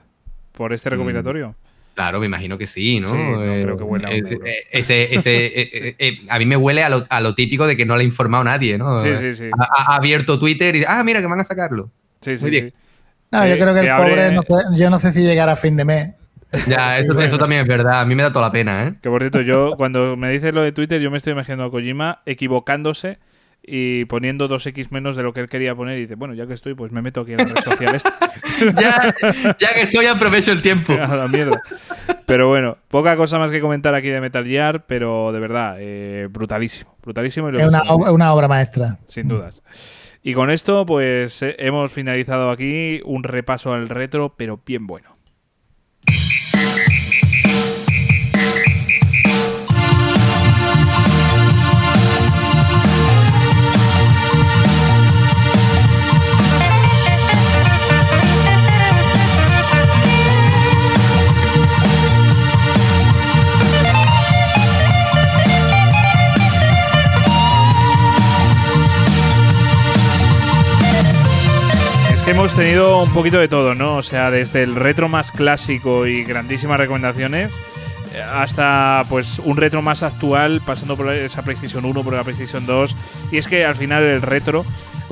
[0.53, 0.75] ¿Por Mm.
[0.75, 1.55] este recopilatorio?
[1.95, 3.09] Claro, me imagino que sí, ¿no?
[3.09, 4.47] Sí, no Eh, creo que huela a un eh, euro.
[4.47, 7.67] eh, ese, ese, eh, eh, eh, a mí me huele a lo, a lo típico
[7.67, 8.99] de que no le ha informado nadie, ¿no?
[8.99, 9.51] Sí, sí, sí.
[9.59, 11.91] Ha, ha abierto Twitter y ah, mira que van a sacarlo.
[12.23, 12.71] Sí, sí, Muy bien.
[12.71, 12.77] sí.
[13.33, 15.53] No, yo creo que el que abre- pobre, no sé, yo no sé si llegará
[15.53, 16.15] a fin de mes.
[16.67, 17.29] Ya, eso, bueno.
[17.29, 18.01] eso también es verdad.
[18.01, 18.95] A mí me da toda la pena, ¿eh?
[19.03, 21.71] Que por cierto, yo cuando me dices lo de Twitter, yo me estoy imaginando a
[21.71, 23.19] Kojima equivocándose
[23.65, 26.55] y poniendo 2x menos de lo que él quería poner y dice, bueno, ya que
[26.55, 28.19] estoy, pues me meto aquí en la red social esta.
[28.81, 29.15] ya,
[29.59, 30.93] ya que estoy, aprovecho el tiempo.
[31.01, 31.63] a la mierda.
[32.27, 36.29] Pero bueno, poca cosa más que comentar aquí de Metal Gear, pero de verdad, eh,
[36.29, 36.97] brutalísimo.
[37.03, 38.99] Brutalísimo y lo Es una obra maestra.
[39.07, 39.63] sin dudas.
[40.25, 45.12] Y con esto, pues eh, hemos finalizado aquí un repaso al retro, pero bien bueno.
[46.63, 46.92] Es que
[72.33, 73.97] hemos tenido un poquito de todo, ¿no?
[73.97, 77.53] O sea, desde el retro más clásico y grandísimas recomendaciones
[78.15, 82.65] eh, hasta pues un retro más actual, pasando por esa PlayStation 1, por la PlayStation
[82.65, 82.97] 2.
[83.33, 84.65] Y es que al final el retro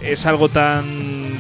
[0.03, 0.85] es algo tan,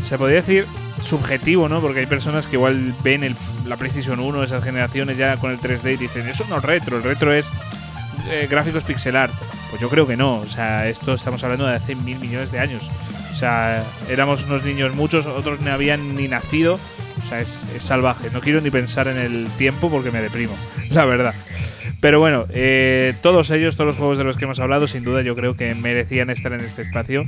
[0.02, 0.66] se podría decir,
[1.02, 1.80] subjetivo, ¿no?
[1.80, 5.60] Porque hay personas que igual ven el- la PlayStation 1, esas generaciones ya con el
[5.60, 7.50] 3D y dicen, eso no es retro, el retro es
[8.30, 9.32] eh, gráficos pixel art.
[9.70, 12.58] Pues yo creo que no, o sea, esto estamos hablando de hace mil millones de
[12.58, 12.90] años.
[13.40, 16.78] Sea, éramos unos niños muchos, otros no habían ni nacido.
[17.24, 18.28] O sea, es, salvaje.
[18.30, 20.54] No quiero ni pensar en el tiempo porque me deprimo,
[20.90, 21.34] la verdad.
[22.02, 25.22] Pero bueno, eh, todos ellos, todos los juegos de los que hemos hablado, sin duda
[25.22, 27.22] yo creo que merecían estar en este espacio.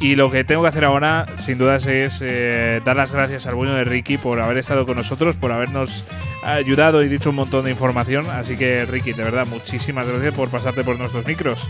[0.00, 3.54] Y lo que tengo que hacer ahora, sin dudas, es eh, dar las gracias al
[3.54, 6.04] bueno de Ricky por haber estado con nosotros, por habernos
[6.42, 8.28] ayudado y dicho un montón de información.
[8.28, 11.64] Así que, Ricky, de verdad, muchísimas gracias por pasarte por nuestros micros.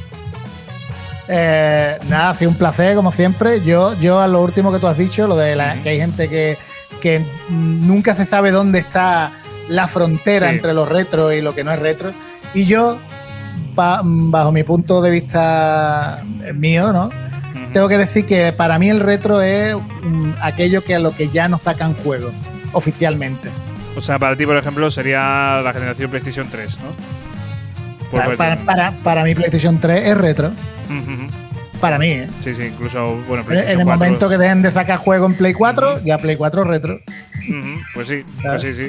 [1.29, 3.63] Eh, nada, ha sido un placer, como siempre.
[3.63, 6.29] Yo, yo a lo último que tú has dicho, lo de la, que hay gente
[6.29, 6.57] que,
[7.01, 9.33] que nunca se sabe dónde está
[9.69, 12.13] la frontera entre lo retro y lo que no es retro.
[12.53, 12.99] Y yo,
[13.75, 16.23] bajo mi punto de vista
[16.55, 17.11] mío, ¿no?
[17.73, 19.77] Tengo que decir que para mí el retro es
[20.41, 22.31] aquello que a lo que ya no sacan juego
[22.73, 23.49] oficialmente.
[23.97, 27.15] O sea, para ti, por ejemplo, sería la generación PlayStation 3, ¿no?
[28.37, 30.53] Para, para, mí PlayStation 3 es retro.
[31.81, 32.29] Para mí, ¿eh?
[32.41, 36.03] Sí, sí, incluso, bueno, En el momento que dejen de sacar juego en Play 4,
[36.05, 37.01] ya Play 4 retro.
[37.93, 38.87] Pues sí, pues sí, sí.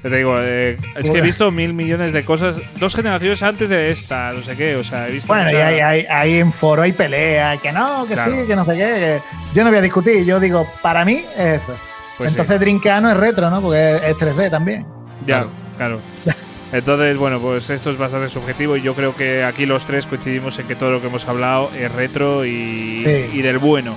[0.00, 3.90] Te digo, eh, es que he visto mil millones de cosas, dos generaciones antes de
[3.90, 5.26] esta, no sé qué, o sea, he visto.
[5.26, 8.76] Bueno, y hay, hay, en foro hay pelea, que no, que sí, que no sé
[8.76, 9.20] qué.
[9.52, 11.76] yo no voy a discutir, yo digo, para mí es eso.
[12.16, 12.80] Pues Entonces sí.
[12.82, 13.60] es retro, ¿no?
[13.60, 14.86] Porque es 3D también.
[15.26, 15.46] Ya,
[15.76, 16.00] claro.
[16.72, 20.58] Entonces, bueno, pues esto es bastante subjetivo y yo creo que aquí los tres coincidimos
[20.58, 23.96] en que todo lo que hemos hablado es retro y, del bueno.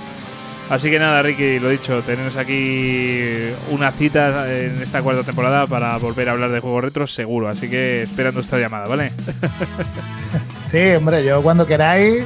[0.70, 5.98] Así que nada, Ricky, lo dicho, tenemos aquí una cita en esta cuarta temporada para
[5.98, 7.48] volver a hablar de juegos retro seguro.
[7.48, 9.12] Así que esperando esta llamada, ¿vale?
[10.66, 12.22] sí, hombre, yo cuando queráis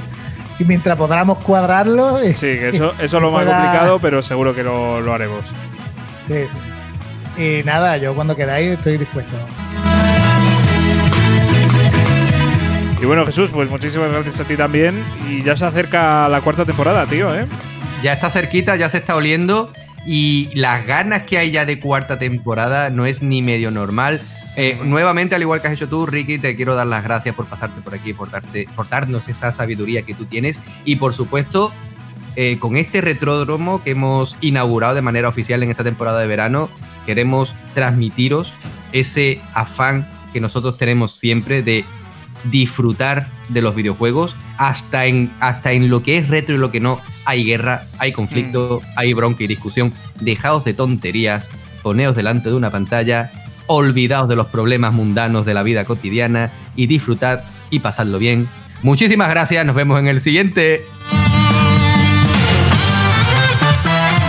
[0.60, 2.20] y mientras podamos cuadrarlo.
[2.23, 5.44] sí, que eso, eso es lo más complicado, pero seguro que lo, lo haremos.
[6.23, 7.43] Sí, sí.
[7.43, 9.35] Y nada, yo cuando queráis estoy dispuesto.
[13.01, 15.02] Y bueno, Jesús, pues muchísimas gracias a ti también.
[15.28, 17.47] Y ya se acerca la cuarta temporada, tío, ¿eh?
[18.02, 19.73] Ya está cerquita, ya se está oliendo.
[20.06, 24.20] Y las ganas que hay ya de cuarta temporada no es ni medio normal.
[24.56, 27.47] Eh, nuevamente, al igual que has hecho tú, Ricky, te quiero dar las gracias por
[27.47, 30.62] pasarte por aquí, por, darte, darnos esa sabiduría que tú tienes.
[30.86, 31.73] Y por supuesto,
[32.36, 36.70] eh, con este retródromo que hemos inaugurado de manera oficial en esta temporada de verano,
[37.05, 38.55] queremos transmitiros
[38.93, 41.85] ese afán que nosotros tenemos siempre de
[42.44, 46.80] disfrutar de los videojuegos, hasta en, hasta en lo que es retro y lo que
[46.80, 48.88] no, hay guerra, hay conflicto, mm.
[48.96, 49.92] hay bronca y discusión.
[50.20, 51.50] Dejaos de tonterías,
[51.82, 53.30] poneos delante de una pantalla,
[53.66, 58.48] olvidaos de los problemas mundanos de la vida cotidiana y disfrutad y pasadlo bien.
[58.82, 60.84] Muchísimas gracias, nos vemos en el siguiente.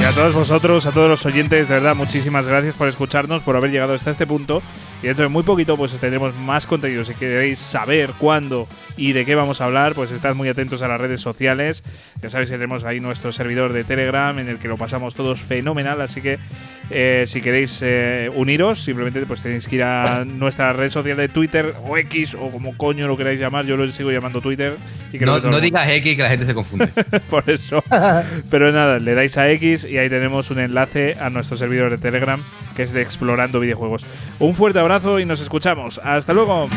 [0.07, 3.71] A todos vosotros, a todos los oyentes, de verdad, muchísimas gracias por escucharnos, por haber
[3.71, 4.63] llegado hasta este punto.
[5.03, 7.03] Y dentro de muy poquito, pues tendremos más contenido.
[7.03, 10.87] Si queréis saber cuándo y de qué vamos a hablar, pues estad muy atentos a
[10.87, 11.83] las redes sociales.
[12.21, 15.41] Ya sabéis que tenemos ahí nuestro servidor de Telegram en el que lo pasamos todos
[15.41, 16.01] fenomenal.
[16.01, 16.39] Así que
[16.89, 21.27] eh, si queréis eh, uniros, simplemente pues tenéis que ir a nuestra red social de
[21.27, 23.65] Twitter o X o como coño lo queráis llamar.
[23.65, 24.77] Yo lo sigo llamando Twitter.
[25.13, 26.87] Y no, no digas X que la gente se confunde.
[27.29, 27.83] por eso.
[28.49, 31.97] Pero nada, le dais a X y ahí tenemos un enlace a nuestro servidor de
[31.97, 32.39] Telegram
[32.75, 34.05] que es de Explorando Videojuegos.
[34.37, 35.99] Un fuerte abrazo y nos escuchamos.
[36.03, 36.69] Hasta luego.